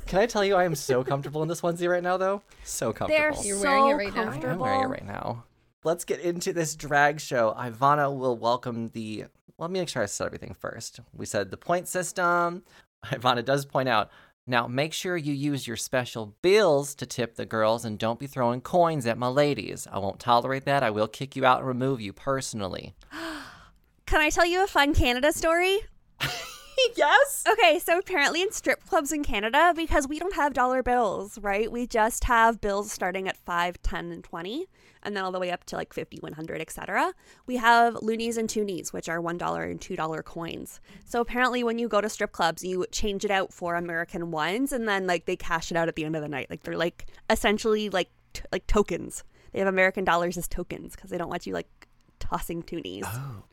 Can 0.07 0.21
I 0.21 0.27
tell 0.27 0.45
you 0.45 0.57
I 0.57 0.65
am 0.65 0.75
so 0.75 1.05
comfortable 1.05 1.43
in 1.43 1.49
this 1.49 1.61
onesie 1.61 1.89
right 1.91 2.03
now 2.03 2.17
though? 2.17 2.43
So 2.65 2.93
comfortable. 2.93 3.35
They're 3.37 3.45
You're 3.47 3.57
so 3.59 3.63
wearing 3.63 3.89
it 3.89 3.95
right 3.95 4.15
now? 4.15 4.21
I 4.21 4.25
am 4.25 4.29
I 4.29 4.35
am 4.37 4.41
comfortable. 4.41 4.65
wearing 4.65 4.83
it 4.83 4.87
right 4.87 5.07
now. 5.07 5.45
Let's 5.85 6.05
get 6.05 6.21
into 6.21 6.53
this 6.53 6.75
drag 6.75 7.21
show. 7.21 7.55
Ivana 7.59 8.17
will 8.17 8.37
welcome 8.37 8.89
the. 8.89 9.27
Let 9.59 9.71
me 9.71 9.81
make 9.81 9.89
sure 9.89 10.03
I 10.03 10.07
said 10.07 10.27
everything 10.27 10.55
first. 10.59 11.01
We 11.15 11.27
said 11.27 11.51
the 11.51 11.57
point 11.57 11.89
system. 11.89 12.63
Ivana 13.07 13.45
does 13.45 13.65
point 13.67 13.89
out. 13.89 14.11
Now 14.49 14.69
make 14.69 14.93
sure 14.93 15.17
you 15.17 15.33
use 15.33 15.67
your 15.67 15.77
special 15.77 16.37
bills 16.41 16.95
to 16.97 17.07
tip 17.07 17.35
the 17.35 17.45
girls 17.45 17.85
and 17.85 17.99
don't 17.99 18.21
be 18.21 18.29
throwing 18.29 18.61
coins 18.61 19.05
at 19.05 19.19
my 19.19 19.27
ladies. 19.27 19.89
I 19.91 19.99
won't 19.99 20.21
tolerate 20.21 20.65
that. 20.67 20.85
I 20.85 20.91
will 20.91 21.09
kick 21.09 21.35
you 21.35 21.45
out 21.45 21.59
and 21.59 21.67
remove 21.67 22.01
you 22.01 22.13
personally. 22.13 22.95
Can 24.07 24.21
I 24.21 24.31
tell 24.31 24.47
you 24.47 24.63
a 24.63 24.69
fun 24.69 24.95
Canada 24.95 25.33
story? 25.33 25.81
yes. 26.97 27.45
Okay, 27.51 27.81
so 27.81 27.99
apparently 27.99 28.41
in 28.41 28.53
strip 28.53 28.87
clubs 28.87 29.11
in 29.11 29.25
Canada, 29.25 29.73
because 29.75 30.07
we 30.07 30.21
don't 30.21 30.37
have 30.37 30.55
dollar 30.55 30.81
bills, 30.81 31.39
right? 31.39 31.71
We 31.71 31.89
just 31.89 32.23
have 32.25 32.61
bills 32.61 32.93
starting 32.93 33.29
at 33.29 33.37
5, 33.37 33.83
10, 33.83 34.13
and 34.13 34.23
20, 34.23 34.67
and 35.07 35.17
then 35.17 35.25
all 35.25 35.33
the 35.33 35.39
way 35.39 35.51
up 35.51 35.65
to 35.65 35.77
like 35.77 35.95
50, 35.95 36.19
100, 36.19 36.61
etc. 36.61 37.15
We 37.47 37.57
have 37.57 37.97
loonies 38.03 38.37
and 38.37 38.49
toonies, 38.49 38.93
which 38.93 39.09
are 39.09 39.21
$1 39.21 39.71
and 39.71 39.81
$2 39.81 40.25
coins. 40.25 40.81
So 41.05 41.21
apparently 41.21 41.63
when 41.63 41.79
you 41.79 41.89
go 41.89 42.01
to 42.01 42.09
strip 42.09 42.33
clubs, 42.33 42.65
you 42.65 42.85
change 42.91 43.25
it 43.25 43.31
out 43.31 43.53
for 43.53 43.77
American 43.77 44.33
ones, 44.33 44.73
and 44.73 44.89
then 44.89 45.07
like 45.07 45.25
they 45.25 45.37
cash 45.37 45.71
it 45.71 45.77
out 45.77 45.89
at 45.89 45.95
the 45.95 46.05
end 46.05 46.17
of 46.17 46.23
the 46.23 46.29
night. 46.29 46.51
Like 46.51 46.65
they're 46.65 46.77
like 46.77 47.07
essentially 47.31 47.89
like 47.89 48.11
t- 48.33 48.43
like 48.51 48.67
tokens. 48.67 49.23
They 49.53 49.61
have 49.61 49.69
American 49.69 50.05
dollars 50.05 50.37
as 50.37 50.49
tokens 50.49 50.97
because 50.97 51.11
they 51.11 51.19
don't 51.19 51.31
want 51.31 51.47
you 51.47 51.55
like 51.55 51.89
tossing 52.19 52.63
toonies. 52.63 53.05
Oh. 53.05 53.45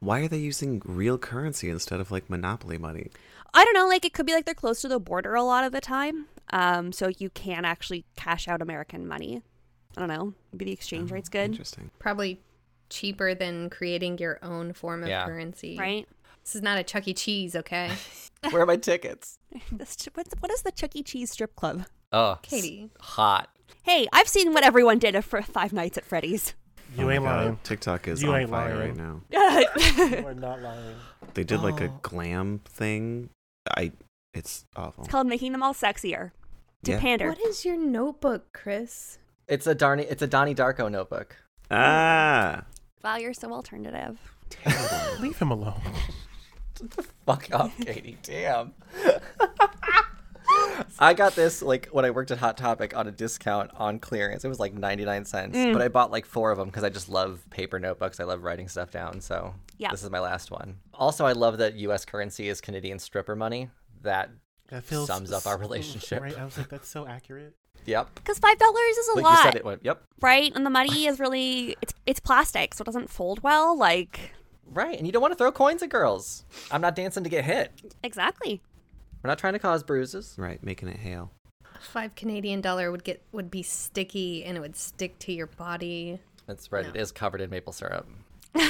Why 0.00 0.20
are 0.20 0.28
they 0.28 0.38
using 0.38 0.82
real 0.84 1.16
currency 1.18 1.70
instead 1.70 2.00
of 2.00 2.10
like 2.10 2.28
monopoly 2.28 2.78
money? 2.78 3.10
I 3.54 3.64
don't 3.64 3.74
know, 3.74 3.86
like 3.86 4.04
it 4.04 4.12
could 4.12 4.26
be 4.26 4.32
like 4.32 4.46
they're 4.46 4.54
close 4.54 4.80
to 4.82 4.88
the 4.88 4.98
border 4.98 5.34
a 5.34 5.42
lot 5.42 5.64
of 5.64 5.72
the 5.72 5.80
time. 5.80 6.26
Um, 6.50 6.92
so 6.92 7.10
you 7.18 7.30
can 7.30 7.64
actually 7.64 8.04
cash 8.16 8.48
out 8.48 8.60
American 8.60 9.06
money. 9.06 9.42
I 9.96 10.00
don't 10.00 10.08
know. 10.08 10.34
Maybe 10.52 10.66
the 10.66 10.72
exchange 10.72 11.10
rate's 11.10 11.28
oh, 11.30 11.32
good. 11.32 11.50
Interesting. 11.50 11.90
Probably 11.98 12.40
cheaper 12.90 13.34
than 13.34 13.70
creating 13.70 14.18
your 14.18 14.38
own 14.42 14.72
form 14.72 15.02
of 15.02 15.08
Yeah. 15.08 15.24
currency. 15.24 15.76
Right? 15.78 16.06
This 16.42 16.56
is 16.56 16.62
not 16.62 16.78
a 16.78 16.82
Chuck 16.82 17.08
E. 17.08 17.14
Cheese, 17.14 17.56
okay? 17.56 17.90
Where 18.50 18.62
are 18.62 18.66
my 18.66 18.76
tickets? 18.76 19.38
This, 19.72 19.96
what's, 20.14 20.34
what 20.40 20.50
is 20.50 20.62
the 20.62 20.72
Chuck 20.72 20.94
E. 20.96 21.02
Cheese 21.02 21.30
strip 21.30 21.54
club? 21.56 21.86
Oh, 22.12 22.38
Katie. 22.42 22.90
hot. 23.00 23.48
Hey, 23.82 24.06
I've 24.12 24.28
seen 24.28 24.52
what 24.52 24.64
everyone 24.64 24.98
did 24.98 25.22
for 25.24 25.40
Five 25.42 25.72
Nights 25.72 25.96
at 25.98 26.04
Freddy's. 26.04 26.54
You 26.96 27.06
Oh 27.06 27.10
ain't 27.10 27.24
God, 27.24 27.44
lying. 27.44 27.58
TikTok 27.64 28.06
is 28.08 28.22
You 28.22 28.32
on 28.32 28.40
ain't 28.42 28.50
fire 28.50 28.76
lying. 28.76 28.96
right 28.96 28.96
now. 28.96 29.22
You 30.20 30.26
are 30.26 30.34
not 30.34 30.60
lying. 30.62 30.96
They 31.34 31.42
did 31.44 31.60
like 31.60 31.80
a 31.80 31.86
Oh. 31.88 31.98
glam 32.02 32.60
thing. 32.66 33.30
I. 33.76 33.92
It's 34.34 34.64
awful. 34.76 35.04
It's 35.04 35.10
called 35.10 35.26
making 35.26 35.52
them 35.52 35.62
all 35.62 35.72
sexier 35.74 36.32
to 36.84 36.90
Yeah. 36.92 37.00
pander. 37.00 37.28
What 37.28 37.40
is 37.40 37.64
your 37.64 37.76
notebook, 37.78 38.52
Chris? 38.52 39.18
It's 39.48 39.66
a 39.66 39.74
Darny. 39.74 40.06
It's 40.10 40.22
a 40.22 40.26
Donnie 40.26 40.54
Darko 40.54 40.90
notebook. 40.90 41.36
Ah. 41.70 42.64
Wow, 43.02 43.16
you're 43.16 43.34
so 43.34 43.52
alternative. 43.52 44.18
Damn, 44.64 45.20
leave 45.22 45.38
him 45.38 45.50
alone. 45.50 45.80
the 46.80 47.02
Fuck 47.26 47.48
up, 47.52 47.70
Katie. 47.80 48.18
Damn. 48.22 48.72
I 50.98 51.14
got 51.14 51.34
this 51.34 51.62
like 51.62 51.88
when 51.90 52.04
I 52.04 52.10
worked 52.10 52.30
at 52.30 52.38
Hot 52.38 52.56
Topic 52.56 52.96
on 52.96 53.06
a 53.08 53.10
discount 53.10 53.70
on 53.74 53.98
clearance. 53.98 54.44
It 54.44 54.48
was 54.48 54.60
like 54.60 54.74
99 54.74 55.24
cents, 55.24 55.56
Mm. 55.56 55.72
but 55.72 55.82
I 55.82 55.88
bought 55.88 56.10
like 56.10 56.26
four 56.26 56.50
of 56.50 56.58
them 56.58 56.68
because 56.68 56.84
I 56.84 56.90
just 56.90 57.08
love 57.08 57.44
paper 57.50 57.78
notebooks. 57.80 58.20
I 58.20 58.24
love 58.24 58.42
writing 58.44 58.68
stuff 58.68 58.90
down. 58.90 59.20
So 59.20 59.54
Yeah. 59.78 59.90
this 59.90 60.02
is 60.02 60.10
my 60.10 60.20
last 60.20 60.50
one. 60.50 60.76
Also, 60.92 61.24
I 61.26 61.32
love 61.32 61.58
that 61.58 61.74
U.S. 61.74 62.04
currency 62.04 62.48
is 62.48 62.60
Canadian 62.60 62.98
stripper 62.98 63.34
money. 63.34 63.70
That 64.02 64.30
That 64.68 64.84
feels 64.84 65.06
Sums 65.08 65.32
up 65.32 65.46
our 65.46 65.58
relationship. 65.58 66.22
Right? 66.22 66.38
I 66.38 66.44
was 66.44 66.56
like, 66.56 66.68
that's 66.68 66.88
so 66.88 67.06
accurate. 67.06 67.54
Yep. 67.86 68.08
Because 68.14 68.38
five 68.38 68.58
dollars 68.58 68.96
is 68.98 69.08
a 69.08 69.14
Like 69.16 69.24
lot, 69.24 69.36
you 69.36 69.42
said, 69.42 69.54
it 69.56 69.64
went. 69.64 69.80
Yep. 69.84 70.02
right? 70.20 70.52
And 70.54 70.64
the 70.66 70.70
money 70.70 71.06
is 71.06 71.18
really 71.20 71.76
it's 71.82 71.94
it's 72.06 72.20
plastic, 72.20 72.74
so 72.74 72.82
it 72.82 72.86
doesn't 72.86 73.10
fold 73.10 73.42
well. 73.42 73.76
Like 73.76 74.32
Right, 74.70 74.96
and 74.96 75.06
you 75.06 75.12
don't 75.12 75.20
want 75.22 75.32
to 75.32 75.36
throw 75.38 75.52
coins 75.52 75.82
at 75.82 75.90
girls. 75.90 76.44
I'm 76.70 76.80
not 76.80 76.96
dancing 76.96 77.22
to 77.24 77.30
get 77.30 77.44
hit. 77.44 77.70
exactly. 78.02 78.60
We're 79.22 79.28
not 79.28 79.38
trying 79.38 79.52
to 79.54 79.58
cause 79.58 79.82
bruises. 79.82 80.34
Right, 80.38 80.62
making 80.62 80.88
it 80.88 80.98
hail. 80.98 81.30
Five 81.80 82.14
Canadian 82.14 82.60
dollar 82.62 82.90
would 82.90 83.04
get 83.04 83.22
would 83.32 83.50
be 83.50 83.62
sticky 83.62 84.44
and 84.44 84.56
it 84.56 84.60
would 84.60 84.76
stick 84.76 85.18
to 85.20 85.32
your 85.32 85.46
body. 85.46 86.18
That's 86.46 86.70
right. 86.72 86.84
It 86.86 86.94
No. 86.94 87.00
is 87.00 87.12
covered 87.12 87.40
in 87.40 87.50
maple 87.50 87.72
syrup. 87.72 88.06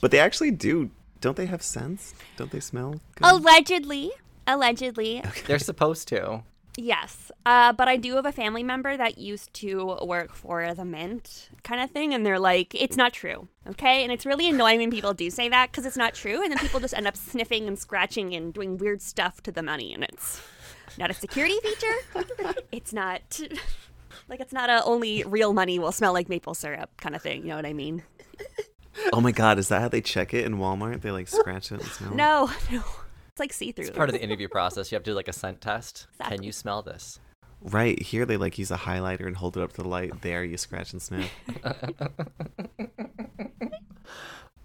But 0.00 0.10
they 0.10 0.18
actually 0.18 0.50
do. 0.50 0.90
Don't 1.20 1.36
they 1.36 1.46
have 1.46 1.62
scents? 1.62 2.14
Don't 2.36 2.50
they 2.50 2.58
smell? 2.60 2.92
Good? 3.14 3.22
Allegedly, 3.30 4.10
allegedly, 4.46 5.22
They're 5.46 5.58
supposed 5.60 6.08
to. 6.08 6.42
Yes, 6.76 7.30
uh, 7.44 7.74
but 7.74 7.86
I 7.86 7.96
do 7.96 8.16
have 8.16 8.24
a 8.24 8.32
family 8.32 8.62
member 8.62 8.96
that 8.96 9.18
used 9.18 9.52
to 9.54 9.98
work 10.02 10.34
for 10.34 10.72
the 10.74 10.86
mint 10.86 11.50
kind 11.62 11.82
of 11.82 11.90
thing, 11.90 12.14
and 12.14 12.24
they're 12.24 12.38
like, 12.38 12.74
it's 12.74 12.96
not 12.96 13.12
true, 13.12 13.46
okay? 13.68 14.02
And 14.02 14.10
it's 14.10 14.24
really 14.24 14.48
annoying 14.48 14.78
when 14.78 14.90
people 14.90 15.12
do 15.12 15.28
say 15.28 15.50
that 15.50 15.70
because 15.70 15.84
it's 15.84 15.98
not 15.98 16.14
true, 16.14 16.42
and 16.42 16.50
then 16.50 16.58
people 16.58 16.80
just 16.80 16.94
end 16.94 17.06
up 17.06 17.16
sniffing 17.16 17.68
and 17.68 17.78
scratching 17.78 18.34
and 18.34 18.54
doing 18.54 18.78
weird 18.78 19.02
stuff 19.02 19.42
to 19.42 19.52
the 19.52 19.62
money, 19.62 19.92
and 19.92 20.02
it's 20.02 20.40
not 20.98 21.10
a 21.10 21.14
security 21.14 21.58
feature. 21.62 22.54
it's 22.72 22.92
not 22.94 23.40
like 24.28 24.40
it's 24.40 24.52
not 24.52 24.70
a 24.70 24.82
only 24.84 25.24
real 25.24 25.52
money 25.52 25.78
will 25.78 25.92
smell 25.92 26.14
like 26.14 26.28
maple 26.28 26.54
syrup 26.54 26.90
kind 26.98 27.14
of 27.14 27.20
thing. 27.20 27.42
You 27.42 27.48
know 27.48 27.56
what 27.56 27.66
I 27.66 27.74
mean? 27.74 28.02
Oh 29.12 29.20
my 29.20 29.32
god, 29.32 29.58
is 29.58 29.68
that 29.68 29.80
how 29.80 29.88
they 29.88 30.00
check 30.00 30.34
it 30.34 30.44
in 30.44 30.56
Walmart? 30.56 31.02
They 31.02 31.10
like 31.10 31.28
scratch 31.28 31.72
it 31.72 31.80
and 31.80 31.90
smell 31.90 32.12
it? 32.12 32.16
No, 32.16 32.50
no, 32.70 32.82
it's 33.32 33.40
like 33.40 33.52
see 33.52 33.72
through. 33.72 33.86
It's 33.86 33.96
part 33.96 34.08
of 34.08 34.14
the 34.14 34.22
interview 34.22 34.48
process. 34.48 34.90
You 34.90 34.96
have 34.96 35.04
to 35.04 35.10
do 35.10 35.14
like 35.14 35.28
a 35.28 35.32
scent 35.32 35.60
test. 35.60 36.06
Can 36.28 36.42
you 36.42 36.52
smell 36.52 36.82
this? 36.82 37.18
Right, 37.60 38.00
here 38.02 38.26
they 38.26 38.36
like 38.36 38.58
use 38.58 38.70
a 38.72 38.76
highlighter 38.76 39.26
and 39.26 39.36
hold 39.36 39.56
it 39.56 39.62
up 39.62 39.72
to 39.74 39.82
the 39.82 39.88
light. 39.88 40.22
There 40.22 40.42
you 40.42 40.56
scratch 40.56 40.92
and 40.92 41.00
sniff. 41.00 41.30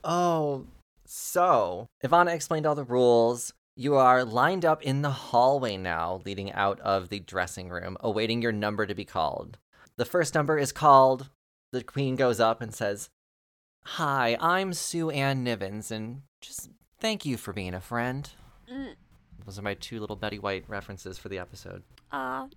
Oh, 0.10 0.66
so 1.06 1.90
Ivana 2.02 2.34
explained 2.34 2.66
all 2.66 2.76
the 2.76 2.84
rules. 2.86 3.54
You 3.76 3.96
are 3.96 4.24
lined 4.24 4.64
up 4.64 4.82
in 4.82 5.02
the 5.02 5.12
hallway 5.12 5.76
now, 5.76 6.22
leading 6.26 6.52
out 6.54 6.80
of 6.80 7.10
the 7.10 7.20
dressing 7.20 7.68
room, 7.68 7.98
awaiting 8.00 8.42
your 8.42 8.54
number 8.54 8.86
to 8.86 8.96
be 8.96 9.04
called. 9.04 9.58
The 9.98 10.06
first 10.06 10.34
number 10.34 10.58
is 10.58 10.72
called. 10.72 11.30
The 11.74 11.84
queen 11.84 12.16
goes 12.16 12.40
up 12.40 12.62
and 12.62 12.74
says, 12.74 13.10
Hi, 13.84 14.38
I'm 14.40 14.74
Sue 14.74 15.10
Ann 15.10 15.44
Nivens, 15.44 15.92
and 15.92 16.22
just 16.40 16.70
thank 17.00 17.26
you 17.26 17.36
for 17.36 17.52
being 17.52 17.74
a 17.74 17.82
friend. 17.82 18.30
Mm, 18.72 18.96
Those 19.46 19.60
are 19.60 19.62
my 19.62 19.74
two 19.76 20.00
little 20.00 20.16
Betty 20.16 20.40
White 20.40 20.66
references 20.68 21.18
for 21.18 21.30
the 21.30 21.40
episode. 21.40 21.84
uh, 22.12 22.48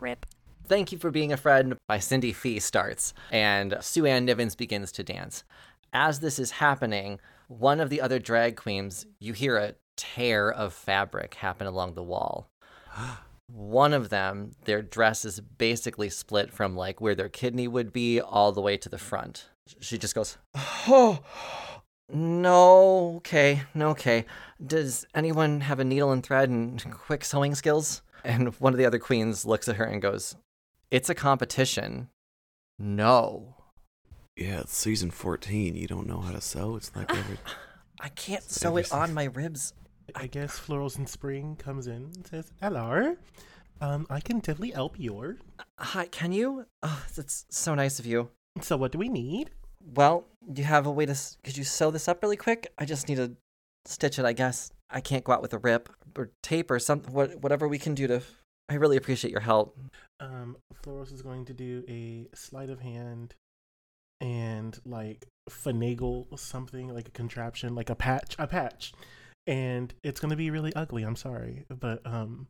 rip. 0.00 0.26
Thank 0.66 0.92
You 0.92 0.98
for 0.98 1.10
Being 1.10 1.30
a 1.32 1.36
Friend 1.36 1.76
by 1.86 1.98
Cindy 1.98 2.32
Fee 2.32 2.58
starts, 2.58 3.12
and 3.30 3.76
Sue 3.80 4.06
Ann 4.06 4.26
Nivens 4.26 4.56
begins 4.56 4.90
to 4.92 5.02
dance. 5.04 5.44
As 5.92 6.20
this 6.20 6.38
is 6.38 6.52
happening, 6.52 7.20
one 7.48 7.80
of 7.80 7.90
the 7.90 8.00
other 8.00 8.18
drag 8.18 8.56
queens, 8.56 9.04
you 9.20 9.34
hear 9.34 9.58
a 9.58 9.74
tear 9.96 10.50
of 10.50 10.72
fabric 10.72 11.34
happen 11.34 11.66
along 11.66 11.94
the 11.94 12.02
wall. 12.02 12.48
One 13.52 13.92
of 13.92 14.08
them, 14.08 14.52
their 14.64 14.80
dress 14.80 15.24
is 15.26 15.38
basically 15.40 16.08
split 16.08 16.50
from 16.50 16.74
like 16.76 16.98
where 17.00 17.14
their 17.14 17.28
kidney 17.28 17.68
would 17.68 17.92
be 17.92 18.20
all 18.20 18.50
the 18.52 18.62
way 18.62 18.78
to 18.78 18.88
the 18.88 18.98
front. 18.98 19.50
She 19.80 19.98
just 19.98 20.14
goes, 20.14 20.38
Oh, 20.56 21.20
no, 22.12 23.14
okay, 23.16 23.62
no, 23.74 23.88
okay. 23.90 24.24
Does 24.64 25.06
anyone 25.14 25.60
have 25.62 25.80
a 25.80 25.84
needle 25.84 26.12
and 26.12 26.22
thread 26.22 26.48
and 26.50 26.82
quick 26.92 27.24
sewing 27.24 27.54
skills? 27.54 28.02
And 28.24 28.48
one 28.60 28.72
of 28.72 28.78
the 28.78 28.86
other 28.86 28.98
queens 28.98 29.44
looks 29.44 29.68
at 29.68 29.76
her 29.76 29.84
and 29.84 30.00
goes, 30.00 30.36
It's 30.90 31.10
a 31.10 31.14
competition. 31.14 32.08
No. 32.78 33.56
yeah, 34.36 34.60
it's 34.60 34.76
season 34.76 35.10
14. 35.10 35.76
You 35.76 35.86
don't 35.86 36.06
know 36.06 36.20
how 36.20 36.32
to 36.32 36.40
sew? 36.40 36.76
It's 36.76 36.94
like 36.96 37.10
every. 37.16 37.38
I 38.00 38.08
can't 38.08 38.42
Save 38.42 38.50
sew 38.70 38.76
it 38.76 38.80
yourself. 38.82 39.02
on 39.02 39.14
my 39.14 39.24
ribs. 39.24 39.72
I 40.14 40.26
guess 40.26 40.58
Florals 40.58 40.98
in 40.98 41.06
Spring 41.06 41.56
comes 41.56 41.86
in 41.86 42.10
and 42.14 42.26
says, 42.26 42.52
Hello. 42.60 43.16
Um, 43.80 44.06
I 44.10 44.20
can 44.20 44.38
definitely 44.38 44.70
help 44.70 44.98
you. 44.98 45.36
Hi, 45.78 46.06
can 46.06 46.32
you? 46.32 46.66
Oh, 46.82 47.04
that's 47.16 47.44
so 47.50 47.74
nice 47.74 47.98
of 47.98 48.06
you. 48.06 48.30
So 48.60 48.76
what 48.76 48.92
do 48.92 48.98
we 48.98 49.08
need? 49.08 49.50
Well, 49.92 50.24
do 50.52 50.62
you 50.62 50.66
have 50.66 50.86
a 50.86 50.90
way 50.90 51.06
to? 51.06 51.16
Could 51.42 51.56
you 51.56 51.64
sew 51.64 51.90
this 51.90 52.08
up 52.08 52.22
really 52.22 52.36
quick? 52.36 52.72
I 52.78 52.84
just 52.84 53.08
need 53.08 53.16
to 53.16 53.32
stitch 53.84 54.18
it. 54.18 54.24
I 54.24 54.32
guess 54.32 54.70
I 54.90 55.00
can't 55.00 55.24
go 55.24 55.32
out 55.32 55.42
with 55.42 55.52
a 55.52 55.58
rip 55.58 55.88
or 56.16 56.30
tape 56.42 56.70
or 56.70 56.78
something. 56.78 57.12
What, 57.12 57.40
whatever 57.42 57.68
we 57.68 57.78
can 57.78 57.94
do 57.94 58.06
to. 58.06 58.22
I 58.68 58.74
really 58.74 58.96
appreciate 58.96 59.30
your 59.30 59.40
help. 59.40 59.76
Um, 60.20 60.56
Florals 60.82 61.12
is 61.12 61.20
going 61.20 61.44
to 61.46 61.52
do 61.52 61.84
a 61.86 62.26
sleight 62.34 62.70
of 62.70 62.80
hand 62.80 63.34
and 64.20 64.78
like 64.86 65.26
finagle 65.50 66.38
something 66.38 66.88
like 66.88 67.08
a 67.08 67.10
contraption, 67.10 67.74
like 67.74 67.90
a 67.90 67.94
patch, 67.94 68.36
a 68.38 68.46
patch, 68.46 68.94
and 69.46 69.92
it's 70.02 70.18
gonna 70.20 70.36
be 70.36 70.50
really 70.50 70.74
ugly. 70.74 71.02
I'm 71.02 71.16
sorry, 71.16 71.66
but 71.68 72.00
um, 72.06 72.46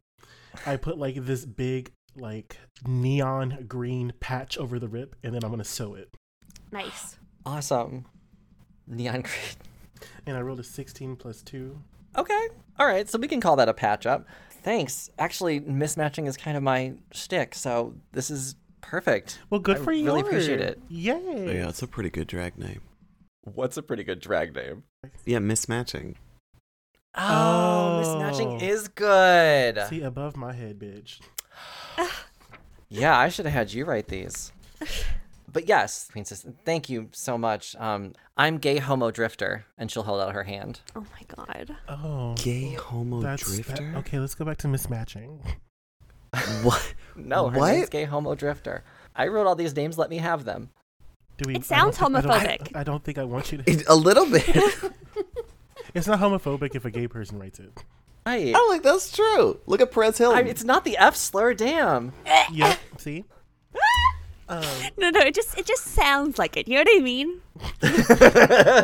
I 0.66 0.76
put 0.76 0.98
like 0.98 1.16
this 1.16 1.44
big 1.44 1.90
like 2.16 2.58
neon 2.86 3.64
green 3.66 4.12
patch 4.20 4.56
over 4.56 4.78
the 4.78 4.88
rip, 4.88 5.16
and 5.24 5.34
then 5.34 5.42
I'm 5.42 5.50
gonna 5.50 5.64
sew 5.64 5.94
it. 5.94 6.14
Nice. 6.70 7.18
Awesome. 7.46 8.04
Neon 8.86 9.22
green. 9.22 9.34
And 10.26 10.36
I 10.36 10.40
rolled 10.40 10.60
a 10.60 10.64
16 10.64 11.16
plus 11.16 11.42
two. 11.42 11.78
Okay. 12.16 12.48
All 12.78 12.86
right. 12.86 13.08
So 13.08 13.18
we 13.18 13.28
can 13.28 13.40
call 13.40 13.56
that 13.56 13.68
a 13.68 13.74
patch 13.74 14.06
up. 14.06 14.26
Thanks. 14.62 15.10
Actually, 15.18 15.60
mismatching 15.60 16.26
is 16.26 16.36
kind 16.36 16.56
of 16.56 16.62
my 16.62 16.94
shtick, 17.12 17.54
so 17.54 17.94
this 18.12 18.30
is 18.30 18.54
perfect. 18.80 19.40
Well, 19.50 19.60
good 19.60 19.76
I 19.76 19.80
for 19.80 19.92
you. 19.92 20.06
really 20.06 20.20
appreciate 20.22 20.60
it. 20.60 20.80
Yay! 20.88 21.56
Yeah, 21.56 21.68
it's 21.68 21.82
a 21.82 21.86
pretty 21.86 22.08
good 22.10 22.26
drag 22.28 22.56
name. 22.58 22.80
What's 23.42 23.76
a 23.76 23.82
pretty 23.82 24.04
good 24.04 24.20
drag 24.20 24.54
name? 24.54 24.84
Yeah, 25.26 25.38
mismatching. 25.38 26.14
Oh, 27.14 28.00
Oh. 28.02 28.02
mismatching 28.02 28.62
is 28.62 28.88
good. 28.88 29.78
See 29.90 30.00
above 30.02 30.36
my 30.36 30.52
head, 30.54 30.78
bitch. 30.78 31.20
Yeah, 32.90 33.18
I 33.18 33.28
should 33.28 33.44
have 33.46 33.54
had 33.54 33.72
you 33.72 33.84
write 33.86 34.06
these. 34.08 34.52
But 35.54 35.66
yes, 35.68 36.08
Princess, 36.10 36.44
thank 36.66 36.90
you 36.90 37.08
so 37.12 37.38
much. 37.38 37.74
Um, 37.76 38.12
I'm 38.36 38.58
gay 38.58 38.76
homo 38.78 39.10
drifter, 39.10 39.64
and 39.78 39.90
she'll 39.90 40.02
hold 40.02 40.20
out 40.20 40.34
her 40.34 40.42
hand. 40.42 40.80
Oh 40.94 41.00
my 41.00 41.44
god. 41.46 41.76
Oh, 41.88 42.34
Gay 42.36 42.72
homo 42.74 43.22
that's 43.22 43.44
that- 43.56 43.62
drifter? 43.64 43.94
okay. 43.98 44.18
Let's 44.18 44.34
go 44.34 44.44
back 44.44 44.58
to 44.58 44.68
mismatching. 44.68 45.38
What? 46.64 46.94
No, 47.14 47.48
her 47.48 47.60
What? 47.60 47.72
name's 47.72 47.88
gay 47.88 48.04
homo 48.04 48.34
drifter. 48.34 48.82
I 49.14 49.28
wrote 49.28 49.46
all 49.46 49.54
these 49.54 49.76
names. 49.76 49.96
Let 49.96 50.10
me 50.10 50.16
have 50.18 50.44
them. 50.44 50.70
Do 51.38 51.44
we? 51.46 51.54
It 51.54 51.70
I 51.70 51.78
don't 51.80 51.94
sounds 51.94 52.02
I 52.02 52.20
don't- 52.20 52.32
homophobic. 52.32 52.76
I 52.76 52.82
don't 52.82 53.04
think 53.04 53.18
I 53.18 53.24
want 53.24 53.52
you 53.52 53.58
to. 53.58 53.70
It- 53.70 53.84
a 53.88 53.94
little 53.94 54.26
bit. 54.26 54.44
It's 55.94 56.08
not 56.08 56.18
homophobic 56.18 56.74
if 56.74 56.84
a 56.84 56.90
gay 56.90 57.06
person 57.06 57.38
writes 57.38 57.60
it. 57.60 57.70
Right. 58.26 58.48
I 58.48 58.52
don't 58.52 58.70
think 58.72 58.82
that's 58.82 59.12
true. 59.14 59.60
Look 59.66 59.80
at 59.80 59.92
Perez 59.92 60.18
Hill. 60.18 60.32
It's 60.34 60.64
not 60.64 60.84
the 60.84 60.96
F 60.96 61.14
slur. 61.14 61.54
Damn. 61.54 62.12
Yep. 62.52 62.78
See. 62.98 63.24
Um, 64.48 64.62
No, 64.98 65.10
no, 65.10 65.20
it 65.20 65.34
just 65.34 65.56
it 65.58 65.66
just 65.66 65.84
sounds 65.84 66.38
like 66.38 66.56
it. 66.56 66.68
You 66.68 66.74
know 66.76 66.82
what 66.90 66.96
I 66.96 67.02
mean? 67.02 67.40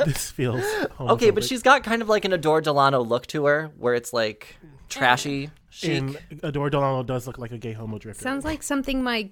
this 0.06 0.30
feels. 0.30 0.64
Okay, 0.98 1.30
but 1.30 1.44
she's 1.44 1.62
got 1.62 1.84
kind 1.84 2.02
of 2.02 2.08
like 2.08 2.24
an 2.24 2.32
Adore 2.32 2.60
Delano 2.60 3.02
look 3.02 3.26
to 3.28 3.44
her, 3.46 3.70
where 3.78 3.94
it's 3.94 4.12
like 4.12 4.56
trashy, 4.88 5.50
chic. 5.68 5.90
And 5.98 6.18
Adore 6.42 6.70
Delano 6.70 7.02
does 7.02 7.26
look 7.26 7.38
like 7.38 7.52
a 7.52 7.58
gay 7.58 7.72
homo 7.72 7.98
drifter. 7.98 8.22
Sounds 8.22 8.44
like 8.44 8.62
something 8.62 9.02
my 9.02 9.28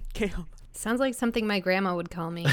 sounds 0.73 0.99
like 0.99 1.15
something 1.15 1.47
my 1.47 1.59
grandma 1.59 1.95
would 1.95 2.11
call 2.11 2.29
me. 2.31 2.45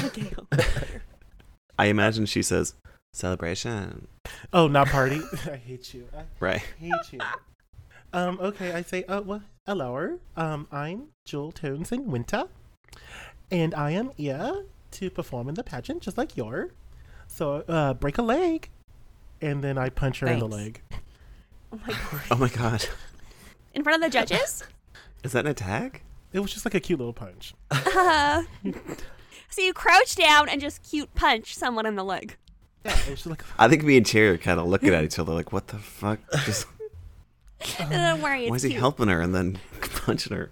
I 1.79 1.85
imagine 1.87 2.25
she 2.25 2.41
says, 2.41 2.73
celebration. 3.13 4.07
Oh, 4.51 4.67
not 4.67 4.87
party. 4.87 5.21
I 5.51 5.57
hate 5.57 5.93
you. 5.93 6.07
I 6.17 6.23
Right. 6.39 6.61
hate 6.79 6.91
you. 7.11 7.19
Um. 8.13 8.39
Okay. 8.41 8.71
I 8.73 8.81
say. 8.81 9.03
Uh. 9.03 9.21
Well. 9.21 9.41
Hello. 9.65 10.19
Um. 10.35 10.67
I'm 10.71 11.09
Jewel 11.25 11.51
Tones 11.51 11.91
in 11.91 12.09
Winter, 12.09 12.45
and 13.51 13.73
I 13.75 13.91
am 13.91 14.11
here 14.17 14.65
to 14.91 15.09
perform 15.09 15.49
in 15.49 15.55
the 15.55 15.63
pageant, 15.63 16.01
just 16.01 16.17
like 16.17 16.35
your. 16.37 16.71
So, 17.27 17.63
uh, 17.67 17.93
break 17.93 18.17
a 18.17 18.21
leg, 18.21 18.69
and 19.41 19.63
then 19.63 19.77
I 19.77 19.89
punch 19.89 20.19
her 20.19 20.27
in 20.27 20.39
the 20.39 20.47
leg. 20.47 20.81
Oh 21.71 21.79
my 21.85 21.93
god. 21.93 22.21
Oh 22.31 22.35
my 22.37 22.49
god. 22.49 22.85
In 23.73 23.83
front 23.83 24.01
of 24.03 24.09
the 24.11 24.17
judges? 24.17 24.63
Is 25.23 25.33
that 25.33 25.45
an 25.45 25.51
attack? 25.51 26.03
It 26.33 26.39
was 26.39 26.51
just 26.53 26.65
like 26.65 26.73
a 26.75 26.79
cute 26.79 26.99
little 26.99 27.13
punch. 27.13 27.53
Uh, 27.71 28.43
so 29.49 29.61
you 29.61 29.73
crouch 29.73 30.15
down 30.15 30.47
and 30.49 30.61
just 30.61 30.83
cute 30.89 31.13
punch 31.15 31.55
someone 31.55 31.85
in 31.85 31.95
the 31.95 32.03
leg. 32.03 32.37
Yeah. 32.85 32.91
It 32.91 33.09
was 33.09 33.19
just 33.19 33.27
like. 33.27 33.43
I 33.59 33.67
think 33.67 33.83
me 33.83 33.97
and 33.97 34.05
Cherry 34.05 34.29
are 34.29 34.37
kind 34.37 34.59
of 34.59 34.67
looking 34.67 34.93
at 34.93 35.03
each 35.03 35.19
other 35.19 35.33
like, 35.33 35.51
what 35.51 35.67
the 35.67 35.77
fuck? 35.77 36.19
Just 36.45 36.67
No, 37.79 37.89
don't 37.89 38.21
worry, 38.21 38.43
it's 38.43 38.49
why 38.49 38.55
is 38.55 38.63
he 38.63 38.69
cute. 38.69 38.79
helping 38.79 39.07
her 39.09 39.19
and 39.21 39.35
then 39.35 39.59
punching 39.81 40.35
her? 40.35 40.51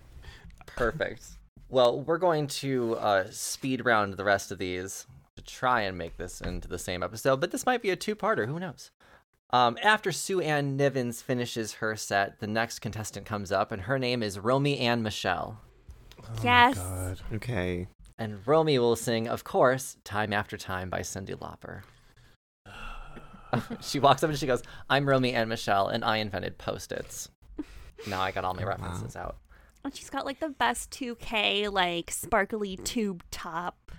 Perfect. 0.65 1.23
Well, 1.69 2.01
we're 2.01 2.17
going 2.19 2.47
to 2.47 2.95
uh, 2.95 3.25
speed 3.31 3.85
round 3.85 4.13
the 4.13 4.23
rest 4.23 4.51
of 4.51 4.59
these 4.59 5.07
to 5.35 5.43
try 5.43 5.81
and 5.81 5.97
make 5.97 6.17
this 6.17 6.41
into 6.41 6.67
the 6.67 6.77
same 6.79 7.03
episode, 7.03 7.41
but 7.41 7.51
this 7.51 7.65
might 7.65 7.81
be 7.81 7.89
a 7.89 7.95
two-parter. 7.95 8.47
Who 8.47 8.59
knows? 8.59 8.91
Um, 9.51 9.77
after 9.83 10.11
Sue 10.11 10.41
Ann 10.41 10.77
Nivens 10.77 11.21
finishes 11.23 11.73
her 11.73 11.95
set, 11.95 12.39
the 12.39 12.47
next 12.47 12.79
contestant 12.79 13.25
comes 13.25 13.51
up, 13.51 13.71
and 13.71 13.83
her 13.83 13.97
name 13.99 14.21
is 14.23 14.39
Romy 14.39 14.79
Ann 14.79 15.01
Michelle. 15.03 15.59
Oh 16.21 16.27
my 16.37 16.43
Yes. 16.43 16.75
God. 16.77 17.21
Okay. 17.33 17.87
And 18.17 18.45
Romy 18.47 18.79
will 18.79 18.95
sing, 18.95 19.27
of 19.27 19.43
course, 19.43 19.97
Time 20.03 20.33
After 20.33 20.57
Time 20.57 20.89
by 20.89 21.01
Cyndi 21.01 21.35
Lauper. 21.35 21.81
she 23.81 23.99
walks 23.99 24.23
up 24.23 24.29
and 24.29 24.39
she 24.39 24.47
goes, 24.47 24.63
I'm 24.89 25.07
Romy 25.07 25.33
Ann 25.33 25.49
Michelle, 25.49 25.87
and 25.89 26.03
I 26.05 26.17
invented 26.17 26.57
Post-its. 26.57 27.29
Now 28.07 28.21
I 28.21 28.31
got 28.31 28.43
all 28.45 28.53
my 28.53 28.63
Oh, 28.63 28.65
wow. 28.65 28.71
references 28.71 29.15
out. 29.15 29.37
And 29.85 29.95
she's 29.95 30.09
got 30.09 30.25
like 30.25 30.39
the 30.39 30.49
best 30.49 30.91
2K, 30.91 31.71
like 31.71 32.11
sparkly 32.11 32.75
tube 32.77 33.23
top. 33.31 33.91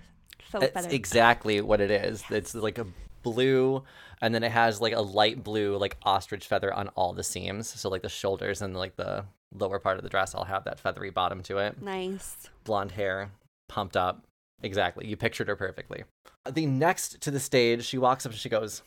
So 0.51 0.59
It's 0.59 0.73
feathered. 0.73 0.93
exactly 0.93 1.61
what 1.61 1.81
it 1.81 1.89
is. 1.91 2.23
It's 2.29 2.53
like 2.53 2.77
a 2.77 2.85
blue, 3.23 3.83
and 4.21 4.33
then 4.35 4.43
it 4.43 4.51
has 4.51 4.79
like 4.81 4.93
a 4.93 5.01
light 5.01 5.43
blue, 5.43 5.77
like 5.77 5.97
ostrich 6.03 6.45
feather 6.47 6.73
on 6.73 6.89
all 6.89 7.13
the 7.13 7.23
seams. 7.23 7.67
So 7.69 7.89
like 7.89 8.01
the 8.01 8.09
shoulders 8.09 8.61
and 8.61 8.75
like 8.75 8.95
the 8.97 9.25
lower 9.53 9.79
part 9.79 9.97
of 9.97 10.03
the 10.03 10.09
dress 10.09 10.35
all 10.35 10.43
have 10.45 10.65
that 10.65 10.79
feathery 10.79 11.09
bottom 11.09 11.41
to 11.43 11.57
it. 11.59 11.81
nice. 11.81 12.49
Blonde 12.65 12.91
hair, 12.91 13.31
pumped 13.69 13.95
up. 13.97 14.23
Exactly. 14.61 15.07
You 15.07 15.15
pictured 15.17 15.47
her 15.47 15.55
perfectly. 15.55 16.03
The 16.49 16.65
next 16.65 17.21
to 17.21 17.31
the 17.31 17.39
stage, 17.39 17.85
she 17.85 17.97
walks 17.97 18.25
up 18.25 18.31
and 18.33 18.39
she 18.39 18.49
goes, 18.49 18.81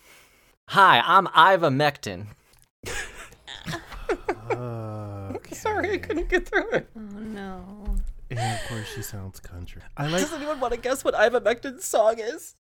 "Hi, 0.69 1.01
I'm 1.05 1.27
ivermectin." 1.29 2.27
Uh, 4.51 5.10
Okay. 5.41 5.55
Sorry, 5.67 5.93
I 5.95 5.99
couldn't 5.99 6.29
get 6.29 6.49
through 6.49 6.71
it. 6.71 6.89
oh 6.97 7.01
no. 7.01 7.97
And 8.31 8.39
of 8.61 8.69
course, 8.69 8.87
she 8.95 9.03
sounds 9.03 9.41
country. 9.41 9.83
I 9.97 10.07
like. 10.07 10.21
Does 10.23 10.33
anyone 10.33 10.61
want 10.61 10.73
to 10.75 10.81
guess 10.81 11.03
what 11.05 11.15
ivermectin's 11.15 11.85
song 11.85 12.15
is? 12.19 12.55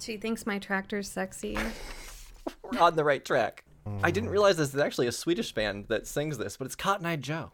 She 0.00 0.16
thinks 0.16 0.44
my 0.46 0.58
tractor's 0.58 1.08
sexy. 1.08 1.56
We're 2.72 2.80
on 2.80 2.96
the 2.96 3.04
right 3.04 3.24
track. 3.24 3.64
I 3.86 3.90
Mm. 3.90 4.12
didn't 4.14 4.30
realize 4.30 4.56
this 4.56 4.72
is 4.74 4.80
actually 4.80 5.06
a 5.06 5.12
Swedish 5.12 5.52
band 5.52 5.86
that 5.88 6.06
sings 6.06 6.38
this, 6.38 6.56
but 6.56 6.64
it's 6.66 6.74
Cotton 6.76 7.06
Eye 7.06 7.16
Joe. 7.16 7.52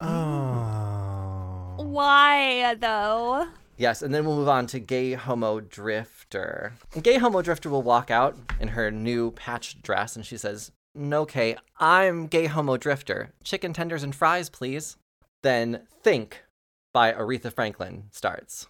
Oh. 0.00 1.74
Why 1.78 2.74
though? 2.74 3.48
Yes, 3.76 4.02
and 4.02 4.14
then 4.14 4.24
we'll 4.24 4.36
move 4.36 4.48
on 4.48 4.66
to 4.68 4.78
Gay 4.78 5.14
Homo 5.14 5.58
Drifter. 5.60 6.74
And 6.94 7.02
Gay 7.02 7.18
Homo 7.18 7.42
Drifter 7.42 7.68
will 7.70 7.82
walk 7.82 8.10
out 8.10 8.36
in 8.60 8.68
her 8.68 8.90
new 8.92 9.32
patched 9.32 9.82
dress 9.82 10.14
and 10.14 10.24
she 10.24 10.36
says, 10.36 10.70
Okay, 10.96 11.56
I'm 11.80 12.28
Gay 12.28 12.46
Homo 12.46 12.76
Drifter. 12.76 13.32
Chicken 13.42 13.72
tenders 13.72 14.04
and 14.04 14.14
fries, 14.14 14.48
please. 14.48 14.96
Then 15.42 15.88
Think 16.02 16.44
by 16.92 17.12
Aretha 17.12 17.52
Franklin 17.52 18.04
starts. 18.12 18.68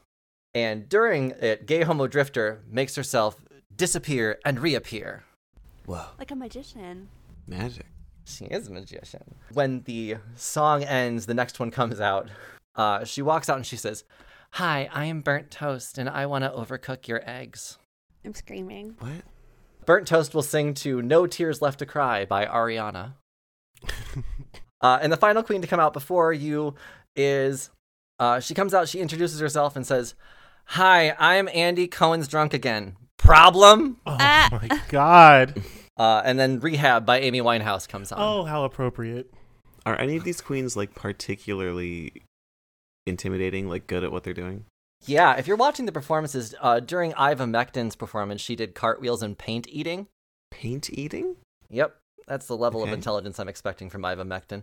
And 0.54 0.88
during 0.88 1.32
it, 1.32 1.66
Gay 1.66 1.82
Homo 1.82 2.06
Drifter 2.06 2.62
makes 2.66 2.96
herself 2.96 3.44
disappear 3.76 4.38
and 4.44 4.58
reappear. 4.60 5.24
Whoa. 5.84 6.06
Like 6.18 6.30
a 6.30 6.36
magician. 6.36 7.08
Magic. 7.46 7.86
She 8.24 8.46
is 8.46 8.68
a 8.68 8.72
magician. 8.72 9.34
When 9.52 9.82
the 9.82 10.16
song 10.34 10.82
ends, 10.82 11.26
the 11.26 11.34
next 11.34 11.60
one 11.60 11.70
comes 11.70 12.00
out. 12.00 12.30
Uh, 12.74 13.04
she 13.04 13.20
walks 13.20 13.50
out 13.50 13.56
and 13.56 13.66
she 13.66 13.76
says, 13.76 14.04
Hi, 14.52 14.88
I 14.94 15.04
am 15.04 15.20
Burnt 15.20 15.50
Toast 15.50 15.98
and 15.98 16.08
I 16.08 16.24
want 16.24 16.44
to 16.44 16.50
overcook 16.50 17.06
your 17.06 17.20
eggs. 17.28 17.76
I'm 18.24 18.32
screaming. 18.32 18.94
What? 18.98 19.22
Burnt 19.86 20.06
Toast 20.08 20.34
will 20.34 20.42
sing 20.42 20.74
to 20.74 21.02
No 21.02 21.26
Tears 21.26 21.60
Left 21.62 21.78
to 21.80 21.86
Cry 21.86 22.24
by 22.24 22.46
Ariana. 22.46 23.14
uh, 24.80 24.98
and 25.02 25.12
the 25.12 25.16
final 25.16 25.42
queen 25.42 25.62
to 25.62 25.68
come 25.68 25.80
out 25.80 25.92
before 25.92 26.32
you 26.32 26.74
is 27.16 27.70
uh, 28.18 28.40
she 28.40 28.54
comes 28.54 28.74
out, 28.74 28.88
she 28.88 29.00
introduces 29.00 29.40
herself 29.40 29.76
and 29.76 29.86
says, 29.86 30.14
Hi, 30.66 31.14
I'm 31.18 31.48
Andy 31.52 31.86
Cohen's 31.86 32.28
drunk 32.28 32.54
again. 32.54 32.96
Problem? 33.18 33.98
Oh 34.06 34.16
Ah. 34.18 34.48
my 34.52 34.80
god. 34.88 35.62
Uh, 35.96 36.20
and 36.24 36.40
then 36.40 36.58
Rehab 36.58 37.06
by 37.06 37.20
Amy 37.20 37.40
Winehouse 37.40 37.88
comes 37.88 38.10
on. 38.10 38.18
Oh, 38.20 38.42
how 38.42 38.64
appropriate. 38.64 39.32
Are 39.86 39.96
any 39.96 40.16
of 40.16 40.24
these 40.24 40.40
queens 40.40 40.76
like 40.76 40.92
particularly 40.96 42.24
intimidating, 43.06 43.68
like 43.68 43.86
good 43.86 44.02
at 44.02 44.10
what 44.10 44.24
they're 44.24 44.34
doing? 44.34 44.64
Yeah, 45.06 45.34
if 45.36 45.46
you're 45.46 45.56
watching 45.56 45.86
the 45.86 45.92
performances, 45.92 46.54
uh, 46.60 46.80
during 46.80 47.12
ivermectin's 47.12 47.96
performance, 47.96 48.40
she 48.40 48.56
did 48.56 48.74
cartwheels 48.74 49.22
and 49.22 49.36
paint 49.36 49.66
eating. 49.68 50.08
paint 50.50 50.90
eating? 50.90 51.36
Yep, 51.70 51.96
that's 52.26 52.46
the 52.46 52.56
level 52.56 52.82
of 52.82 52.92
intelligence 52.92 53.38
I'm 53.38 53.48
expecting 53.48 53.90
from 53.90 54.02
ivermectin. 54.02 54.62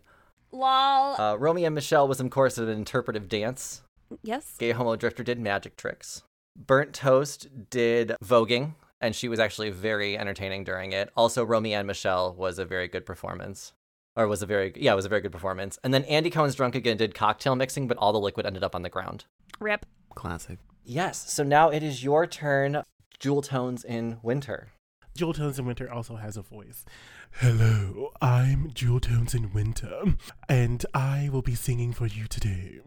Lol. 0.52 1.20
Uh, 1.20 1.36
Romy 1.38 1.66
and 1.66 1.76
Michelle 1.76 2.08
was, 2.08 2.20
of 2.20 2.30
course, 2.30 2.58
an 2.58 2.70
interpretive 2.70 3.30
dance. 3.30 3.82
yes. 4.24 4.56
Gay 4.58 4.72
Homo 4.72 4.96
Drifter 4.96 5.24
did 5.24 5.40
magic 5.40 5.78
tricks. 5.78 6.24
Burnt 6.58 6.94
Toast 6.94 7.48
did 7.70 8.14
voguing, 8.24 8.74
and 9.00 9.16
she 9.16 9.30
was 9.30 9.40
actually 9.40 9.70
very 9.70 10.18
entertaining 10.18 10.64
during 10.64 10.92
it. 10.92 11.10
Also, 11.16 11.44
Romy 11.44 11.74
and 11.74 11.88
Michelle 11.88 12.34
was 12.34 12.60
a 12.60 12.66
very 12.66 12.88
good 12.88 13.06
performance. 13.06 13.74
Or 14.18 14.28
was 14.28 14.42
a 14.42 14.46
very, 14.46 14.74
yeah, 14.76 14.92
it 14.92 14.96
was 14.96 15.06
a 15.06 15.10
very 15.10 15.22
good 15.22 15.32
performance. 15.32 15.80
And 15.86 15.94
then 15.94 16.04
Andy 16.04 16.30
Cohen's 16.30 16.56
Drunk 16.56 16.76
Again 16.76 16.98
did 16.98 17.16
cocktail 17.16 17.56
mixing, 17.56 17.88
but 17.88 17.96
all 17.98 18.12
the 18.12 18.20
liquid 18.20 18.46
ended 18.46 18.64
up 18.64 18.76
on 18.76 18.82
the 18.82 18.90
ground. 18.90 19.24
Rip. 19.60 19.86
Classic. 20.16 20.60
Yes, 20.84 21.32
so 21.32 21.44
now 21.44 21.70
it 21.70 21.84
is 21.84 22.04
your 22.04 22.26
turn, 22.28 22.84
Jewel 23.20 23.42
Tones 23.42 23.84
in 23.84 24.18
Winter. 24.22 24.70
Jewel 25.16 25.34
Tones 25.34 25.60
in 25.60 25.66
Winter 25.66 25.92
also 25.92 26.16
has 26.16 26.38
a 26.38 26.42
voice. 26.42 26.86
Hello, 27.34 28.12
I'm 28.22 28.72
Jewel 28.74 29.00
Tones 29.00 29.34
in 29.34 29.54
Winter, 29.54 30.16
and 30.50 30.86
I 30.94 31.30
will 31.32 31.42
be 31.42 31.56
singing 31.56 31.94
for 31.94 32.08
you 32.08 32.28
today 32.28 32.80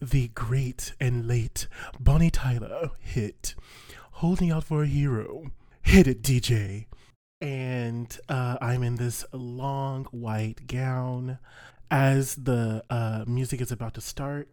the 0.00 0.28
great 0.28 0.94
and 1.00 1.26
late 1.26 1.68
Bonnie 2.00 2.30
Tyler 2.30 2.90
hit, 2.98 3.54
Holding 4.12 4.50
Out 4.50 4.64
for 4.64 4.82
a 4.82 4.86
Hero. 4.86 5.52
Hit 5.82 6.06
it, 6.06 6.22
DJ. 6.22 6.86
And 7.40 8.16
uh, 8.28 8.56
I'm 8.60 8.82
in 8.82 8.96
this 8.96 9.24
long 9.32 10.04
white 10.06 10.66
gown. 10.66 11.38
As 11.90 12.36
the 12.36 12.84
uh, 12.88 13.24
music 13.26 13.60
is 13.60 13.72
about 13.72 13.94
to 13.94 14.00
start, 14.00 14.48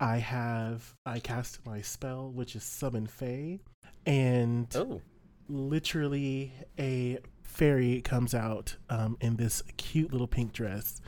I 0.00 0.18
have 0.18 0.94
I 1.06 1.18
cast 1.20 1.64
my 1.66 1.80
spell, 1.82 2.30
which 2.30 2.54
is 2.56 2.62
Summon 2.64 3.06
Fae, 3.06 3.58
and 4.06 4.66
Oh. 4.76 5.00
literally 5.48 6.52
a 6.78 7.18
fairy 7.42 8.00
comes 8.02 8.34
out 8.34 8.76
um, 8.90 9.16
in 9.20 9.36
this 9.36 9.62
cute 9.76 10.12
little 10.12 10.26
pink 10.28 10.52
dress 10.52 11.00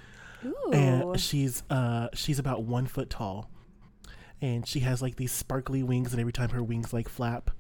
Ooh. 0.45 0.71
and 0.73 1.21
she's 1.21 1.63
uh 1.71 2.09
she's 2.15 2.39
about 2.39 2.63
one 2.65 2.87
foot 2.87 3.11
tall 3.11 3.51
and 4.41 4.67
she 4.67 4.81
has 4.81 5.03
like 5.03 5.17
these 5.17 5.31
sparkly 5.33 5.83
wings 5.83 6.13
and 6.13 6.21
every 6.21 6.33
time 6.33 6.49
her 6.49 6.63
wings 6.63 6.93
like 6.95 7.09
flap 7.11 7.51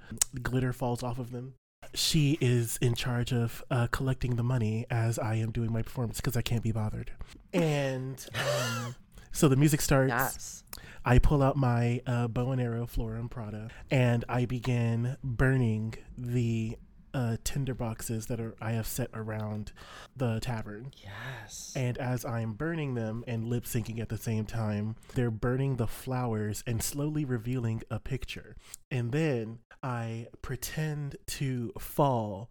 glitter 0.42 0.72
falls 0.72 1.02
off 1.02 1.18
of 1.18 1.30
them 1.30 1.52
she 1.92 2.38
is 2.40 2.78
in 2.80 2.94
charge 2.94 3.32
of 3.34 3.62
uh, 3.70 3.86
collecting 3.88 4.36
the 4.36 4.42
money 4.42 4.86
as 4.90 5.18
i 5.18 5.34
am 5.34 5.50
doing 5.52 5.70
my 5.70 5.82
performance 5.82 6.16
because 6.22 6.36
i 6.38 6.42
can't 6.42 6.62
be 6.62 6.72
bothered 6.72 7.12
and 7.52 8.26
um, 8.34 8.94
so 9.30 9.46
the 9.46 9.56
music 9.56 9.82
starts 9.82 10.08
Yes. 10.08 10.64
I 11.04 11.18
pull 11.18 11.42
out 11.42 11.56
my 11.56 12.02
uh, 12.06 12.28
bow 12.28 12.52
and 12.52 12.60
arrow, 12.60 12.86
Florum 12.86 13.30
Prada, 13.30 13.70
and 13.90 14.24
I 14.28 14.44
begin 14.44 15.16
burning 15.22 15.94
the 16.16 16.76
uh, 17.12 17.36
tinder 17.42 17.74
boxes 17.74 18.26
that 18.26 18.40
are 18.40 18.54
I 18.60 18.72
have 18.72 18.86
set 18.86 19.10
around 19.14 19.72
the 20.16 20.40
tavern. 20.40 20.92
Yes. 21.02 21.72
And 21.74 21.98
as 21.98 22.24
I'm 22.24 22.52
burning 22.52 22.94
them 22.94 23.24
and 23.26 23.46
lip 23.46 23.64
syncing 23.64 24.00
at 24.00 24.08
the 24.08 24.18
same 24.18 24.44
time, 24.44 24.96
they're 25.14 25.30
burning 25.30 25.76
the 25.76 25.88
flowers 25.88 26.62
and 26.66 26.82
slowly 26.82 27.24
revealing 27.24 27.82
a 27.90 27.98
picture. 27.98 28.56
And 28.90 29.12
then 29.12 29.58
I 29.82 30.28
pretend 30.42 31.16
to 31.26 31.72
fall 31.78 32.50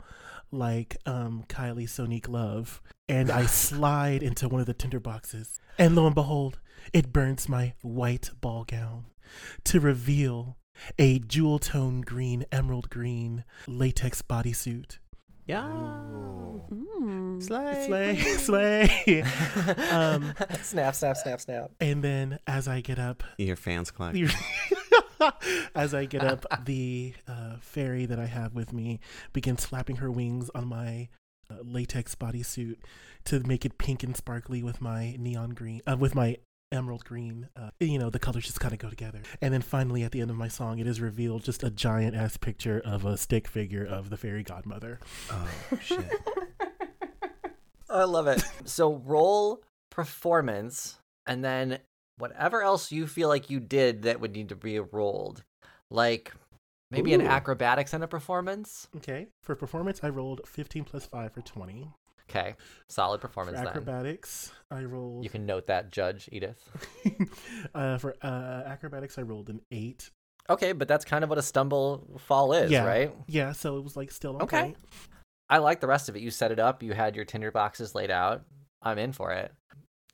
like 0.51 0.97
um, 1.05 1.43
Kylie 1.47 1.87
Sonique 1.87 2.29
Love, 2.29 2.81
and 3.07 3.31
I 3.31 3.45
slide 3.45 4.23
into 4.23 4.47
one 4.47 4.61
of 4.61 4.67
the 4.67 4.73
tinder 4.73 4.99
boxes. 4.99 5.59
And 5.77 5.95
lo 5.95 6.05
and 6.05 6.15
behold, 6.15 6.59
it 6.93 7.11
burns 7.13 7.47
my 7.49 7.73
white 7.81 8.31
ball 8.41 8.63
gown 8.65 9.05
to 9.65 9.79
reveal 9.79 10.57
a 10.97 11.19
jewel 11.19 11.59
tone 11.59 12.01
green, 12.01 12.45
emerald 12.51 12.89
green 12.89 13.43
latex 13.67 14.21
bodysuit. 14.21 14.97
Yeah. 15.45 15.63
Mm. 15.63 17.41
Slay, 17.41 18.17
slay. 18.37 19.23
um, 19.91 20.33
snap, 20.61 20.93
snap, 20.95 21.17
snap, 21.17 21.41
snap. 21.41 21.71
and 21.79 22.03
then 22.03 22.39
as 22.45 22.67
I 22.67 22.81
get 22.81 22.99
up, 22.99 23.23
Your 23.37 23.55
fans 23.55 23.89
clap. 23.91 24.15
the- 25.19 25.69
as 25.75 25.93
I 25.93 26.05
get 26.05 26.23
up, 26.23 26.45
the 26.65 27.13
uh, 27.27 27.57
fairy 27.61 28.05
that 28.05 28.19
I 28.19 28.25
have 28.25 28.53
with 28.55 28.73
me 28.73 28.99
begins 29.33 29.65
flapping 29.65 29.97
her 29.97 30.09
wings 30.11 30.49
on 30.55 30.67
my 30.67 31.09
uh, 31.51 31.55
latex 31.63 32.15
bodysuit 32.15 32.77
to 33.25 33.39
make 33.41 33.65
it 33.65 33.77
pink 33.77 34.03
and 34.03 34.15
sparkly 34.15 34.63
with 34.63 34.81
my 34.81 35.15
neon 35.19 35.51
green, 35.51 35.81
uh, 35.87 35.97
with 35.97 36.15
my 36.15 36.37
emerald 36.71 37.03
green. 37.03 37.49
Uh, 37.55 37.71
you 37.79 37.97
know, 37.99 38.09
the 38.09 38.19
colors 38.19 38.45
just 38.45 38.59
kind 38.59 38.73
of 38.73 38.79
go 38.79 38.89
together. 38.89 39.21
And 39.41 39.53
then 39.53 39.61
finally, 39.61 40.03
at 40.03 40.11
the 40.11 40.21
end 40.21 40.29
of 40.29 40.37
my 40.37 40.47
song, 40.47 40.79
it 40.79 40.87
is 40.87 41.01
revealed 41.01 41.43
just 41.43 41.63
a 41.63 41.69
giant 41.69 42.15
ass 42.15 42.37
picture 42.37 42.81
of 42.85 43.05
a 43.05 43.17
stick 43.17 43.47
figure 43.47 43.83
of 43.85 44.09
the 44.09 44.17
fairy 44.17 44.43
godmother. 44.43 44.99
Oh 45.31 45.47
shit. 45.81 46.05
I 47.89 48.03
love 48.03 48.27
it. 48.27 48.43
so 48.65 48.93
roll 49.03 49.63
performance, 49.89 50.99
and 51.25 51.43
then 51.43 51.79
whatever 52.19 52.61
else 52.61 52.91
you 52.91 53.07
feel 53.07 53.27
like 53.29 53.49
you 53.49 53.59
did 53.59 54.03
that 54.03 54.19
would 54.21 54.33
need 54.33 54.49
to 54.49 54.55
be 54.55 54.79
rolled, 54.79 55.43
like 55.89 56.31
maybe 56.91 57.13
an 57.13 57.21
acrobatics 57.21 57.93
and 57.93 58.03
a 58.03 58.07
performance. 58.07 58.87
Okay, 58.97 59.27
for 59.41 59.55
performance, 59.55 60.01
I 60.03 60.09
rolled 60.09 60.41
15 60.45 60.83
plus 60.83 61.05
5 61.05 61.33
for 61.33 61.41
20. 61.41 61.87
Okay, 62.29 62.53
solid 62.89 63.21
For 63.21 63.27
performance 63.27 63.57
then. 63.57 63.67
acrobatics, 63.69 64.51
I 64.69 64.81
rolled. 64.83 65.23
You 65.23 65.31
can 65.31 65.47
note 65.47 65.65
that, 65.65 65.91
Judge 65.91 66.29
Edith. 66.31 66.63
uh, 67.73 67.97
for 67.97 68.13
uh, 68.21 68.61
acrobatics, 68.67 69.17
I 69.17 69.23
rolled 69.23 69.49
an 69.49 69.61
8. 69.71 70.11
Okay, 70.47 70.73
but 70.73 70.87
that's 70.87 71.05
kind 71.05 71.23
of 71.23 71.29
what 71.31 71.39
a 71.39 71.43
stumble 71.43 72.19
fall 72.19 72.53
is, 72.53 72.69
Yeah. 72.69 72.85
right? 72.85 73.15
Yeah, 73.27 73.53
so 73.53 73.77
it 73.77 73.83
was 73.83 73.97
like 73.97 74.11
still 74.11 74.35
on 74.35 74.43
Okay. 74.43 74.75
I 75.49 75.57
like 75.57 75.79
the 75.79 75.87
rest 75.87 76.09
of 76.09 76.15
it. 76.15 76.21
You 76.21 76.29
set 76.29 76.51
it 76.51 76.59
up, 76.59 76.83
you 76.83 76.93
had 76.93 77.15
your 77.15 77.25
tinder 77.25 77.51
boxes 77.51 77.95
laid 77.95 78.11
out. 78.11 78.43
I'm 78.83 78.99
in 78.99 79.11
for 79.11 79.31
it. 79.31 79.51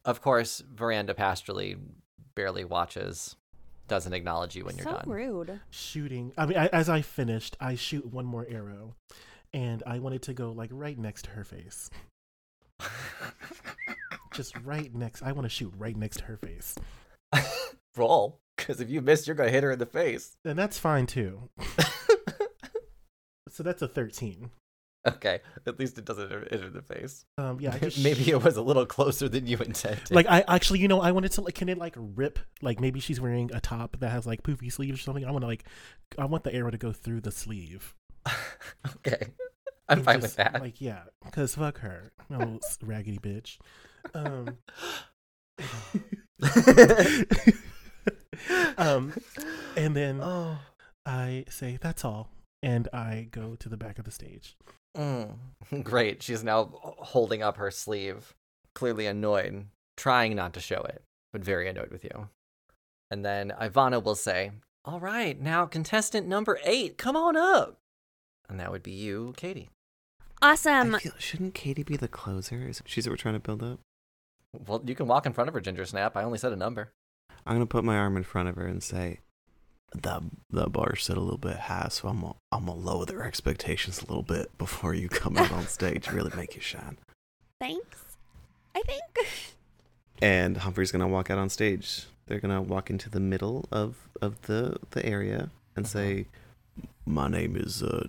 Of 0.06 0.22
course, 0.22 0.62
Veranda 0.74 1.14
Pastorly 1.14 1.76
barely 2.36 2.64
watches, 2.64 3.36
doesn't 3.88 4.14
acknowledge 4.14 4.56
you 4.56 4.64
when 4.66 4.78
you're 4.78 4.86
so 4.86 4.92
done. 4.92 5.04
rude. 5.08 5.60
Shooting. 5.72 6.32
I 6.38 6.46
mean, 6.46 6.58
I, 6.58 6.68
as 6.68 6.90
I 6.90 7.02
finished, 7.02 7.58
I 7.60 7.76
shoot 7.76 8.06
one 8.06 8.26
more 8.26 8.46
arrow, 8.50 8.96
and 9.54 9.82
I 9.88 10.00
wanted 10.00 10.22
to 10.24 10.34
go 10.34 10.52
like 10.52 10.70
right 10.72 10.98
next 10.98 11.24
to 11.26 11.32
her 11.32 11.44
face. 11.44 11.90
Just 14.34 14.56
right 14.64 14.94
next. 14.94 15.24
I 15.24 15.32
want 15.32 15.46
to 15.46 15.50
shoot 15.50 15.74
right 15.78 15.96
next 15.96 16.18
to 16.18 16.24
her 16.26 16.38
face, 16.38 16.76
Roll, 17.98 18.40
because 18.58 18.82
if 18.82 18.90
you 18.90 19.02
miss, 19.02 19.26
you're 19.26 19.36
gonna 19.36 19.50
hit 19.50 19.64
her 19.64 19.72
in 19.72 19.80
the 19.80 19.86
face. 19.86 20.36
and 20.46 20.60
that's 20.60 20.78
fine 20.78 21.08
too. 21.08 21.50
So 23.48 23.64
that's 23.64 23.82
a 23.82 23.88
13. 23.88 24.50
Okay, 25.06 25.42
at 25.66 25.80
least 25.80 25.98
it 25.98 26.06
doesn't 26.06 26.30
hit 26.30 26.62
her 26.62 26.70
the 26.70 26.82
face. 26.82 27.26
Um, 27.38 27.60
yeah, 27.60 27.78
just 27.82 28.04
maybe 28.04 28.30
it 28.30 28.44
was 28.44 28.58
a 28.58 28.62
little 28.62 28.86
closer 28.86 29.30
than 29.30 29.48
you 29.48 29.58
intended. 29.58 30.12
Like 30.12 30.28
I 30.28 30.44
actually, 30.48 30.80
you 30.80 30.88
know, 30.88 31.02
I 31.02 31.12
wanted 31.12 31.32
to 31.34 31.42
like, 31.42 31.56
can 31.56 31.70
it 31.70 31.78
like 31.78 31.96
rip? 31.98 32.40
Like 32.62 32.80
maybe 32.80 33.00
she's 33.00 33.20
wearing 33.22 33.52
a 33.54 33.60
top 33.60 34.00
that 34.00 34.10
has 34.10 34.26
like 34.26 34.44
poofy 34.44 34.72
sleeves 34.72 35.00
or 35.00 35.04
something. 35.04 35.26
I 35.26 35.32
want 35.32 35.44
to 35.44 35.48
like, 35.48 35.66
I 36.18 36.26
want 36.26 36.44
the 36.44 36.54
arrow 36.54 36.72
to 36.72 36.78
go 36.78 36.92
through 36.92 37.22
the 37.22 37.32
sleeve. 37.32 37.94
okay, 38.98 39.28
I'm 39.88 40.00
And 40.00 40.06
fine 40.06 40.22
just, 40.22 40.24
with 40.24 40.36
that. 40.38 40.62
Like, 40.62 40.82
yeah, 40.82 41.04
because 41.24 41.56
fuck 41.56 41.80
her, 41.80 42.12
no 42.30 42.60
raggedy 42.84 43.20
bitch. 43.20 43.58
Um, 44.14 44.58
um, 48.78 49.14
and 49.76 49.96
then 49.96 50.20
oh. 50.22 50.58
I 51.06 51.46
say 51.50 51.78
that's 51.80 52.04
all, 52.04 52.32
and 52.64 52.88
I 52.92 53.28
go 53.30 53.56
to 53.56 53.70
the 53.70 53.78
back 53.78 54.00
of 54.00 54.06
the 54.06 54.12
stage. 54.12 54.58
Mm. 54.96 55.36
Great. 55.84 56.24
She's 56.24 56.44
now 56.44 56.70
holding 56.82 57.42
up 57.44 57.58
her 57.58 57.72
sleeve, 57.72 58.34
clearly 58.74 59.06
annoyed, 59.06 59.66
trying 59.98 60.36
not 60.36 60.54
to 60.54 60.60
show 60.60 60.82
it, 60.82 61.04
but 61.34 61.44
very 61.44 61.68
annoyed 61.68 61.92
with 61.92 62.04
you. 62.04 62.30
And 63.12 63.24
then 63.24 63.54
Ivana 63.60 64.04
will 64.04 64.16
say, 64.16 64.52
All 64.84 65.00
right, 65.00 65.40
now 65.40 65.66
contestant 65.66 66.28
number 66.28 66.60
eight, 66.66 66.98
come 66.98 67.16
on 67.16 67.36
up. 67.38 67.78
And 68.50 68.60
that 68.60 68.72
would 68.72 68.84
be 68.84 68.92
you, 68.92 69.34
Katie. 69.38 69.70
Awesome. 70.42 70.96
I 70.96 71.00
feel, 71.00 71.14
shouldn't 71.18 71.54
Katie 71.54 71.84
be 71.84 71.98
the 71.98 72.08
closer? 72.08 72.68
Is 72.68 72.82
she's 72.86 73.08
what 73.08 73.14
we're 73.14 73.18
trying 73.18 73.36
to 73.36 73.40
build 73.40 73.64
up? 73.64 73.80
Well, 74.68 74.84
you 74.86 74.96
can 74.96 75.08
walk 75.08 75.26
in 75.26 75.34
front 75.34 75.48
of 75.48 75.54
her, 75.54 75.62
Ginger 75.62 75.86
Snap. 75.86 76.16
I 76.16 76.24
only 76.24 76.38
said 76.38 76.54
a 76.54 76.58
number. 76.58 76.92
I'm 77.46 77.56
gonna 77.56 77.66
put 77.66 77.84
my 77.84 77.98
arm 77.98 78.18
in 78.18 78.24
front 78.24 78.50
of 78.50 78.56
her 78.56 78.68
and 78.68 78.82
say, 78.82 79.20
"The 80.02 80.22
the 80.50 80.70
bar 80.70 80.96
set 80.96 81.18
a 81.18 81.22
little 81.22 81.38
bit 81.38 81.58
high, 81.58 81.88
so 81.90 82.08
I'm 82.08 82.22
gonna 82.22 82.36
I'm 82.52 82.66
gonna 82.66 82.80
lower 82.80 83.06
their 83.06 83.24
expectations 83.24 84.02
a 84.02 84.08
little 84.08 84.24
bit 84.24 84.56
before 84.58 84.94
you 84.94 85.10
come 85.10 85.38
out 85.38 85.52
on 85.52 85.68
stage. 85.68 86.10
Really 86.12 86.32
make 86.36 86.56
you 86.56 86.62
shine." 86.62 86.98
Thanks. 87.60 88.18
I 88.76 88.82
think. 88.82 89.02
And 90.22 90.58
Humphrey's 90.58 90.92
gonna 90.92 91.08
walk 91.08 91.30
out 91.30 91.38
on 91.38 91.50
stage. 91.50 92.06
They're 92.28 92.40
gonna 92.40 92.62
walk 92.62 92.90
into 92.90 93.10
the 93.10 93.20
middle 93.20 93.66
of 93.72 93.96
of 94.22 94.42
the 94.44 94.78
the 94.92 95.06
area 95.06 95.50
and 95.76 95.88
say, 95.88 96.28
"My 97.06 97.28
name 97.28 97.56
is 97.56 97.84
uh, 97.84 98.08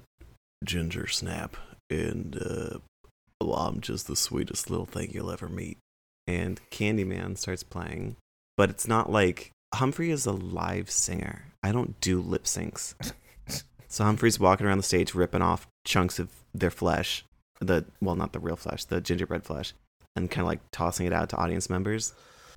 Ginger 0.64 1.06
Snap, 1.06 1.56
and 1.90 2.36
uh, 2.40 2.78
well, 3.42 3.56
I'm 3.56 3.80
just 3.80 4.06
the 4.06 4.16
sweetest 4.16 4.70
little 4.70 4.86
thing 4.86 5.10
you'll 5.12 5.30
ever 5.30 5.48
meet." 5.48 5.78
And 6.26 6.60
Candyman 6.70 7.38
starts 7.38 7.62
playing, 7.62 8.16
but 8.56 8.70
it's 8.70 8.88
not 8.88 9.10
like 9.10 9.52
Humphrey 9.74 10.10
is 10.10 10.26
a 10.26 10.32
live 10.32 10.90
singer. 10.90 11.52
I 11.62 11.72
don't 11.72 12.00
do 12.00 12.20
lip 12.20 12.44
syncs. 12.44 12.94
so 13.88 14.04
Humphrey's 14.04 14.40
walking 14.40 14.66
around 14.66 14.78
the 14.78 14.84
stage 14.84 15.14
ripping 15.14 15.42
off 15.42 15.66
chunks 15.84 16.18
of 16.18 16.30
their 16.54 16.70
flesh 16.70 17.24
the 17.60 17.84
well, 18.00 18.16
not 18.16 18.32
the 18.32 18.38
real 18.38 18.56
flesh, 18.56 18.84
the 18.84 19.00
gingerbread 19.00 19.44
flesh, 19.44 19.72
and 20.14 20.30
kind 20.30 20.42
of 20.42 20.48
like 20.48 20.60
tossing 20.70 21.06
it 21.06 21.12
out 21.12 21.28
to 21.30 21.36
audience 21.36 21.70
members. 21.70 22.14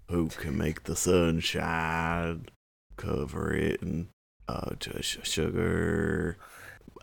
Who 0.10 0.28
can 0.28 0.58
make 0.58 0.84
the 0.84 0.96
sun 0.96 1.40
shine? 1.40 2.48
Cover 2.98 3.54
it 3.54 3.82
in 3.82 4.10
uh, 4.48 4.72
just 4.80 5.26
sugar. 5.26 6.38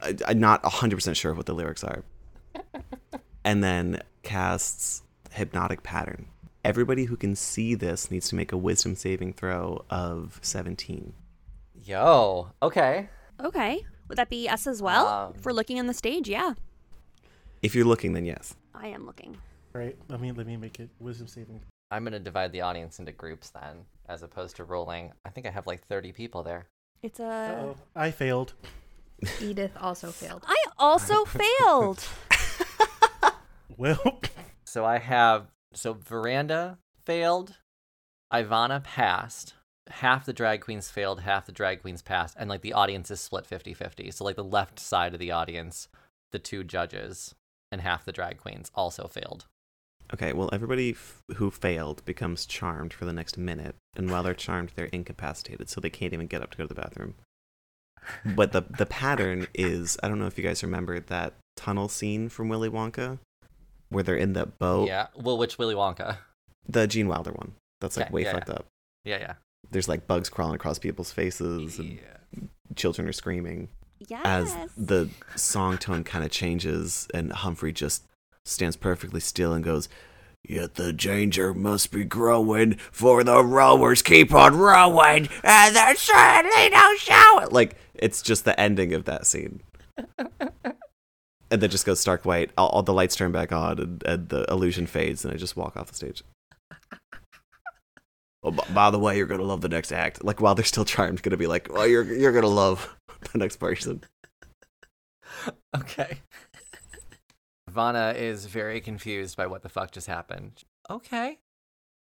I, 0.02 0.16
I'm 0.26 0.40
not 0.40 0.62
100% 0.62 1.16
sure 1.16 1.32
what 1.32 1.46
the 1.46 1.54
lyrics 1.54 1.84
are. 1.84 2.02
and 3.44 3.62
then 3.62 4.02
casts 4.22 5.02
hypnotic 5.30 5.82
pattern. 5.82 6.26
Everybody 6.66 7.04
who 7.04 7.16
can 7.16 7.36
see 7.36 7.76
this 7.76 8.10
needs 8.10 8.28
to 8.30 8.34
make 8.34 8.50
a 8.50 8.56
wisdom 8.56 8.96
saving 8.96 9.34
throw 9.34 9.84
of 9.88 10.40
17. 10.42 11.12
Yo. 11.84 12.50
Okay. 12.60 13.08
Okay. 13.40 13.86
Would 14.08 14.18
that 14.18 14.28
be 14.28 14.48
us 14.48 14.66
as 14.66 14.82
well? 14.82 15.06
Um, 15.06 15.34
if 15.36 15.44
we're 15.44 15.52
looking 15.52 15.78
on 15.78 15.86
the 15.86 15.94
stage, 15.94 16.28
yeah. 16.28 16.54
If 17.62 17.76
you're 17.76 17.84
looking, 17.84 18.14
then 18.14 18.24
yes. 18.24 18.56
I 18.74 18.88
am 18.88 19.06
looking. 19.06 19.36
Right. 19.74 19.96
Let 20.08 20.20
me 20.20 20.32
let 20.32 20.44
me 20.48 20.56
make 20.56 20.80
it 20.80 20.90
wisdom 20.98 21.28
saving. 21.28 21.60
I'm 21.92 22.02
gonna 22.02 22.18
divide 22.18 22.50
the 22.50 22.62
audience 22.62 22.98
into 22.98 23.12
groups 23.12 23.50
then, 23.50 23.84
as 24.08 24.24
opposed 24.24 24.56
to 24.56 24.64
rolling. 24.64 25.12
I 25.24 25.28
think 25.28 25.46
I 25.46 25.50
have 25.50 25.68
like 25.68 25.86
30 25.86 26.10
people 26.10 26.42
there. 26.42 26.66
It's 27.00 27.20
a. 27.20 27.24
Uh-oh. 27.24 27.76
I 27.94 28.10
failed. 28.10 28.54
Edith 29.40 29.70
also 29.80 30.10
failed. 30.10 30.42
I 30.48 30.56
also 30.78 31.24
failed. 31.60 32.04
Well, 33.76 34.20
So 34.64 34.84
I 34.84 34.98
have 34.98 35.46
so 35.76 35.94
Veranda 35.94 36.78
failed, 37.04 37.56
Ivana 38.32 38.82
passed, 38.82 39.54
half 39.88 40.26
the 40.26 40.32
drag 40.32 40.60
queens 40.62 40.90
failed, 40.90 41.20
half 41.20 41.46
the 41.46 41.52
drag 41.52 41.82
queens 41.82 42.02
passed, 42.02 42.36
and 42.38 42.48
like 42.48 42.62
the 42.62 42.72
audience 42.72 43.10
is 43.10 43.20
split 43.20 43.48
50-50. 43.48 44.12
So 44.12 44.24
like 44.24 44.36
the 44.36 44.44
left 44.44 44.80
side 44.80 45.14
of 45.14 45.20
the 45.20 45.30
audience, 45.30 45.88
the 46.32 46.38
two 46.38 46.64
judges, 46.64 47.34
and 47.70 47.80
half 47.80 48.04
the 48.04 48.12
drag 48.12 48.38
queens 48.38 48.70
also 48.74 49.06
failed. 49.06 49.46
Okay, 50.12 50.32
well, 50.32 50.50
everybody 50.52 50.90
f- 50.92 51.22
who 51.36 51.50
failed 51.50 52.04
becomes 52.04 52.46
charmed 52.46 52.92
for 52.92 53.04
the 53.04 53.12
next 53.12 53.36
minute, 53.36 53.74
and 53.96 54.10
while 54.10 54.22
they're 54.22 54.34
charmed, 54.34 54.70
they're 54.76 54.86
incapacitated, 54.86 55.68
so 55.68 55.80
they 55.80 55.90
can't 55.90 56.12
even 56.12 56.28
get 56.28 56.42
up 56.42 56.52
to 56.52 56.58
go 56.58 56.64
to 56.64 56.72
the 56.72 56.80
bathroom. 56.80 57.14
But 58.24 58.52
the 58.52 58.62
the 58.62 58.86
pattern 58.86 59.48
is 59.52 59.98
I 60.02 60.08
don't 60.08 60.20
know 60.20 60.26
if 60.26 60.38
you 60.38 60.44
guys 60.44 60.62
remember 60.62 61.00
that 61.00 61.34
tunnel 61.56 61.88
scene 61.88 62.28
from 62.28 62.48
Willy 62.48 62.70
Wonka, 62.70 63.18
where 63.88 64.02
they're 64.02 64.16
in 64.16 64.32
the 64.32 64.46
boat. 64.46 64.88
Yeah. 64.88 65.06
Well, 65.14 65.38
which 65.38 65.58
Willy 65.58 65.74
Wonka? 65.74 66.18
The 66.68 66.86
Gene 66.86 67.08
Wilder 67.08 67.32
one. 67.32 67.52
That's 67.80 67.96
like 67.96 68.06
Okay, 68.06 68.14
way 68.14 68.22
yeah, 68.22 68.32
fucked 68.32 68.50
up. 68.50 68.66
Yeah, 69.04 69.18
yeah. 69.18 69.34
There's 69.70 69.88
like 69.88 70.06
bugs 70.06 70.28
crawling 70.28 70.54
across 70.56 70.78
people's 70.78 71.12
faces, 71.12 71.78
and 71.78 71.98
Yeah. 72.34 72.40
children 72.74 73.08
are 73.08 73.12
screaming. 73.12 73.68
yes. 74.08 74.20
As 74.24 74.54
the 74.76 75.08
song 75.36 75.78
tone 75.78 76.04
kind 76.04 76.24
of 76.24 76.30
changes, 76.30 77.06
and 77.14 77.32
Humphrey 77.32 77.72
just 77.72 78.04
stands 78.44 78.76
perfectly 78.76 79.20
still 79.20 79.52
and 79.52 79.64
goes, 79.64 79.88
Yet 80.48 80.76
the 80.76 80.92
danger 80.92 81.52
must 81.52 81.90
be 81.90 82.04
growing, 82.04 82.74
for 82.92 83.24
the 83.24 83.42
rowers 83.44 84.00
keep 84.02 84.32
on 84.32 84.56
rowing, 84.56 85.28
and 85.42 85.74
there's 85.74 85.98
certainly 85.98 86.68
no 86.70 86.94
showing. 86.98 87.48
Like, 87.50 87.74
it's 87.94 88.22
just 88.22 88.44
the 88.44 88.58
ending 88.60 88.92
of 88.94 89.06
that 89.06 89.26
scene. 89.26 89.60
and 91.50 91.60
then 91.60 91.70
just 91.70 91.86
goes 91.86 92.00
stark 92.00 92.24
white. 92.24 92.50
All, 92.56 92.68
all 92.68 92.82
the 92.82 92.92
lights 92.92 93.16
turn 93.16 93.32
back 93.32 93.52
on, 93.52 93.78
and, 93.78 94.02
and 94.04 94.28
the 94.28 94.44
illusion 94.50 94.86
fades, 94.86 95.24
and 95.24 95.32
I 95.32 95.36
just 95.36 95.56
walk 95.56 95.76
off 95.76 95.88
the 95.88 95.94
stage. 95.94 96.22
Oh, 98.42 98.50
b- 98.50 98.62
by 98.72 98.90
the 98.90 98.98
way, 98.98 99.16
you're 99.16 99.26
gonna 99.26 99.42
love 99.42 99.60
the 99.60 99.68
next 99.68 99.92
act. 99.92 100.22
Like 100.24 100.40
while 100.40 100.54
they're 100.54 100.64
still 100.64 100.84
charmed, 100.84 101.22
gonna 101.22 101.36
be 101.36 101.46
like, 101.46 101.68
"Well, 101.72 101.86
you're 101.86 102.04
you're 102.04 102.32
gonna 102.32 102.46
love 102.46 102.94
the 103.32 103.38
next 103.38 103.56
person." 103.56 104.02
Okay. 105.76 106.18
Ivana 107.70 108.14
is 108.14 108.46
very 108.46 108.80
confused 108.80 109.36
by 109.36 109.46
what 109.46 109.62
the 109.62 109.68
fuck 109.68 109.90
just 109.90 110.06
happened. 110.06 110.62
Okay. 110.88 111.38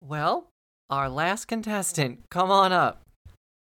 Well, 0.02 0.48
our 0.88 1.08
last 1.08 1.46
contestant, 1.46 2.20
come 2.30 2.50
on 2.50 2.72
up. 2.72 3.02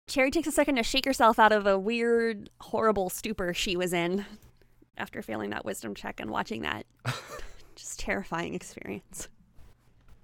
Cherry 0.08 0.30
takes 0.30 0.46
a 0.46 0.52
second 0.52 0.76
to 0.76 0.82
shake 0.82 1.04
herself 1.04 1.38
out 1.38 1.52
of 1.52 1.66
a 1.66 1.78
weird, 1.78 2.50
horrible 2.60 3.10
stupor 3.10 3.52
she 3.52 3.76
was 3.76 3.92
in 3.92 4.24
after 4.98 5.22
failing 5.22 5.50
that 5.50 5.64
wisdom 5.64 5.94
check 5.94 6.20
and 6.20 6.30
watching 6.30 6.62
that 6.62 6.84
just 7.76 7.98
terrifying 8.00 8.54
experience. 8.54 9.28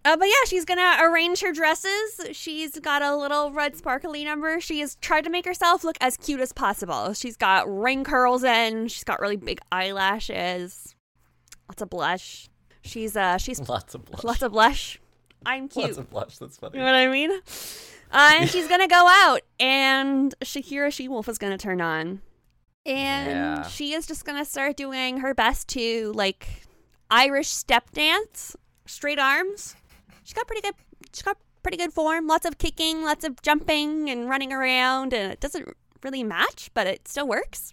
Uh, 0.07 0.17
but 0.19 0.27
yeah, 0.27 0.35
she's 0.47 0.67
gonna 0.67 0.99
arrange 1.01 1.41
her 1.41 1.51
dresses. 1.53 2.21
She's 2.33 2.79
got 2.79 3.01
a 3.01 3.17
little 3.17 3.51
red 3.53 3.75
sparkly 3.75 4.23
number. 4.25 4.61
She 4.61 4.81
has 4.81 4.97
tried 4.97 5.25
to 5.25 5.31
make 5.31 5.47
herself 5.47 5.83
look 5.83 5.97
as 6.01 6.19
cute 6.19 6.41
as 6.41 6.53
possible. 6.53 7.15
She's 7.15 7.39
got 7.39 7.67
ring 7.67 8.05
curls 8.05 8.45
in. 8.45 8.89
She's 8.89 9.05
got 9.05 9.21
really 9.21 9.37
big 9.37 9.61
eyelashes. 9.73 10.95
Lots 11.71 11.81
of 11.81 11.89
blush. 11.89 12.49
She's 12.83 13.17
uh 13.17 13.39
she's 13.39 13.61
Lots 13.69 13.95
of 13.95 14.05
blush. 14.05 14.25
lots 14.25 14.43
of 14.43 14.53
blush. 14.53 15.01
I'm 15.47 15.69
cute. 15.69 15.87
Lots 15.87 15.99
of 15.99 16.11
blush. 16.11 16.37
That's 16.39 16.59
funny. 16.59 16.79
You 16.79 16.85
know 16.85 16.93
what 16.93 16.99
I 16.99 17.09
mean? 17.09 17.31
Uh, 18.13 18.33
and 18.41 18.51
she's 18.51 18.69
gonna 18.73 18.89
go 18.89 19.07
out, 19.09 19.41
and 19.59 20.35
Shakira 20.43 20.93
She 20.93 21.09
Wolf 21.09 21.29
is 21.31 21.39
gonna 21.39 21.57
turn 21.59 21.81
on, 21.81 22.21
and 22.87 23.29
Yeah. 23.31 23.63
she 23.69 23.93
is 23.95 24.07
just 24.07 24.25
gonna 24.25 24.45
start 24.45 24.77
doing 24.77 25.19
her 25.19 25.35
best 25.35 25.69
to 25.69 26.13
like 26.15 26.63
Irish 27.11 27.49
step 27.49 27.91
dance, 27.93 28.57
straight 28.87 29.19
arms. 29.19 29.77
She's 30.25 30.35
got 30.35 30.47
pretty 30.47 30.63
good. 30.63 30.75
She's 31.13 31.23
got 31.23 31.37
pretty 31.63 31.77
good 31.77 31.93
form. 31.93 32.27
Lots 32.27 32.45
of 32.47 32.59
kicking, 32.59 33.03
lots 33.03 33.25
of 33.25 33.41
jumping 33.43 34.11
and 34.11 34.29
running 34.29 34.53
around, 34.53 35.13
and 35.13 35.33
it 35.33 35.41
doesn't 35.41 35.69
really 36.03 36.23
match, 36.23 36.71
but 36.75 36.87
it 36.87 37.07
still 37.09 37.27
works. 37.29 37.73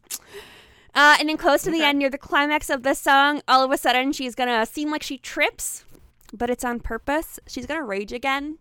Uh, 0.94 1.16
and 1.20 1.28
then 1.30 1.38
close 1.38 1.64
to 1.64 1.72
the 1.72 1.84
end, 1.84 2.00
near 2.00 2.10
the 2.10 2.18
climax 2.18 2.70
of 2.70 2.84
the 2.84 2.94
song, 2.94 3.42
all 3.48 3.64
of 3.64 3.72
a 3.72 3.78
sudden 3.78 4.12
she's 4.12 4.36
gonna 4.36 4.66
seem 4.66 4.92
like 4.92 5.04
she 5.04 5.18
trips, 5.18 5.86
but 6.34 6.50
it's 6.50 6.64
on 6.66 6.80
purpose. 6.80 7.40
She's 7.48 7.66
gonna 7.66 7.84
rage 7.84 8.12
again. 8.14 8.58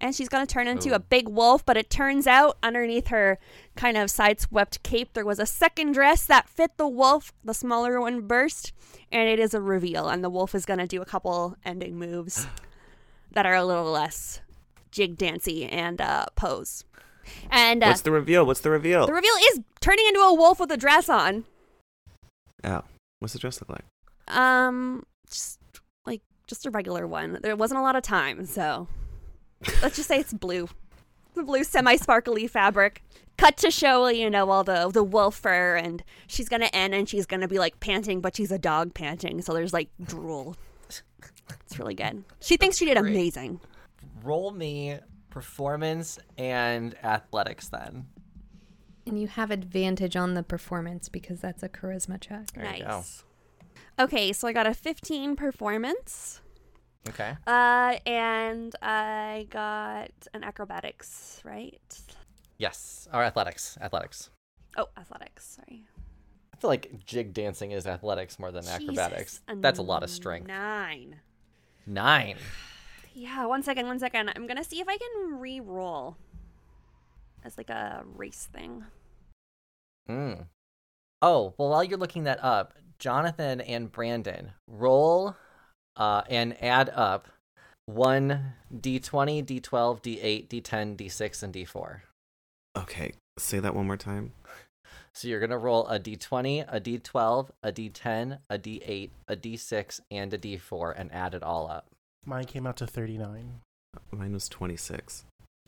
And 0.00 0.14
she's 0.14 0.28
gonna 0.28 0.46
turn 0.46 0.66
into 0.66 0.90
Ooh. 0.90 0.94
a 0.94 0.98
big 0.98 1.28
wolf, 1.28 1.64
but 1.64 1.76
it 1.76 1.90
turns 1.90 2.26
out 2.26 2.56
underneath 2.62 3.08
her 3.08 3.38
kind 3.76 3.96
of 3.96 4.08
sideswept 4.08 4.82
cape, 4.82 5.12
there 5.12 5.26
was 5.26 5.38
a 5.38 5.46
second 5.46 5.92
dress 5.92 6.24
that 6.26 6.48
fit 6.48 6.76
the 6.78 6.88
wolf. 6.88 7.32
The 7.44 7.52
smaller 7.54 8.00
one 8.00 8.22
burst, 8.22 8.72
and 9.12 9.28
it 9.28 9.38
is 9.38 9.52
a 9.52 9.60
reveal. 9.60 10.08
And 10.08 10.24
the 10.24 10.30
wolf 10.30 10.54
is 10.54 10.64
gonna 10.64 10.86
do 10.86 11.02
a 11.02 11.06
couple 11.06 11.56
ending 11.64 11.98
moves 11.98 12.46
that 13.32 13.44
are 13.46 13.54
a 13.54 13.64
little 13.64 13.90
less 13.90 14.40
jig 14.90 15.16
dancy 15.18 15.66
and 15.66 16.00
uh, 16.00 16.26
pose. 16.34 16.84
And 17.50 17.82
uh, 17.82 17.88
What's 17.88 18.00
the 18.00 18.10
reveal? 18.10 18.44
What's 18.46 18.60
the 18.60 18.70
reveal? 18.70 19.06
the 19.06 19.12
reveal 19.12 19.34
is 19.52 19.60
turning 19.80 20.06
into 20.06 20.20
a 20.20 20.34
wolf 20.34 20.58
with 20.58 20.70
a 20.72 20.76
dress 20.76 21.08
on. 21.08 21.44
oh, 22.64 22.82
what's 23.18 23.34
the 23.34 23.38
dress 23.38 23.60
look 23.60 23.68
like? 23.68 23.84
Um, 24.36 25.04
just 25.28 25.58
like 26.06 26.22
just 26.46 26.66
a 26.66 26.70
regular 26.70 27.06
one. 27.06 27.38
There 27.42 27.54
wasn't 27.56 27.80
a 27.80 27.82
lot 27.82 27.96
of 27.96 28.02
time, 28.02 28.46
so 28.46 28.88
let's 29.82 29.96
just 29.96 30.08
say 30.08 30.18
it's 30.18 30.32
blue. 30.32 30.68
The 31.34 31.42
blue 31.42 31.64
semi-sparkly 31.64 32.46
fabric. 32.46 33.02
Cut 33.36 33.56
to 33.58 33.70
show, 33.70 34.08
you 34.08 34.28
know, 34.28 34.50
all 34.50 34.64
the 34.64 34.90
the 34.92 35.02
wolf 35.02 35.36
fur, 35.36 35.76
and 35.76 36.02
she's 36.26 36.48
gonna 36.48 36.68
end, 36.72 36.94
and 36.94 37.08
she's 37.08 37.24
gonna 37.24 37.48
be 37.48 37.58
like 37.58 37.80
panting, 37.80 38.20
but 38.20 38.36
she's 38.36 38.52
a 38.52 38.58
dog 38.58 38.92
panting, 38.92 39.40
so 39.40 39.54
there's 39.54 39.72
like 39.72 39.88
drool. 40.04 40.56
It's 40.88 41.78
really 41.78 41.94
good. 41.94 42.24
She 42.40 42.56
thinks 42.56 42.76
she 42.76 42.84
did 42.84 42.98
Great. 42.98 43.10
amazing. 43.10 43.60
Roll 44.22 44.50
me 44.50 44.98
performance 45.30 46.18
and 46.36 46.94
athletics 47.04 47.68
then. 47.68 48.06
And 49.06 49.20
you 49.20 49.28
have 49.28 49.50
advantage 49.50 50.16
on 50.16 50.34
the 50.34 50.42
performance 50.42 51.08
because 51.08 51.40
that's 51.40 51.62
a 51.62 51.68
charisma 51.68 52.20
check. 52.20 52.52
There 52.52 52.74
you 52.76 52.82
go. 52.82 52.88
nice. 52.88 53.24
Okay, 53.98 54.32
so 54.32 54.46
I 54.48 54.52
got 54.52 54.66
a 54.66 54.74
15 54.74 55.36
performance. 55.36 56.40
Okay. 57.08 57.34
Uh, 57.46 57.96
and 58.06 58.74
I 58.82 59.46
got 59.50 60.10
an 60.34 60.44
acrobatics, 60.44 61.40
right? 61.44 61.98
Yes. 62.58 63.08
Or 63.12 63.22
athletics. 63.22 63.78
Athletics. 63.80 64.30
Oh, 64.76 64.88
athletics. 64.96 65.56
Sorry. 65.56 65.86
I 66.52 66.56
feel 66.58 66.68
like 66.68 67.04
jig 67.06 67.32
dancing 67.32 67.72
is 67.72 67.86
athletics 67.86 68.38
more 68.38 68.52
than 68.52 68.66
acrobatics. 68.66 69.40
Jesus, 69.48 69.60
That's 69.62 69.78
a 69.78 69.82
lot 69.82 70.02
of 70.02 70.10
strength. 70.10 70.46
Nine. 70.46 71.16
Nine. 71.86 72.36
Yeah, 73.14 73.46
one 73.46 73.62
second, 73.62 73.86
one 73.86 73.98
second. 73.98 74.30
I'm 74.36 74.46
gonna 74.46 74.62
see 74.62 74.80
if 74.80 74.88
I 74.88 74.96
can 74.96 75.40
re-roll 75.40 76.16
as 77.44 77.56
like 77.56 77.70
a 77.70 78.04
race 78.14 78.48
thing. 78.52 78.84
Hmm. 80.06 80.32
Oh, 81.22 81.54
well, 81.58 81.70
while 81.70 81.84
you're 81.84 81.98
looking 81.98 82.24
that 82.24 82.42
up, 82.42 82.74
Jonathan 82.98 83.60
and 83.60 83.90
Brandon 83.90 84.52
roll 84.66 85.34
uh, 85.96 86.22
and 86.28 86.62
add 86.62 86.90
up 86.94 87.28
one 87.86 88.54
d20, 88.74 89.44
d12, 89.44 90.02
d8, 90.02 90.48
d10, 90.48 90.96
d6, 90.96 91.42
and 91.42 91.54
d4. 91.54 92.00
Okay, 92.76 93.12
say 93.38 93.58
that 93.58 93.74
one 93.74 93.86
more 93.86 93.96
time. 93.96 94.32
So 95.12 95.26
you're 95.26 95.40
going 95.40 95.50
to 95.50 95.58
roll 95.58 95.88
a 95.88 95.98
d20, 95.98 96.64
a 96.68 96.80
d12, 96.80 97.48
a 97.64 97.72
d10, 97.72 98.38
a 98.48 98.58
d8, 98.58 99.10
a 99.28 99.36
d6, 99.36 100.00
and 100.10 100.32
a 100.32 100.38
d4 100.38 100.94
and 100.96 101.12
add 101.12 101.34
it 101.34 101.42
all 101.42 101.68
up. 101.68 101.86
mine 102.24 102.44
came 102.44 102.66
out 102.66 102.76
to 102.76 102.86
39. 102.86 103.60
Mine 104.12 104.32
was 104.32 104.48
26. 104.48 105.24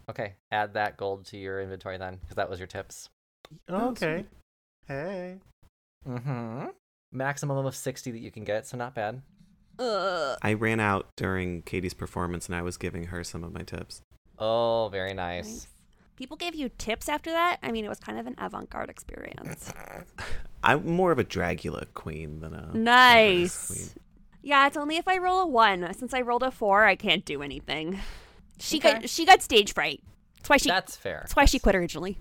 Okay, 0.08 0.34
add 0.52 0.74
that 0.74 0.96
gold 0.96 1.24
to 1.26 1.36
your 1.36 1.60
inventory 1.60 1.98
then, 1.98 2.18
because 2.20 2.36
that 2.36 2.48
was 2.48 2.60
your 2.60 2.68
tips. 2.68 3.08
Okay. 3.68 4.24
Hey. 4.86 5.38
Mm-hmm. 6.08 6.66
maximum 7.12 7.66
of 7.66 7.76
60 7.76 8.10
that 8.10 8.18
you 8.20 8.30
can 8.30 8.44
get, 8.44 8.66
so 8.66 8.76
not 8.76 8.94
bad. 8.94 9.22
Ugh. 9.78 10.38
I 10.42 10.52
ran 10.54 10.80
out 10.80 11.06
during 11.16 11.62
Katie's 11.62 11.94
performance 11.94 12.46
and 12.46 12.54
I 12.54 12.62
was 12.62 12.76
giving 12.76 13.04
her 13.06 13.24
some 13.24 13.42
of 13.44 13.52
my 13.52 13.62
tips. 13.62 14.02
Oh, 14.38 14.88
very 14.90 15.14
nice. 15.14 15.46
Nice. 15.46 15.66
People 16.16 16.36
gave 16.36 16.54
you 16.54 16.68
tips 16.78 17.08
after 17.08 17.30
that. 17.30 17.58
I 17.62 17.72
mean, 17.72 17.84
it 17.84 17.88
was 17.88 17.98
kind 17.98 18.18
of 18.18 18.26
an 18.26 18.34
avant-garde 18.38 18.90
experience. 18.90 19.72
I'm 20.62 20.86
more 20.86 21.10
of 21.10 21.18
a 21.18 21.24
Dragula 21.24 21.86
queen 21.94 22.40
than 22.40 22.54
a 22.54 22.70
Nice. 22.74 23.66
queen. 23.68 23.88
Yeah, 24.42 24.66
it's 24.66 24.76
only 24.76 24.96
if 24.96 25.08
I 25.08 25.18
roll 25.18 25.40
a 25.40 25.46
one. 25.46 25.92
Since 25.94 26.12
I 26.14 26.20
rolled 26.20 26.42
a 26.42 26.50
four, 26.50 26.84
I 26.84 26.96
can't 26.96 27.24
do 27.24 27.42
anything. 27.42 27.98
She 28.58 28.78
Okay. 28.78 28.92
got 28.92 29.08
she 29.08 29.24
got 29.24 29.40
stage 29.42 29.72
fright. 29.72 30.02
That's 30.36 30.50
why 30.50 30.56
she. 30.58 30.68
That's 30.68 30.96
fair. 30.96 31.18
That's 31.22 31.34
why 31.36 31.44
she 31.44 31.58
quit 31.58 31.74
originally. 31.76 32.18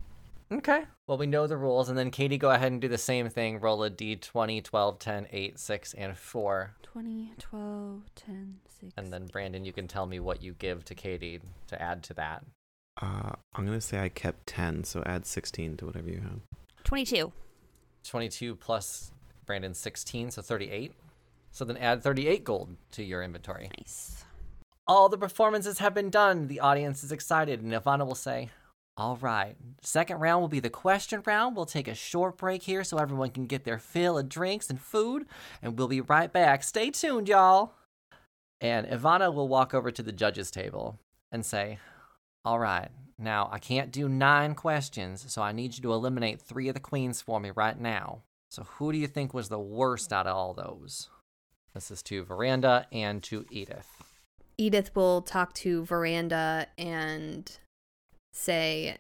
Okay. 0.52 0.84
Well, 1.12 1.18
we 1.18 1.28
know 1.28 1.46
the 1.46 1.58
rules, 1.58 1.90
and 1.90 1.98
then 1.98 2.10
Katie, 2.10 2.38
go 2.38 2.52
ahead 2.52 2.72
and 2.72 2.80
do 2.80 2.88
the 2.88 2.98
same 2.98 3.28
thing. 3.28 3.60
Roll 3.60 3.84
a 3.84 3.90
d20, 3.92 4.64
12, 4.64 4.98
10, 4.98 5.28
8, 5.30 5.60
6, 5.60 5.94
and 5.96 6.18
4. 6.18 6.76
20, 6.84 7.34
12, 7.38 8.02
10, 8.16 8.56
6. 8.80 8.94
And 8.96 9.12
then, 9.12 9.26
Brandon, 9.26 9.66
you 9.66 9.74
can 9.74 9.90
tell 9.90 10.06
me 10.06 10.22
what 10.22 10.42
you 10.42 10.54
give 10.54 10.86
to 10.86 10.96
Katie 10.96 11.42
to 11.68 11.82
add 11.82 12.02
to 12.04 12.14
that. 12.14 12.46
Uh, 13.02 13.34
I'm 13.54 13.66
gonna 13.66 13.82
say 13.82 14.00
I 14.00 14.08
kept 14.08 14.48
ten, 14.48 14.86
so 14.86 15.04
add 15.06 15.26
sixteen 15.26 15.76
to 15.76 15.86
whatever 15.86 16.10
you 16.10 16.22
have. 16.22 16.40
22. 16.86 17.34
22 18.06 18.56
plus 18.56 19.12
Brandon 19.46 19.74
16, 19.74 20.32
so 20.32 20.42
38. 20.42 20.94
So 21.52 21.66
then 21.66 21.76
add 21.76 22.04
38 22.04 22.46
gold 22.46 22.78
to 22.92 23.04
your 23.04 23.22
inventory. 23.22 23.70
Nice. 23.78 24.24
All 24.88 25.10
the 25.10 25.18
performances 25.18 25.80
have 25.80 25.94
been 25.94 26.10
done. 26.10 26.48
The 26.48 26.62
audience 26.62 27.04
is 27.04 27.12
excited, 27.12 27.62
and 27.62 27.74
Ivana 27.74 28.08
will 28.08 28.16
say, 28.16 28.50
All 28.98 29.18
right, 29.18 29.56
second 29.82 30.20
round 30.20 30.42
will 30.42 30.50
be 30.50 30.60
the 30.60 30.70
question 30.70 31.24
round. 31.26 31.56
We'll 31.56 31.66
take 31.66 31.88
a 31.88 31.96
short 31.96 32.38
break 32.38 32.64
here 32.64 32.84
so 32.84 32.98
everyone 32.98 33.30
can 33.30 33.46
get 33.48 33.64
their 33.64 33.80
fill 33.80 34.18
of 34.18 34.30
drinks 34.30 34.70
and 34.70 34.80
food, 34.80 35.26
and 35.62 35.78
we'll 35.78 35.88
be 35.88 36.02
right 36.02 36.32
back. 36.32 36.64
Stay 36.64 36.92
tuned, 36.92 37.30
y'all. 37.30 37.74
And 38.60 38.86
Ivana 38.86 39.34
will 39.34 39.48
walk 39.48 39.74
over 39.74 39.92
to 39.92 40.04
the 40.04 40.12
judges' 40.12 40.52
table 40.52 41.00
and 41.32 41.46
say, 41.46 41.80
All 42.44 42.60
right, 42.60 42.90
now 43.18 43.50
I 43.52 43.60
can't 43.60 43.92
do 43.92 44.10
nine 44.10 44.56
questions, 44.56 45.26
so 45.32 45.42
I 45.42 45.52
need 45.52 45.78
you 45.78 45.82
to 45.84 45.94
eliminate 45.94 46.42
three 46.42 46.68
of 46.68 46.74
the 46.74 46.80
queens 46.80 47.22
for 47.22 47.40
me 47.40 47.52
right 47.56 47.80
now. 47.80 48.24
So, 48.50 48.64
who 48.64 48.92
do 48.92 48.98
you 48.98 49.08
think 49.08 49.34
was 49.34 49.48
the 49.48 49.58
worst 49.58 50.12
out 50.12 50.28
of 50.28 50.36
all 50.36 50.54
those? 50.54 51.10
This 51.74 51.90
is 51.90 52.04
to 52.04 52.26
Veranda 52.26 52.86
and 52.92 53.24
to 53.24 53.46
Edith. 53.50 53.88
Edith 54.58 54.94
will 54.94 55.22
talk 55.22 55.54
to 55.54 55.86
Veranda 55.86 56.68
and 56.78 57.58
say, 58.34 58.98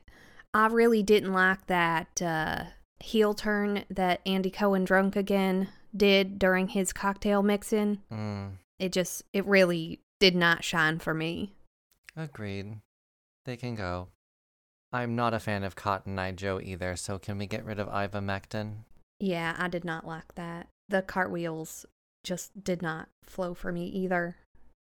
I 0.54 0.68
really 0.68 1.04
didn't 1.04 1.34
like 1.34 1.68
that 1.68 2.22
uh, 2.22 2.64
heel 3.00 3.34
turn 3.34 3.86
that 3.90 4.22
Andy 4.26 4.50
Cohen 4.50 4.84
drunk 4.86 5.16
again 5.16 5.70
did 5.96 6.40
during 6.40 6.70
his 6.70 6.94
cocktail 6.94 7.42
mixing. 7.44 8.00
Mm, 8.12 8.52
It 8.80 8.92
just, 8.92 9.24
it 9.34 9.46
really 9.46 10.00
did 10.20 10.36
not 10.36 10.64
shine 10.64 11.00
for 11.00 11.14
me. 11.14 11.54
agreed. 12.16 12.78
They 13.46 13.58
can 13.58 13.76
go. 13.76 14.10
I'm 14.94 15.16
not 15.16 15.34
a 15.34 15.40
fan 15.40 15.64
of 15.64 15.76
Cotton 15.76 16.20
Eye 16.20 16.32
Joe 16.34 16.60
either, 16.62 16.96
so 16.96 17.18
can 17.18 17.38
we 17.38 17.48
get 17.48 17.66
rid 17.66 17.80
of 17.80 17.88
ivermectin? 17.88 18.84
Yeah, 19.20 19.56
I 19.58 19.68
did 19.68 19.86
not 19.86 20.06
like 20.06 20.36
that. 20.36 20.68
The 20.90 21.02
cartwheels 21.02 21.86
just 22.24 22.64
did 22.64 22.82
not 22.82 23.08
flow 23.24 23.54
for 23.54 23.72
me 23.72 23.86
either. 23.88 24.36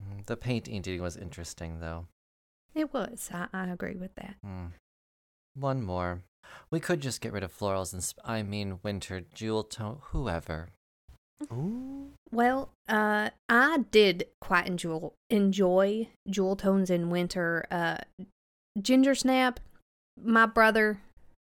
Mm, 0.04 0.26
The 0.26 0.36
paint 0.38 0.68
eating 0.68 1.02
was 1.02 1.16
interesting, 1.18 1.80
though. 1.80 2.08
It 2.76 2.94
was. 2.94 3.30
I, 3.34 3.48
I 3.54 3.68
agree 3.68 3.96
with 3.96 4.16
that. 4.16 4.36
Hmm. 4.44 4.68
One 5.56 5.84
more. 5.84 6.22
We 6.72 6.80
could 6.80 7.02
just 7.02 7.22
get 7.22 7.34
rid 7.34 7.44
of 7.44 7.58
florals 7.58 7.94
and 7.94 8.04
sp- 8.04 8.20
I 8.26 8.44
mean 8.44 8.80
winter 8.84 9.22
jewel 9.34 9.64
tone, 9.64 10.00
whoever. 10.12 10.70
Ooh. 11.52 12.12
Well, 12.32 12.70
uh, 12.88 13.30
I 13.50 13.86
did 13.92 14.28
quite 14.42 14.68
enjoy 14.68 15.10
enjoy 15.30 16.10
jewel 16.30 16.56
tones 16.56 16.90
in 16.90 17.10
winter. 17.10 17.66
Uh, 17.70 17.98
Ginger 18.82 19.16
Snap, 19.16 19.60
my 20.22 20.46
brother. 20.46 21.00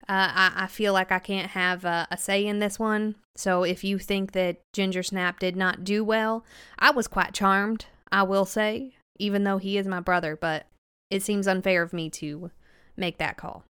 Uh, 0.08 0.30
I, 0.34 0.52
I 0.56 0.66
feel 0.66 0.92
like 0.92 1.10
I 1.10 1.18
can't 1.18 1.50
have 1.50 1.84
a, 1.84 2.06
a 2.10 2.16
say 2.16 2.46
in 2.46 2.58
this 2.58 2.78
one. 2.78 3.16
So 3.34 3.64
if 3.64 3.82
you 3.82 3.98
think 3.98 4.32
that 4.32 4.58
Ginger 4.72 5.02
Snap 5.02 5.40
did 5.40 5.56
not 5.56 5.82
do 5.82 6.04
well, 6.04 6.44
I 6.78 6.90
was 6.90 7.08
quite 7.08 7.34
charmed. 7.34 7.86
I 8.12 8.22
will 8.22 8.44
say, 8.44 8.94
even 9.18 9.44
though 9.44 9.58
he 9.58 9.78
is 9.78 9.86
my 9.86 10.00
brother, 10.00 10.36
but 10.36 10.66
it 11.10 11.22
seems 11.22 11.46
unfair 11.46 11.82
of 11.82 11.92
me 11.92 12.10
to 12.10 12.50
make 12.96 13.18
that 13.18 13.36
call. 13.36 13.64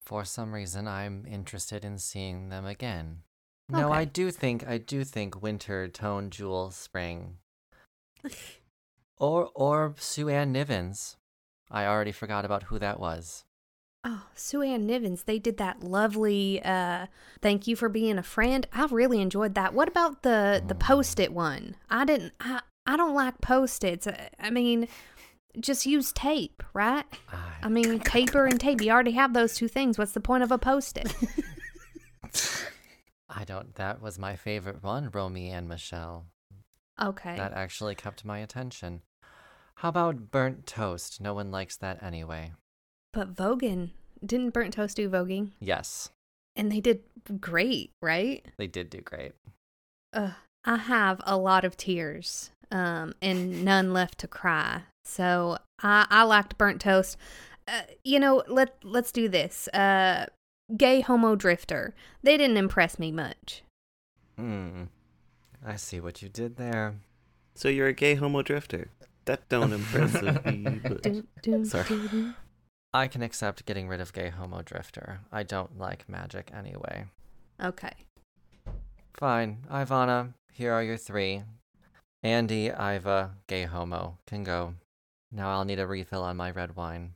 For 0.00 0.24
some 0.24 0.52
reason, 0.54 0.86
I'm 0.86 1.26
interested 1.26 1.84
in 1.84 1.98
seeing 1.98 2.48
them 2.48 2.64
again. 2.66 3.22
No, 3.68 3.90
I 3.90 4.04
do 4.04 4.30
think 4.30 4.66
I 4.66 4.78
do 4.78 5.02
think 5.02 5.42
winter 5.42 5.88
tone 5.88 6.30
jewel 6.30 6.70
spring. 6.70 7.38
or 9.18 9.50
or 9.54 9.94
Sue 9.98 10.28
Ann 10.28 10.52
Nivens. 10.54 11.16
I 11.70 11.84
already 11.86 12.12
forgot 12.12 12.44
about 12.44 12.64
who 12.64 12.78
that 12.78 13.00
was. 13.00 13.44
Oh, 14.04 14.22
Sue 14.36 14.62
Ann 14.62 14.86
Nivens, 14.86 15.24
they 15.24 15.40
did 15.40 15.56
that 15.56 15.82
lovely 15.82 16.62
uh 16.64 17.06
thank 17.42 17.66
you 17.66 17.74
for 17.74 17.88
being 17.88 18.18
a 18.18 18.22
friend. 18.22 18.66
I 18.72 18.86
really 18.86 19.20
enjoyed 19.20 19.54
that. 19.56 19.74
What 19.74 19.88
about 19.88 20.22
the 20.22 20.62
the 20.64 20.74
Mm. 20.74 20.80
post-it 20.80 21.32
one? 21.32 21.76
I 21.90 22.04
didn't 22.04 22.34
I 22.40 22.60
I 22.86 22.96
don't 22.96 23.14
like 23.14 23.40
post-its. 23.40 24.06
Uh, 24.06 24.28
I 24.38 24.50
mean, 24.50 24.86
just 25.60 25.86
use 25.86 26.12
tape, 26.12 26.62
right? 26.74 27.04
I 27.62 27.68
mean, 27.68 28.00
paper 28.00 28.46
and 28.46 28.60
tape. 28.60 28.80
You 28.80 28.90
already 28.90 29.12
have 29.12 29.32
those 29.34 29.54
two 29.54 29.68
things. 29.68 29.98
What's 29.98 30.12
the 30.12 30.20
point 30.20 30.42
of 30.42 30.52
a 30.52 30.58
post-it? 30.58 31.14
I 33.28 33.44
don't. 33.44 33.74
That 33.74 34.00
was 34.00 34.18
my 34.18 34.36
favorite 34.36 34.82
one, 34.82 35.10
Romy 35.12 35.50
and 35.50 35.68
Michelle. 35.68 36.26
Okay. 37.00 37.36
That 37.36 37.52
actually 37.52 37.94
kept 37.94 38.24
my 38.24 38.38
attention. 38.38 39.02
How 39.76 39.90
about 39.90 40.30
burnt 40.30 40.66
toast? 40.66 41.20
No 41.20 41.34
one 41.34 41.50
likes 41.50 41.76
that 41.76 42.02
anyway. 42.02 42.52
But 43.12 43.34
voguing, 43.34 43.90
didn't 44.24 44.50
Burnt 44.50 44.74
Toast 44.74 44.96
do 44.96 45.08
voguing? 45.08 45.52
Yes, 45.60 46.10
And 46.54 46.70
they 46.72 46.80
did 46.80 47.00
great, 47.40 47.92
right? 48.00 48.44
they 48.56 48.66
did 48.66 48.90
do 48.90 49.00
great. 49.00 49.32
Ugh, 50.12 50.32
I 50.64 50.76
have 50.76 51.20
a 51.24 51.36
lot 51.36 51.64
of 51.64 51.76
tears, 51.76 52.50
um, 52.70 53.12
and 53.20 53.64
none 53.64 53.92
left 53.92 54.18
to 54.18 54.28
cry. 54.28 54.82
So 55.06 55.58
I, 55.82 56.06
I 56.10 56.22
liked 56.24 56.58
burnt 56.58 56.80
toast. 56.80 57.16
Uh, 57.68 57.82
you 58.04 58.18
know, 58.20 58.42
let 58.48 58.76
let's 58.84 59.12
do 59.12 59.28
this. 59.28 59.68
Uh, 59.68 60.26
gay 60.76 61.00
homo 61.00 61.34
drifter. 61.36 61.94
They 62.22 62.36
didn't 62.36 62.56
impress 62.56 62.98
me 62.98 63.10
much. 63.12 63.62
Hmm. 64.36 64.84
I 65.64 65.76
see 65.76 66.00
what 66.00 66.22
you 66.22 66.28
did 66.28 66.56
there. 66.56 66.96
So 67.54 67.68
you're 67.68 67.88
a 67.88 67.92
gay 67.92 68.14
homo 68.14 68.42
drifter. 68.42 68.90
That 69.24 69.48
don't 69.48 69.72
impress 69.72 70.22
me. 70.22 70.80
but- 70.82 71.02
Dun, 71.02 71.26
dun, 71.42 71.64
Sorry. 71.64 71.84
dun, 71.88 72.06
dun. 72.06 72.34
I 72.92 73.08
can 73.08 73.22
accept 73.22 73.66
getting 73.66 73.88
rid 73.88 74.00
of 74.00 74.12
gay 74.12 74.30
homo 74.30 74.62
drifter. 74.62 75.20
I 75.32 75.42
don't 75.42 75.78
like 75.78 76.08
magic 76.08 76.50
anyway. 76.54 77.06
Okay. 77.62 77.92
Fine, 79.14 79.58
Ivana, 79.70 80.34
here 80.52 80.72
are 80.72 80.82
your 80.82 80.96
three. 80.96 81.42
Andy, 82.22 82.66
Iva, 82.68 83.32
gay 83.46 83.64
homo, 83.64 84.18
can 84.26 84.44
go. 84.44 84.74
Now 85.32 85.50
I'll 85.50 85.64
need 85.64 85.78
a 85.80 85.86
refill 85.86 86.22
on 86.22 86.36
my 86.36 86.50
red 86.50 86.76
wine. 86.76 87.14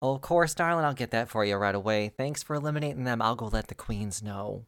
Oh, 0.00 0.14
of 0.14 0.20
course, 0.20 0.54
darling, 0.54 0.84
I'll 0.84 0.94
get 0.94 1.12
that 1.12 1.28
for 1.28 1.44
you 1.44 1.56
right 1.56 1.74
away. 1.74 2.08
Thanks 2.16 2.42
for 2.42 2.54
eliminating 2.54 3.04
them. 3.04 3.22
I'll 3.22 3.36
go 3.36 3.46
let 3.46 3.68
the 3.68 3.74
queens 3.74 4.22
know. 4.22 4.64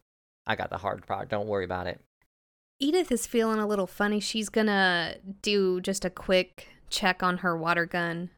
I 0.47 0.55
got 0.55 0.70
the 0.70 0.78
hard 0.78 1.07
part. 1.07 1.28
Don't 1.28 1.49
worry 1.49 1.64
about 1.64 1.86
it. 1.88 2.01
Edith 2.78 3.11
is 3.11 3.26
feeling 3.26 3.59
a 3.59 3.66
little 3.66 3.86
funny. 3.86 4.20
She's 4.20 4.49
gonna 4.49 5.16
do 5.42 5.80
just 5.80 6.05
a 6.05 6.11
quick 6.11 6.68
check 6.90 7.22
on 7.22 7.38
her 7.38 7.57
water 7.57 7.86
gun, 7.86 8.30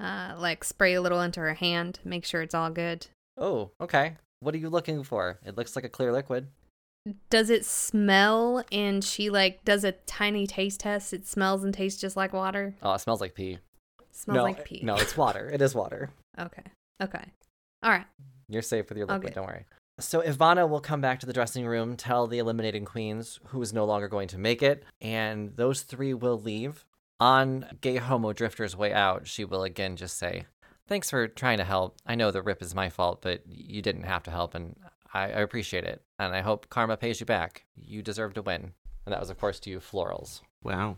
uh, 0.00 0.34
like 0.38 0.62
spray 0.62 0.94
a 0.94 1.00
little 1.00 1.20
into 1.20 1.40
her 1.40 1.54
hand, 1.54 1.98
make 2.04 2.24
sure 2.24 2.42
it's 2.42 2.54
all 2.54 2.70
good. 2.70 3.06
Oh, 3.36 3.70
okay. 3.80 4.16
What 4.40 4.54
are 4.54 4.58
you 4.58 4.68
looking 4.68 5.02
for? 5.02 5.38
It 5.44 5.56
looks 5.56 5.74
like 5.74 5.84
a 5.84 5.88
clear 5.88 6.12
liquid. 6.12 6.48
does 7.30 7.50
it 7.50 7.64
smell 7.64 8.64
and 8.70 9.02
she 9.04 9.28
like 9.30 9.64
does 9.64 9.84
a 9.84 9.92
tiny 9.92 10.46
taste 10.46 10.80
test 10.80 11.12
it 11.12 11.26
smells 11.26 11.62
and 11.64 11.74
tastes 11.74 12.00
just 12.00 12.16
like 12.16 12.32
water 12.32 12.74
Oh, 12.82 12.94
it 12.94 13.00
smells 13.00 13.20
like 13.20 13.34
pee. 13.34 13.58
Smells 14.14 14.36
no, 14.36 14.42
like 14.44 14.60
eh, 14.60 14.64
pee 14.64 14.80
No, 14.82 14.96
it's 14.96 15.16
water. 15.16 15.50
It 15.50 15.60
is 15.62 15.74
water. 15.74 16.10
okay 16.38 16.62
okay 17.02 17.24
all 17.82 17.90
right 17.90 18.06
You're 18.48 18.62
safe 18.62 18.88
with 18.88 18.98
your 18.98 19.06
liquid, 19.06 19.24
Okay. 19.26 19.34
don't 19.34 19.46
worry. 19.46 19.66
So 20.00 20.20
Ivana 20.22 20.68
will 20.68 20.80
come 20.80 21.00
back 21.00 21.20
to 21.20 21.26
the 21.26 21.32
dressing 21.32 21.66
room, 21.66 21.96
tell 21.96 22.26
the 22.26 22.38
eliminating 22.38 22.84
queens 22.84 23.38
who 23.48 23.62
is 23.62 23.72
no 23.72 23.84
longer 23.84 24.08
going 24.08 24.26
to 24.28 24.38
make 24.38 24.60
it, 24.62 24.82
and 25.00 25.54
those 25.56 25.82
three 25.82 26.12
will 26.14 26.40
leave. 26.40 26.84
On 27.20 27.64
Gay 27.80 27.96
Homo 27.96 28.32
Drifter's 28.32 28.76
way 28.76 28.92
out, 28.92 29.28
she 29.28 29.44
will 29.44 29.62
again 29.62 29.94
just 29.96 30.16
say, 30.18 30.46
Thanks 30.88 31.10
for 31.10 31.28
trying 31.28 31.58
to 31.58 31.64
help. 31.64 31.94
I 32.04 32.16
know 32.16 32.30
the 32.32 32.42
rip 32.42 32.60
is 32.60 32.74
my 32.74 32.88
fault, 32.90 33.22
but 33.22 33.42
you 33.46 33.80
didn't 33.82 34.02
have 34.02 34.24
to 34.24 34.32
help, 34.32 34.54
and 34.56 34.74
I, 35.14 35.22
I 35.26 35.40
appreciate 35.40 35.84
it. 35.84 36.02
And 36.18 36.34
I 36.34 36.40
hope 36.40 36.68
karma 36.68 36.96
pays 36.96 37.20
you 37.20 37.26
back. 37.26 37.64
You 37.76 38.02
deserve 38.02 38.34
to 38.34 38.42
win. 38.42 38.72
And 39.06 39.12
that 39.12 39.20
was, 39.20 39.30
of 39.30 39.38
course, 39.38 39.60
to 39.60 39.70
you, 39.70 39.78
Florals. 39.78 40.40
wow. 40.64 40.96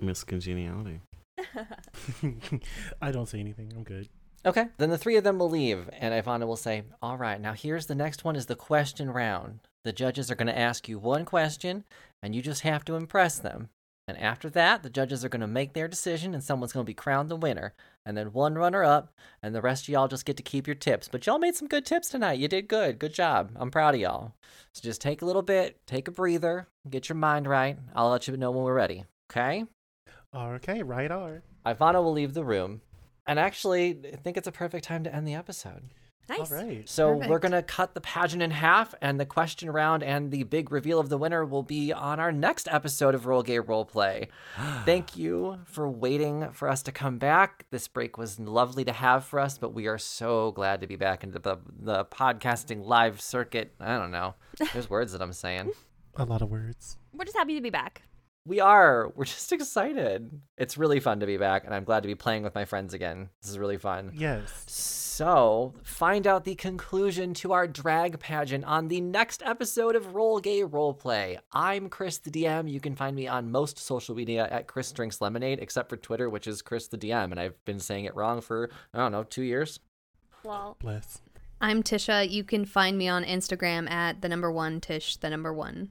Miss 0.00 0.24
Congeniality. 0.24 1.00
I 3.02 3.10
don't 3.10 3.28
say 3.28 3.40
anything. 3.40 3.72
I'm 3.74 3.84
good. 3.84 4.08
Okay. 4.46 4.66
Then 4.78 4.90
the 4.90 4.98
three 4.98 5.16
of 5.16 5.24
them 5.24 5.38
will 5.38 5.50
leave, 5.50 5.90
and 5.92 6.14
Ivana 6.14 6.46
will 6.46 6.56
say, 6.56 6.84
All 7.02 7.16
right, 7.16 7.40
now 7.40 7.52
here's 7.52 7.86
the 7.86 7.94
next 7.94 8.24
one 8.24 8.36
is 8.36 8.46
the 8.46 8.54
question 8.54 9.10
round. 9.10 9.60
The 9.84 9.92
judges 9.92 10.30
are 10.30 10.34
going 10.34 10.48
to 10.48 10.58
ask 10.58 10.88
you 10.88 10.98
one 10.98 11.24
question, 11.24 11.84
and 12.22 12.34
you 12.34 12.42
just 12.42 12.62
have 12.62 12.84
to 12.86 12.94
impress 12.96 13.38
them. 13.38 13.68
And 14.06 14.18
after 14.18 14.48
that, 14.50 14.82
the 14.82 14.88
judges 14.88 15.22
are 15.22 15.28
going 15.28 15.42
to 15.42 15.46
make 15.46 15.74
their 15.74 15.86
decision, 15.86 16.32
and 16.32 16.42
someone's 16.42 16.72
going 16.72 16.84
to 16.84 16.90
be 16.90 16.94
crowned 16.94 17.28
the 17.28 17.36
winner. 17.36 17.74
And 18.06 18.16
then 18.16 18.32
one 18.32 18.54
runner 18.54 18.82
up, 18.82 19.12
and 19.42 19.54
the 19.54 19.60
rest 19.60 19.84
of 19.84 19.90
y'all 19.90 20.08
just 20.08 20.24
get 20.24 20.38
to 20.38 20.42
keep 20.42 20.66
your 20.66 20.74
tips. 20.74 21.08
But 21.08 21.26
y'all 21.26 21.38
made 21.38 21.56
some 21.56 21.68
good 21.68 21.84
tips 21.84 22.08
tonight. 22.08 22.38
You 22.38 22.48
did 22.48 22.68
good. 22.68 22.98
Good 22.98 23.12
job. 23.12 23.50
I'm 23.56 23.70
proud 23.70 23.94
of 23.94 24.00
y'all. 24.00 24.32
So 24.72 24.82
just 24.82 25.02
take 25.02 25.20
a 25.20 25.26
little 25.26 25.42
bit, 25.42 25.76
take 25.86 26.08
a 26.08 26.10
breather, 26.10 26.68
get 26.88 27.10
your 27.10 27.16
mind 27.16 27.46
right. 27.46 27.76
I'll 27.94 28.08
let 28.08 28.26
you 28.26 28.36
know 28.38 28.50
when 28.50 28.64
we're 28.64 28.72
ready. 28.72 29.04
Okay? 29.30 29.66
Okay, 30.34 30.82
right 30.82 31.10
on. 31.10 31.42
Ivana 31.64 32.02
will 32.02 32.12
leave 32.12 32.34
the 32.34 32.44
room. 32.44 32.82
And 33.26 33.38
actually, 33.38 33.98
I 34.12 34.16
think 34.16 34.36
it's 34.36 34.48
a 34.48 34.52
perfect 34.52 34.84
time 34.84 35.04
to 35.04 35.14
end 35.14 35.26
the 35.26 35.34
episode. 35.34 35.90
Nice. 36.28 36.52
All 36.52 36.58
right. 36.58 36.86
So 36.86 37.12
we're 37.26 37.38
going 37.38 37.52
to 37.52 37.62
cut 37.62 37.94
the 37.94 38.02
pageant 38.02 38.42
in 38.42 38.50
half, 38.50 38.94
and 39.00 39.18
the 39.18 39.24
question 39.24 39.70
round 39.70 40.02
and 40.02 40.30
the 40.30 40.42
big 40.42 40.70
reveal 40.70 41.00
of 41.00 41.08
the 41.08 41.16
winner 41.16 41.42
will 41.44 41.62
be 41.62 41.90
on 41.90 42.20
our 42.20 42.30
next 42.30 42.68
episode 42.70 43.14
of 43.14 43.24
Roll 43.24 43.42
Gay 43.42 43.58
Roleplay. 43.58 44.28
Thank 44.84 45.16
you 45.16 45.60
for 45.64 45.88
waiting 45.88 46.50
for 46.52 46.68
us 46.68 46.82
to 46.82 46.92
come 46.92 47.16
back. 47.16 47.64
This 47.70 47.88
break 47.88 48.18
was 48.18 48.38
lovely 48.38 48.84
to 48.84 48.92
have 48.92 49.24
for 49.24 49.40
us, 49.40 49.56
but 49.56 49.72
we 49.72 49.86
are 49.86 49.96
so 49.96 50.52
glad 50.52 50.82
to 50.82 50.86
be 50.86 50.96
back 50.96 51.24
into 51.24 51.38
the, 51.38 51.56
the 51.78 52.04
podcasting 52.04 52.84
live 52.84 53.22
circuit. 53.22 53.72
I 53.80 53.96
don't 53.96 54.10
know. 54.10 54.34
There's 54.74 54.90
words 54.90 55.12
that 55.12 55.22
I'm 55.22 55.32
saying. 55.32 55.72
A 56.16 56.24
lot 56.24 56.42
of 56.42 56.50
words. 56.50 56.98
We're 57.14 57.24
just 57.24 57.36
happy 57.36 57.54
to 57.54 57.60
be 57.62 57.70
back. 57.70 58.02
We 58.48 58.60
are. 58.60 59.12
We're 59.14 59.24
just 59.26 59.52
excited. 59.52 60.40
It's 60.56 60.78
really 60.78 61.00
fun 61.00 61.20
to 61.20 61.26
be 61.26 61.36
back, 61.36 61.64
and 61.66 61.74
I'm 61.74 61.84
glad 61.84 62.02
to 62.02 62.06
be 62.06 62.14
playing 62.14 62.42
with 62.44 62.54
my 62.54 62.64
friends 62.64 62.94
again. 62.94 63.28
This 63.42 63.50
is 63.50 63.58
really 63.58 63.76
fun. 63.76 64.12
Yes. 64.14 64.50
So, 64.66 65.74
find 65.82 66.26
out 66.26 66.44
the 66.44 66.54
conclusion 66.54 67.34
to 67.34 67.52
our 67.52 67.68
drag 67.68 68.18
pageant 68.20 68.64
on 68.64 68.88
the 68.88 69.02
next 69.02 69.42
episode 69.44 69.96
of 69.96 70.14
Roll 70.14 70.40
Gay 70.40 70.62
Roleplay. 70.62 71.38
I'm 71.52 71.90
Chris 71.90 72.18
the 72.18 72.30
DM. 72.30 72.70
You 72.70 72.80
can 72.80 72.96
find 72.96 73.14
me 73.14 73.28
on 73.28 73.50
most 73.50 73.78
social 73.78 74.14
media 74.14 74.48
at 74.50 74.66
Chris 74.66 74.92
Drinks 74.92 75.20
Lemonade, 75.20 75.58
except 75.60 75.90
for 75.90 75.98
Twitter, 75.98 76.30
which 76.30 76.46
is 76.46 76.62
Chris 76.62 76.88
the 76.88 76.96
DM, 76.96 77.30
and 77.30 77.38
I've 77.38 77.62
been 77.66 77.80
saying 77.80 78.06
it 78.06 78.16
wrong 78.16 78.40
for, 78.40 78.70
I 78.94 78.98
don't 78.98 79.12
know, 79.12 79.24
two 79.24 79.42
years. 79.42 79.78
Well, 80.42 80.78
Bless. 80.80 81.20
I'm 81.60 81.82
Tisha. 81.82 82.30
You 82.30 82.44
can 82.44 82.64
find 82.64 82.96
me 82.96 83.08
on 83.08 83.24
Instagram 83.24 83.90
at 83.90 84.22
the 84.22 84.28
number 84.28 84.50
one 84.50 84.80
Tish, 84.80 85.16
the 85.16 85.28
number 85.28 85.52
one. 85.52 85.90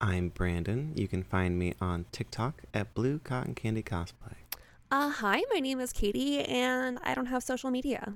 I'm 0.00 0.28
Brandon. 0.28 0.92
You 0.96 1.08
can 1.08 1.22
find 1.22 1.58
me 1.58 1.74
on 1.80 2.06
TikTok 2.12 2.62
at 2.72 2.94
Blue 2.94 3.18
Cotton 3.18 3.54
Candy 3.54 3.82
Cosplay. 3.82 4.34
uh, 4.90 5.10
hi, 5.10 5.42
my 5.52 5.60
name 5.60 5.80
is 5.80 5.92
Katie, 5.92 6.40
and 6.44 6.98
I 7.02 7.14
don't 7.14 7.26
have 7.26 7.42
social 7.42 7.70
media. 7.70 8.14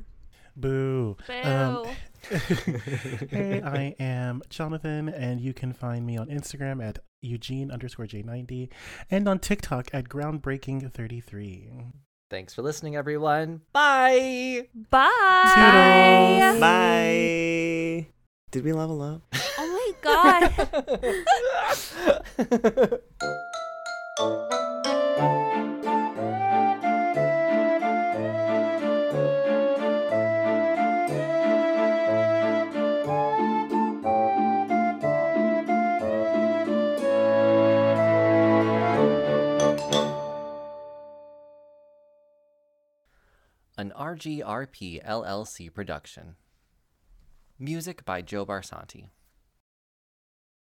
Boo. 0.54 1.16
Boo. 1.26 1.32
Um, 1.42 1.86
hey, 3.30 3.62
I 3.64 3.94
am 3.98 4.42
Jonathan, 4.48 5.08
and 5.08 5.40
you 5.40 5.52
can 5.52 5.72
find 5.72 6.06
me 6.06 6.16
on 6.16 6.28
Instagram 6.28 6.84
at 6.86 6.98
Eugene 7.20 7.70
underscore 7.70 8.06
J90 8.06 8.68
and 9.10 9.28
on 9.28 9.38
TikTok 9.38 9.88
at 9.92 10.08
Groundbreaking33. 10.08 11.92
Thanks 12.30 12.54
for 12.54 12.62
listening, 12.62 12.96
everyone. 12.96 13.62
Bye! 13.72 14.68
Bye. 14.90 16.48
Toodles. 16.48 16.60
Bye. 16.60 18.21
Did 18.52 18.64
we 18.64 18.72
level 18.74 19.00
up? 19.00 19.22
Oh 19.58 19.68
my 19.68 19.92
god. 20.02 20.50
An 43.78 43.92
RGRP 43.96 45.04
LLC 45.06 45.72
production. 45.72 46.36
Music 47.62 48.04
by 48.04 48.20
Joe 48.20 48.44
Barsanti. 48.44 49.10